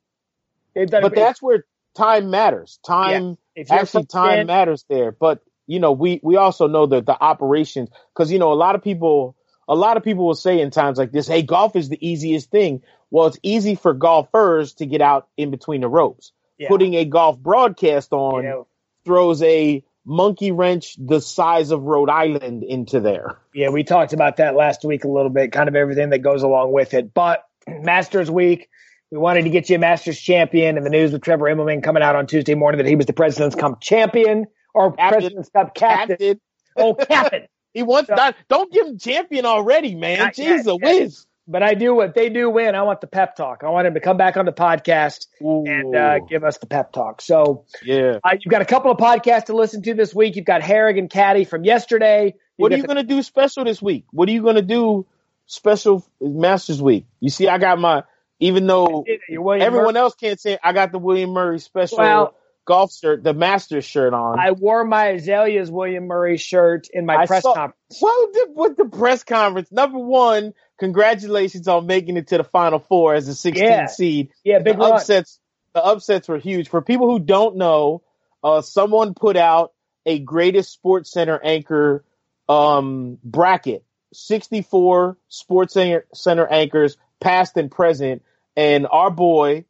they've 0.73 0.89
done 0.89 1.03
But 1.03 1.13
that's 1.13 1.41
where 1.41 1.65
time 1.93 2.31
matters. 2.31 2.79
Time 2.83 3.37
if 3.55 3.69
actually 3.71 4.05
time 4.05 4.39
in- 4.39 4.47
matters 4.47 4.85
there 4.89 5.11
but 5.11 5.41
you 5.67 5.79
know 5.79 5.91
we 5.91 6.19
we 6.23 6.37
also 6.37 6.67
know 6.67 6.85
that 6.85 7.05
the 7.05 7.21
operations 7.21 7.89
because 8.13 8.31
you 8.31 8.39
know 8.39 8.51
a 8.53 8.55
lot 8.55 8.75
of 8.75 8.81
people 8.83 9.35
a 9.71 9.75
lot 9.75 9.95
of 9.97 10.03
people 10.03 10.25
will 10.27 10.35
say 10.35 10.59
in 10.59 10.69
times 10.69 10.97
like 10.97 11.11
this 11.11 11.27
hey 11.27 11.41
golf 11.41 11.75
is 11.75 11.87
the 11.89 11.97
easiest 12.07 12.49
thing 12.51 12.81
well 13.09 13.27
it's 13.27 13.39
easy 13.41 13.75
for 13.75 13.93
golfers 13.93 14.73
to 14.73 14.85
get 14.85 15.01
out 15.01 15.27
in 15.37 15.49
between 15.51 15.81
the 15.81 15.87
ropes 15.87 16.31
Yeah. 16.57 16.67
putting 16.67 16.93
a 16.95 17.05
golf 17.05 17.37
broadcast 17.39 18.11
on 18.13 18.65
throws 19.05 19.41
a 19.41 19.83
monkey 20.05 20.51
wrench 20.51 20.95
the 20.97 21.21
size 21.21 21.71
of 21.71 21.83
rhode 21.83 22.09
island 22.09 22.63
into 22.63 22.99
there 22.99 23.37
Yeah, 23.53 23.69
we 23.69 23.83
talked 23.83 24.13
about 24.13 24.37
that 24.37 24.55
last 24.55 24.83
week 24.83 25.03
a 25.03 25.07
little 25.07 25.29
bit, 25.29 25.51
kind 25.51 25.69
of 25.69 25.75
everything 25.75 26.09
that 26.09 26.19
goes 26.19 26.41
along 26.43 26.71
with 26.73 26.93
it. 26.95 27.13
But 27.13 27.43
Masters 27.67 28.31
Week, 28.31 28.67
we 29.11 29.17
wanted 29.19 29.43
to 29.43 29.49
get 29.51 29.69
you 29.69 29.75
a 29.75 29.79
Masters 29.79 30.19
champion, 30.19 30.77
and 30.77 30.85
the 30.85 30.89
news 30.89 31.11
with 31.11 31.21
Trevor 31.21 31.45
Immelman 31.45 31.83
coming 31.83 32.01
out 32.01 32.15
on 32.15 32.25
Tuesday 32.27 32.55
morning 32.55 32.79
that 32.79 32.87
he 32.87 32.95
was 32.95 33.05
the 33.05 33.13
President's 33.13 33.55
Cup 33.55 33.79
champion 33.81 34.45
or 34.73 34.93
Captain. 34.93 35.19
President's 35.19 35.49
Cup 35.49 35.75
captain. 35.75 36.17
Captain. 36.17 36.41
Oh, 36.77 36.93
captain. 36.95 37.47
he 37.73 37.83
wants 37.83 38.07
So- 38.09 38.15
not 38.15 38.35
don't 38.49 38.71
give 38.71 38.87
him 38.87 38.97
champion 38.97 39.45
already 39.45 39.95
man 39.95 40.19
Not 40.19 40.37
yet, 40.37 40.65
jeez 40.65 40.67
a 40.67 40.77
yet. 40.81 41.01
whiz 41.01 41.25
But 41.47 41.63
I 41.63 41.73
do 41.73 41.93
what 41.95 42.13
they 42.13 42.29
do 42.29 42.49
win. 42.49 42.75
I 42.75 42.83
want 42.83 43.01
the 43.01 43.07
pep 43.07 43.35
talk. 43.35 43.63
I 43.65 43.69
want 43.69 43.85
him 43.87 43.95
to 43.95 43.99
come 43.99 44.15
back 44.15 44.37
on 44.37 44.45
the 44.45 44.53
podcast 44.53 45.25
and 45.41 45.95
uh, 45.95 46.19
give 46.19 46.43
us 46.43 46.59
the 46.59 46.67
pep 46.67 46.93
talk. 46.93 47.19
So 47.21 47.65
yeah 47.83 48.19
uh, 48.23 48.35
you've 48.39 48.51
got 48.51 48.61
a 48.61 48.65
couple 48.65 48.91
of 48.91 48.97
podcasts 48.97 49.45
to 49.45 49.55
listen 49.55 49.81
to 49.83 49.93
this 49.93 50.13
week. 50.13 50.35
You've 50.35 50.45
got 50.45 50.61
Harig 50.61 50.97
and 50.99 51.09
Caddie 51.09 51.45
from 51.45 51.63
yesterday. 51.65 52.25
You've 52.25 52.33
What 52.57 52.71
are 52.71 52.75
you 52.77 52.81
the- 52.83 52.87
gonna 52.87 53.03
do 53.03 53.21
special 53.23 53.65
this 53.65 53.81
week? 53.81 54.05
What 54.11 54.29
are 54.29 54.31
you 54.31 54.43
gonna 54.43 54.61
do 54.61 55.05
special 55.47 56.05
Masters 56.21 56.81
Week? 56.81 57.05
You 57.19 57.29
see, 57.29 57.47
I 57.47 57.57
got 57.57 57.79
my 57.79 58.03
even 58.39 58.65
though 58.67 59.03
everyone 59.29 59.59
Murphy- 59.59 59.97
else 59.97 60.15
can't 60.15 60.39
say, 60.39 60.57
I 60.63 60.73
got 60.73 60.91
the 60.91 60.99
William 60.99 61.31
Murray 61.31 61.59
special 61.59 61.97
Well- 61.97 62.35
golf 62.65 62.93
shirt, 62.93 63.23
the 63.23 63.33
Masters 63.33 63.85
shirt 63.85 64.13
on. 64.13 64.39
I 64.39 64.51
wore 64.51 64.83
my 64.83 65.07
Azaleas 65.09 65.69
William 65.69 66.07
Murray 66.07 66.37
shirt 66.37 66.87
in 66.93 67.05
my 67.05 67.15
I 67.17 67.25
press 67.25 67.43
saw- 67.43 67.53
conference. 67.53 67.99
Well, 68.01 68.27
the, 68.33 68.47
what 68.53 68.77
the 68.77 68.85
press 68.85 69.23
conference? 69.23 69.71
Number 69.71 69.99
one, 69.99 70.53
congratulations 70.79 71.67
on 71.67 71.85
making 71.87 72.17
it 72.17 72.27
to 72.27 72.37
the 72.37 72.43
Final 72.43 72.79
Four 72.79 73.15
as 73.15 73.27
a 73.27 73.35
16 73.35 73.63
Yeah. 73.65 73.85
seed. 73.87 74.29
Yeah, 74.43 74.59
big 74.59 74.77
the 74.77 74.83
upsets 74.83 75.39
the 75.73 75.83
upsets 75.83 76.27
were 76.27 76.37
huge. 76.37 76.69
For 76.69 76.81
people 76.81 77.09
who 77.09 77.19
don't 77.19 77.55
know, 77.55 78.03
uh, 78.43 78.61
someone 78.61 79.13
put 79.13 79.37
out 79.37 79.71
a 80.05 80.19
greatest 80.19 80.71
sports 80.73 81.11
center 81.11 81.39
anchor 81.43 82.03
um, 82.49 83.17
bracket. 83.23 83.85
64 84.13 85.17
sports 85.29 85.77
center 86.13 86.47
anchors, 86.47 86.97
past 87.21 87.55
and 87.55 87.71
present, 87.71 88.23
and 88.57 88.85
our 88.91 89.09
boy 89.09 89.63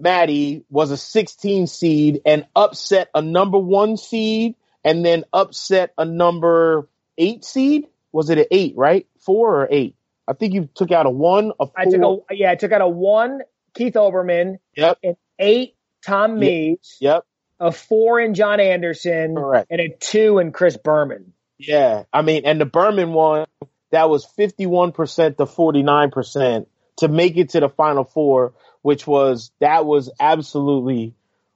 Matty 0.00 0.64
was 0.70 0.90
a 0.90 0.96
16 0.96 1.66
seed 1.66 2.22
and 2.24 2.46
upset 2.56 3.10
a 3.14 3.22
number 3.22 3.58
one 3.58 3.96
seed, 3.96 4.54
and 4.84 5.04
then 5.04 5.24
upset 5.32 5.92
a 5.98 6.04
number 6.04 6.88
eight 7.18 7.44
seed. 7.44 7.86
Was 8.12 8.30
it 8.30 8.38
an 8.38 8.46
eight? 8.50 8.74
Right, 8.76 9.06
four 9.20 9.62
or 9.62 9.68
eight? 9.70 9.94
I 10.26 10.32
think 10.32 10.54
you 10.54 10.68
took 10.74 10.90
out 10.92 11.06
a 11.06 11.10
one, 11.10 11.52
a 11.60 11.66
four. 11.66 11.72
I 11.76 11.84
took 11.84 12.24
a 12.30 12.34
yeah, 12.34 12.50
I 12.50 12.54
took 12.56 12.72
out 12.72 12.80
a 12.80 12.88
one 12.88 13.40
Keith 13.74 13.94
Olbermann, 13.94 14.58
Yep. 14.76 14.98
an 15.02 15.16
eight 15.38 15.74
Tom. 16.04 16.38
Mees, 16.38 16.96
Yep. 17.00 17.24
a 17.60 17.70
four 17.72 18.20
in 18.20 18.34
John 18.34 18.58
Anderson, 18.60 19.34
Correct. 19.36 19.66
and 19.70 19.80
a 19.80 19.88
two 19.90 20.38
in 20.38 20.50
Chris 20.52 20.76
Berman. 20.76 21.32
Yeah, 21.58 22.04
I 22.12 22.22
mean, 22.22 22.46
and 22.46 22.60
the 22.60 22.64
Berman 22.64 23.12
one 23.12 23.46
that 23.90 24.08
was 24.08 24.24
fifty 24.24 24.66
one 24.66 24.92
percent 24.92 25.36
to 25.38 25.46
forty 25.46 25.82
nine 25.82 26.10
percent 26.10 26.68
to 26.96 27.08
make 27.08 27.36
it 27.36 27.50
to 27.50 27.60
the 27.60 27.68
final 27.68 28.04
four, 28.04 28.54
which 28.82 29.06
was 29.06 29.50
that 29.60 29.86
was 29.86 30.10
absolutely 30.20 31.14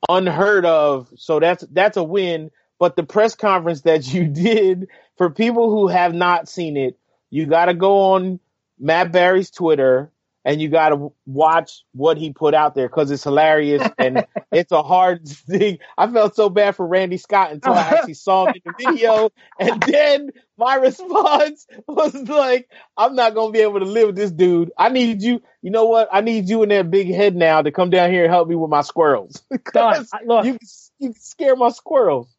unheard 0.08 0.66
of. 0.66 1.12
So 1.16 1.40
that's 1.40 1.64
that's 1.70 1.96
a 1.96 2.04
win. 2.04 2.50
But 2.78 2.96
the 2.96 3.04
press 3.04 3.34
conference 3.34 3.82
that 3.82 4.06
you 4.12 4.26
did 4.26 4.88
for 5.16 5.30
people 5.30 5.70
who 5.70 5.88
have 5.88 6.14
not 6.14 6.48
seen 6.48 6.76
it, 6.76 6.98
you 7.30 7.46
got 7.46 7.66
to 7.66 7.74
go 7.74 8.14
on 8.14 8.40
Matt 8.78 9.12
Barrie's 9.12 9.50
Twitter 9.50 10.10
and 10.44 10.60
you 10.60 10.68
got 10.68 10.90
to 10.90 11.12
watch 11.26 11.84
what 11.92 12.18
he 12.18 12.32
put 12.32 12.54
out 12.54 12.74
there 12.74 12.88
because 12.88 13.10
it's 13.10 13.24
hilarious 13.24 13.82
and 13.98 14.24
it's 14.52 14.72
a 14.72 14.82
hard 14.82 15.26
thing. 15.28 15.78
I 15.98 16.06
felt 16.10 16.36
so 16.36 16.48
bad 16.48 16.76
for 16.76 16.86
Randy 16.86 17.16
Scott 17.16 17.52
until 17.52 17.74
I 17.74 17.82
actually 17.94 18.14
saw 18.14 18.46
him 18.46 18.54
in 18.54 18.60
the 18.64 18.84
video, 18.84 19.30
and 19.58 19.82
then 19.82 20.30
my 20.56 20.76
response 20.76 21.66
was 21.88 22.14
like, 22.28 22.68
"I'm 22.96 23.14
not 23.16 23.34
gonna 23.34 23.52
be 23.52 23.60
able 23.60 23.80
to 23.80 23.86
live 23.86 24.08
with 24.08 24.16
this 24.16 24.30
dude. 24.30 24.70
I 24.78 24.88
need 24.90 25.22
you. 25.22 25.42
You 25.62 25.70
know 25.70 25.86
what? 25.86 26.08
I 26.12 26.20
need 26.20 26.48
you 26.48 26.62
in 26.62 26.68
that 26.68 26.90
big 26.90 27.08
head 27.12 27.34
now 27.34 27.62
to 27.62 27.72
come 27.72 27.90
down 27.90 28.10
here 28.10 28.24
and 28.24 28.32
help 28.32 28.48
me 28.48 28.54
with 28.54 28.70
my 28.70 28.82
squirrels. 28.82 29.42
Done. 29.72 29.94
'Cause 29.94 30.10
I- 30.12 30.20
Look, 30.26 30.44
you 30.44 30.58
you 30.98 31.12
scare 31.18 31.56
my 31.56 31.70
squirrels. 31.70 32.33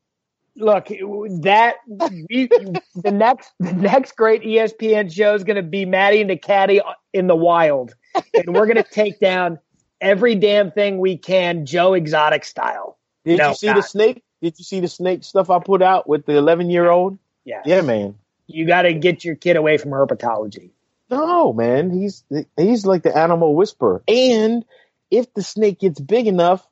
Look, 0.58 0.88
that 0.88 1.76
we, 1.90 2.48
the 2.48 3.12
next 3.12 3.52
the 3.60 3.74
next 3.74 4.16
great 4.16 4.42
ESPN 4.44 5.14
show 5.14 5.34
is 5.36 5.44
going 5.44 5.58
to 5.58 5.64
be 5.64 5.86
Matty 5.86 6.22
and 6.22 6.30
the 6.30 6.38
Caddie 6.38 6.82
in 7.14 7.28
the 7.28 7.36
wild, 7.36 7.94
and 8.34 8.54
we're 8.56 8.66
going 8.66 8.78
to 8.78 8.90
take 8.90 9.20
down 9.20 9.60
every 10.00 10.36
damn 10.36 10.72
thing 10.72 11.00
we 11.00 11.18
can, 11.18 11.66
Joe 11.66 11.94
Exotic 11.94 12.46
style. 12.46 12.98
Did 13.26 13.40
No, 13.40 13.50
you 13.50 13.56
see 13.56 13.68
God. 13.68 13.78
the 13.78 13.82
snake? 13.82 14.24
Did 14.42 14.58
you 14.58 14.64
see 14.64 14.80
the 14.80 14.88
snake 14.88 15.24
stuff 15.24 15.50
I 15.50 15.60
put 15.60 15.82
out 15.82 16.08
with 16.08 16.26
the 16.26 16.38
11 16.38 16.70
year 16.70 16.90
old? 16.90 17.18
Yeah, 17.44 17.62
Yeah, 17.66 17.82
man. 17.82 18.16
You 18.48 18.66
got 18.68 18.84
to 18.84 18.94
get 18.94 19.26
your 19.26 19.36
kid 19.36 19.56
away 19.58 19.78
from 19.78 19.92
herpetology. 19.92 20.70
No, 21.10 21.52
man. 21.52 21.90
He's 21.92 22.24
he's 22.58 22.86
like 22.86 23.04
the 23.04 23.16
animal 23.16 23.56
whisperer. 23.56 24.04
And 24.08 24.64
if 25.12 25.34
the 25.34 25.44
snake 25.44 25.80
gets 25.80 26.00
big 26.00 26.28
enough, 26.28 26.66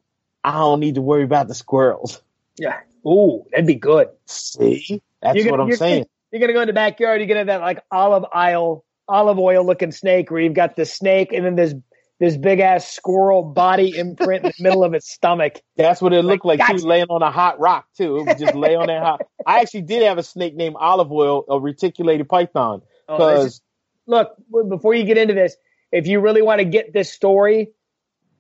I 0.43 0.51
don't 0.53 0.79
need 0.79 0.95
to 0.95 1.01
worry 1.01 1.23
about 1.23 1.47
the 1.47 1.55
squirrels. 1.55 2.21
Yeah. 2.57 2.79
Ooh, 3.05 3.45
that'd 3.51 3.65
be 3.67 3.75
good. 3.75 4.09
See, 4.25 5.01
that's 5.21 5.35
You're 5.37 5.45
what 5.45 5.51
gonna- 5.51 5.63
I'm 5.63 5.67
you're- 5.69 5.77
saying. 5.77 6.05
You're 6.31 6.39
gonna 6.39 6.53
go 6.53 6.61
in 6.61 6.67
the 6.67 6.73
backyard. 6.73 7.21
You're 7.21 7.27
gonna 7.27 7.41
have 7.41 7.47
that 7.47 7.61
like 7.61 7.83
olive 7.91 8.25
oil, 8.35 8.83
olive 9.07 9.37
oil 9.37 9.63
looking 9.65 9.91
snake 9.91 10.31
where 10.31 10.41
you've 10.41 10.53
got 10.55 10.75
the 10.75 10.85
snake 10.85 11.31
and 11.33 11.45
then 11.45 11.55
this 11.55 11.75
this 12.19 12.37
big 12.37 12.59
ass 12.59 12.87
squirrel 12.89 13.43
body 13.43 13.97
imprint 13.97 14.45
in 14.45 14.51
the 14.57 14.63
middle 14.63 14.83
of 14.83 14.93
its 14.93 15.11
stomach. 15.11 15.59
That's 15.75 16.01
what 16.01 16.13
it 16.13 16.23
looked 16.23 16.45
like 16.45 16.59
Gotcha. 16.59 16.77
too, 16.79 16.87
laying 16.87 17.07
on 17.09 17.21
a 17.21 17.29
hot 17.31 17.59
rock 17.59 17.85
too. 17.97 18.17
It 18.17 18.25
would 18.27 18.37
just 18.39 18.55
lay 18.55 18.75
on 18.75 18.87
that 18.87 19.03
hot. 19.03 19.21
I 19.45 19.59
actually 19.59 19.81
did 19.81 20.03
have 20.03 20.17
a 20.17 20.23
snake 20.23 20.55
named 20.55 20.75
Olive 20.79 21.11
Oil, 21.11 21.43
a 21.49 21.59
reticulated 21.59 22.29
python, 22.29 22.81
Oh, 23.09 23.17
because 23.17 23.45
is- 23.45 23.61
look, 24.07 24.35
before 24.69 24.93
you 24.93 25.03
get 25.03 25.17
into 25.17 25.33
this, 25.33 25.55
if 25.91 26.07
you 26.07 26.19
really 26.19 26.41
want 26.41 26.59
to 26.59 26.65
get 26.65 26.93
this 26.93 27.11
story, 27.11 27.69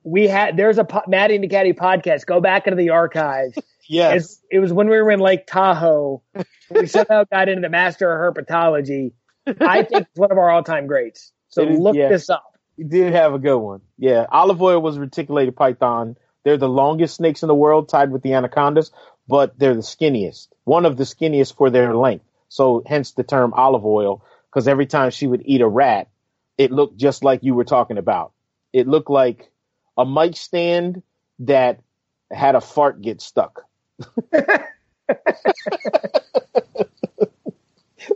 we 0.03 0.27
had 0.27 0.57
there's 0.57 0.77
a 0.77 0.87
Matty 1.07 1.35
and 1.35 1.43
the 1.43 1.47
Caddie 1.47 1.73
podcast. 1.73 2.25
Go 2.25 2.41
back 2.41 2.67
into 2.67 2.77
the 2.77 2.91
archives. 2.91 3.57
yes, 3.87 4.15
it's, 4.15 4.41
it 4.51 4.59
was 4.59 4.73
when 4.73 4.89
we 4.89 4.97
were 4.97 5.11
in 5.11 5.19
Lake 5.19 5.47
Tahoe. 5.47 6.21
we 6.69 6.85
somehow 6.87 7.23
got 7.31 7.49
into 7.49 7.61
the 7.61 7.69
master 7.69 8.11
of 8.11 8.35
herpetology. 8.35 9.13
I 9.45 9.83
think 9.83 10.07
it's 10.07 10.19
one 10.19 10.31
of 10.31 10.37
our 10.37 10.49
all-time 10.49 10.87
greats. 10.87 11.33
So 11.49 11.67
is, 11.67 11.79
look 11.79 11.95
yeah. 11.95 12.09
this 12.09 12.29
up. 12.29 12.45
You 12.77 12.85
did 12.85 13.13
have 13.13 13.33
a 13.33 13.39
good 13.39 13.57
one. 13.57 13.81
Yeah, 13.97 14.25
olive 14.29 14.61
oil 14.61 14.81
was 14.81 14.97
reticulated 14.97 15.55
python. 15.55 16.17
They're 16.43 16.57
the 16.57 16.69
longest 16.69 17.15
snakes 17.15 17.43
in 17.43 17.47
the 17.47 17.55
world, 17.55 17.89
tied 17.89 18.11
with 18.11 18.21
the 18.21 18.33
anacondas, 18.33 18.91
but 19.27 19.57
they're 19.57 19.75
the 19.75 19.81
skinniest. 19.81 20.47
One 20.63 20.85
of 20.85 20.97
the 20.97 21.03
skinniest 21.03 21.55
for 21.55 21.69
their 21.69 21.95
length. 21.95 22.25
So 22.49 22.83
hence 22.85 23.11
the 23.11 23.23
term 23.23 23.53
olive 23.53 23.85
oil, 23.85 24.23
because 24.49 24.67
every 24.67 24.85
time 24.85 25.11
she 25.11 25.27
would 25.27 25.43
eat 25.45 25.61
a 25.61 25.67
rat, 25.67 26.09
it 26.57 26.71
looked 26.71 26.97
just 26.97 27.23
like 27.23 27.43
you 27.43 27.55
were 27.55 27.63
talking 27.63 27.97
about. 27.97 28.33
It 28.73 28.87
looked 28.87 29.09
like 29.09 29.51
a 29.97 30.05
mic 30.05 30.35
stand 30.35 31.03
that 31.39 31.79
had 32.31 32.55
a 32.55 32.61
fart 32.61 33.01
get 33.01 33.21
stuck. 33.21 33.65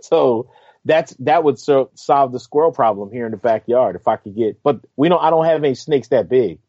so 0.01 0.49
that's 0.85 1.13
that 1.19 1.43
would 1.43 1.59
so, 1.59 1.91
solve 1.95 2.31
the 2.31 2.39
squirrel 2.39 2.71
problem 2.71 3.11
here 3.11 3.25
in 3.25 3.31
the 3.31 3.37
backyard 3.37 3.95
if 3.95 4.07
I 4.07 4.15
could 4.15 4.35
get. 4.35 4.61
But 4.63 4.79
we 4.95 5.09
don't. 5.09 5.21
I 5.21 5.29
don't 5.29 5.45
have 5.45 5.63
any 5.63 5.75
snakes 5.75 6.07
that 6.09 6.29
big. 6.29 6.59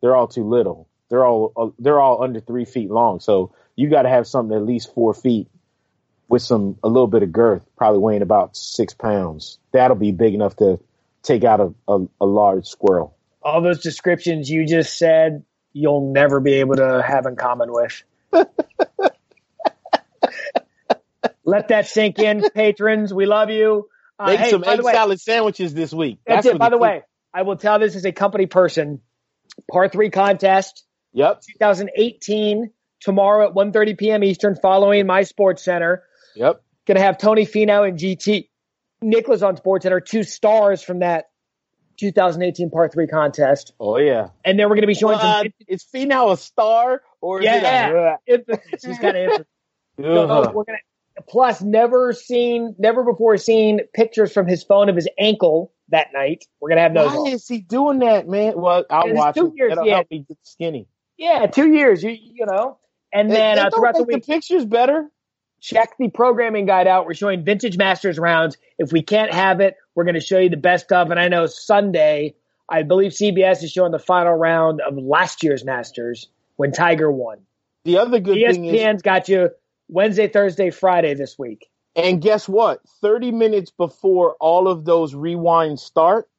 They're 0.00 0.16
all 0.16 0.28
too 0.28 0.44
little. 0.44 0.88
They're 1.08 1.24
all 1.24 1.52
uh, 1.56 1.68
they're 1.78 2.00
all 2.00 2.22
under 2.22 2.40
three 2.40 2.64
feet 2.64 2.90
long. 2.90 3.20
So 3.20 3.54
you 3.76 3.88
got 3.88 4.02
to 4.02 4.08
have 4.08 4.26
something 4.26 4.56
at 4.56 4.64
least 4.64 4.92
four 4.94 5.14
feet 5.14 5.48
with 6.28 6.42
some 6.42 6.78
a 6.82 6.88
little 6.88 7.06
bit 7.06 7.22
of 7.22 7.32
girth, 7.32 7.64
probably 7.76 8.00
weighing 8.00 8.22
about 8.22 8.56
six 8.56 8.92
pounds. 8.92 9.58
That'll 9.72 9.96
be 9.96 10.12
big 10.12 10.34
enough 10.34 10.56
to 10.56 10.78
take 11.22 11.44
out 11.44 11.60
a, 11.60 11.72
a, 11.88 12.06
a 12.20 12.26
large 12.26 12.66
squirrel 12.66 13.16
all 13.48 13.62
those 13.62 13.80
descriptions 13.80 14.50
you 14.50 14.66
just 14.66 14.98
said, 14.98 15.42
you'll 15.72 16.12
never 16.12 16.38
be 16.38 16.54
able 16.54 16.76
to 16.76 17.02
have 17.06 17.24
in 17.26 17.34
common 17.36 17.72
with. 17.72 18.02
Let 21.44 21.68
that 21.68 21.86
sink 21.86 22.18
in, 22.18 22.42
patrons. 22.54 23.14
We 23.14 23.24
love 23.24 23.48
you. 23.48 23.88
Uh, 24.18 24.26
Make 24.26 24.40
hey, 24.40 24.50
some 24.50 24.64
egg 24.64 24.82
way, 24.82 24.92
salad 24.92 25.18
sandwiches 25.18 25.72
this 25.72 25.94
week. 25.94 26.18
That's, 26.26 26.44
that's 26.44 26.56
it. 26.56 26.58
By 26.58 26.68
the 26.68 26.76
way, 26.76 27.04
I 27.32 27.40
will 27.42 27.56
tell 27.56 27.78
this 27.78 27.96
as 27.96 28.04
a 28.04 28.12
company 28.12 28.44
person. 28.46 29.00
Par 29.70 29.88
three 29.88 30.10
contest. 30.10 30.84
Yep. 31.14 31.40
2018 31.58 32.70
tomorrow 33.00 33.48
at 33.48 33.54
1:30 33.54 33.96
p.m. 33.96 34.22
Eastern, 34.24 34.56
following 34.56 35.06
my 35.06 35.22
Sports 35.22 35.62
Center. 35.62 36.02
Yep. 36.36 36.62
Gonna 36.86 37.00
have 37.00 37.16
Tony 37.16 37.46
Finau 37.46 37.88
and 37.88 37.98
GT 37.98 38.50
Nicklaus 39.00 39.40
on 39.42 39.56
Sports 39.56 39.84
Center, 39.84 40.00
two 40.00 40.22
stars 40.22 40.82
from 40.82 40.98
that 40.98 41.30
2018 41.98 42.70
Par 42.70 42.88
Three 42.88 43.06
contest. 43.06 43.72
Oh 43.78 43.98
yeah, 43.98 44.28
and 44.44 44.58
then 44.58 44.68
we're 44.68 44.76
going 44.76 44.82
to 44.82 44.88
be 44.88 44.94
showing. 44.94 45.16
Uh, 45.16 45.42
some- 45.42 45.52
is 45.66 45.84
Finau 45.84 46.32
a 46.32 46.36
star 46.36 47.02
or 47.20 47.42
yeah, 47.42 48.16
it 48.26 48.44
a, 48.48 48.58
it's 48.72 48.84
kind 48.98 49.16
of. 49.16 49.46
so 50.00 50.52
we're 50.52 50.64
gonna 50.64 50.78
plus 51.28 51.60
never 51.60 52.12
seen, 52.12 52.74
never 52.78 53.04
before 53.04 53.36
seen 53.36 53.80
pictures 53.94 54.32
from 54.32 54.46
his 54.46 54.62
phone 54.62 54.88
of 54.88 54.96
his 54.96 55.08
ankle 55.18 55.72
that 55.88 56.08
night. 56.12 56.44
We're 56.60 56.70
gonna 56.70 56.82
have 56.82 56.94
those. 56.94 57.12
Why 57.12 57.30
is 57.32 57.46
he 57.46 57.60
doing 57.60 58.00
that, 58.00 58.28
man? 58.28 58.54
Well, 58.56 58.84
I'll 58.90 59.12
watch 59.12 59.34
two 59.34 59.48
it. 59.48 59.54
Years, 59.56 59.72
It'll 59.72 59.86
yeah. 59.86 59.94
help 59.96 60.10
me 60.10 60.24
get 60.28 60.38
skinny. 60.42 60.88
Yeah, 61.16 61.46
two 61.46 61.72
years. 61.72 62.02
You 62.02 62.10
you 62.10 62.46
know, 62.46 62.78
and 63.12 63.30
then 63.30 63.58
uh, 63.58 63.70
throughout 63.70 63.96
the 63.96 64.04
week, 64.04 64.24
the 64.24 64.32
pictures 64.32 64.64
better 64.64 65.10
check 65.60 65.96
the 65.98 66.08
programming 66.08 66.66
guide 66.66 66.86
out. 66.86 67.06
We're 67.06 67.14
showing 67.14 67.44
vintage 67.44 67.76
masters 67.76 68.18
rounds. 68.18 68.56
If 68.78 68.92
we 68.92 69.02
can't 69.02 69.32
have 69.32 69.60
it, 69.60 69.76
we're 69.98 70.04
going 70.04 70.14
to 70.14 70.20
show 70.20 70.38
you 70.38 70.48
the 70.48 70.56
best 70.56 70.92
of. 70.92 71.10
And 71.10 71.18
I 71.18 71.26
know 71.26 71.46
Sunday, 71.46 72.36
I 72.68 72.84
believe 72.84 73.10
CBS 73.10 73.64
is 73.64 73.72
showing 73.72 73.90
the 73.90 73.98
final 73.98 74.32
round 74.32 74.80
of 74.80 74.96
last 74.96 75.42
year's 75.42 75.64
masters 75.64 76.28
when 76.54 76.70
Tiger 76.70 77.10
won. 77.10 77.38
The 77.82 77.98
other 77.98 78.20
good 78.20 78.36
ESPN's 78.36 78.54
thing 78.54 78.64
is 78.66 78.80
ESPN's 78.80 79.02
got 79.02 79.28
you 79.28 79.50
Wednesday, 79.88 80.28
Thursday, 80.28 80.70
Friday 80.70 81.14
this 81.14 81.36
week. 81.36 81.66
And 81.96 82.22
guess 82.22 82.48
what? 82.48 82.80
30 83.00 83.32
minutes 83.32 83.72
before 83.72 84.36
all 84.38 84.68
of 84.68 84.84
those 84.84 85.14
rewinds 85.14 85.80
start, 85.80 86.30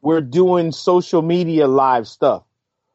we're 0.00 0.20
doing 0.20 0.70
social 0.70 1.20
media 1.20 1.66
live 1.66 2.06
stuff. 2.06 2.44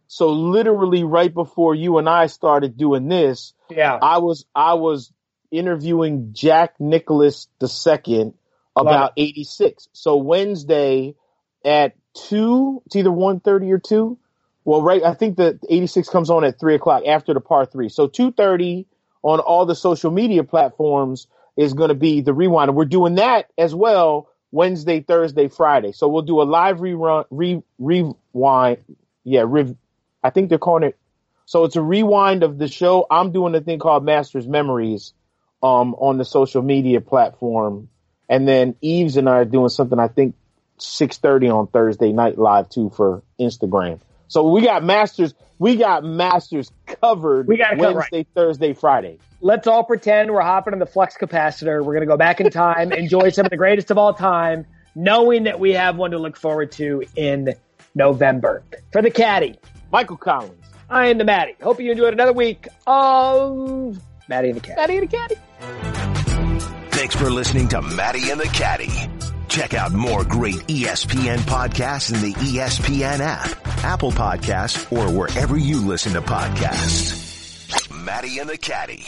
So 0.08 0.30
literally 0.30 1.04
right 1.04 1.34
before 1.34 1.76
you 1.76 1.98
and 1.98 2.08
I 2.08 2.28
started 2.28 2.78
doing 2.78 3.10
this, 3.10 3.54
yeah, 3.70 4.00
I 4.02 4.20
was 4.20 4.46
I 4.56 4.76
was 4.76 5.12
interviewing 5.52 6.30
Jack 6.32 6.76
Nicklaus 6.80 7.50
II 7.62 8.32
about 8.76 9.14
86. 9.18 9.88
So 9.94 10.18
Wednesday 10.18 11.16
at 11.64 11.96
two, 12.14 12.82
it's 12.86 12.96
either 12.96 13.10
1.30 13.10 13.72
or 13.72 13.80
two. 13.80 14.18
Well, 14.64 14.82
right. 14.82 15.04
I 15.04 15.14
think 15.14 15.38
the 15.38 15.60
86 15.70 16.10
comes 16.10 16.30
on 16.30 16.44
at 16.44 16.60
three 16.60 16.76
o'clock 16.76 17.04
after 17.06 17.34
the 17.34 17.40
par 17.40 17.66
three. 17.66 17.90
So 17.90 18.08
2.30 18.08 18.86
on 19.22 19.40
all 19.40 19.66
the 19.66 19.76
social 19.76 20.12
media 20.12 20.44
platforms 20.44 21.28
is 21.56 21.74
going 21.74 21.90
to 21.90 21.96
be 21.96 22.22
the 22.22 22.34
rewind. 22.34 22.70
And 22.70 22.78
we're 22.78 22.86
doing 22.86 23.16
that 23.16 23.52
as 23.58 23.74
well 23.74 24.30
Wednesday, 24.52 25.02
Thursday, 25.02 25.48
Friday. 25.48 25.92
So 25.92 26.08
we'll 26.08 26.24
do 26.24 26.42
a 26.42 26.44
live 26.44 26.78
rerun, 26.78 27.26
re, 27.30 27.62
rewind. 27.78 28.78
Yeah. 29.24 29.44
Re, 29.48 29.76
I 30.24 30.30
think 30.32 30.50
they're 30.50 30.58
calling 30.58 30.84
it. 30.84 30.98
So 31.46 31.66
it's 31.66 31.76
a 31.76 31.82
rewind 31.82 32.42
of 32.42 32.58
the 32.58 32.68
show. 32.68 33.06
I'm 33.10 33.32
doing 33.32 33.54
a 33.54 33.62
thing 33.62 33.78
called 33.78 34.04
Masters 34.04 34.48
Memories 34.48 35.14
um, 35.62 35.94
on 35.96 36.18
the 36.18 36.26
social 36.26 36.64
media 36.64 37.02
platform. 37.02 37.90
And 38.30 38.48
then 38.48 38.76
Eves 38.82 39.18
and 39.18 39.30
I 39.30 39.34
are 39.40 39.46
doing 39.46 39.70
something 39.70 40.00
I 40.00 40.08
think 40.08 40.36
6:30 40.80 41.50
on 41.50 41.68
Thursday 41.68 42.12
night 42.12 42.38
live 42.38 42.70
too 42.70 42.90
for 42.90 43.22
Instagram. 43.40 44.00
So 44.28 44.50
we 44.50 44.62
got 44.62 44.84
masters. 44.84 45.34
We 45.60 45.76
got 45.76 46.04
masters 46.04 46.72
covered. 46.86 47.48
We 47.48 47.58
got 47.58 47.78
Wednesday, 47.78 48.18
right. 48.18 48.28
Thursday, 48.36 48.74
Friday. 48.74 49.20
Let's 49.42 49.68
all 49.68 49.84
pretend 49.84 50.32
we're 50.32 50.42
hopping 50.42 50.74
in 50.74 50.80
the 50.80 50.86
flux 50.86 51.16
capacitor. 51.16 51.84
We're 51.84 51.94
gonna 51.94 52.06
go 52.06 52.18
back 52.18 52.42
in 52.42 52.50
time, 52.50 52.92
enjoy 52.92 53.30
some 53.30 53.46
of 53.46 53.52
the 53.52 53.58
greatest 53.58 53.92
of 53.92 53.98
all 53.98 54.14
time, 54.14 54.66
knowing 54.96 55.44
that 55.44 55.60
we 55.60 55.74
have 55.74 55.96
one 55.96 56.12
to 56.12 56.18
look 56.18 56.36
forward 56.36 56.72
to 56.74 57.04
in 57.16 57.54
November. 57.94 58.64
For 58.92 59.02
the 59.02 59.12
caddy, 59.12 59.58
Michael 59.92 60.18
Collins. 60.18 60.62
I 60.90 61.08
am 61.08 61.18
the 61.18 61.24
Matty. 61.24 61.56
Hope 61.62 61.80
you 61.80 61.92
enjoyed 61.92 62.14
another 62.14 62.34
week 62.34 62.68
of 62.86 64.00
Matty 64.28 64.50
and 64.50 64.58
the 64.58 64.62
Caddie. 64.62 64.82
Matty 64.82 64.98
and 64.98 65.10
the 65.10 65.18
Caddie. 65.18 66.25
Thanks 66.96 67.14
for 67.14 67.30
listening 67.30 67.68
to 67.68 67.82
Matty 67.82 68.30
and 68.30 68.40
the 68.40 68.46
Caddie. 68.46 69.10
Check 69.50 69.74
out 69.74 69.92
more 69.92 70.24
great 70.24 70.56
ESPN 70.68 71.40
podcasts 71.40 72.14
in 72.14 72.22
the 72.22 72.34
ESPN 72.36 73.20
app, 73.20 73.68
Apple 73.84 74.14
Podcasts, 74.14 74.90
or 74.94 75.12
wherever 75.12 75.58
you 75.58 75.82
listen 75.82 76.14
to 76.14 76.22
podcasts. 76.22 77.92
Matty 77.92 78.40
and 78.40 78.50
the 78.50 78.58
Caddie. 78.58 79.06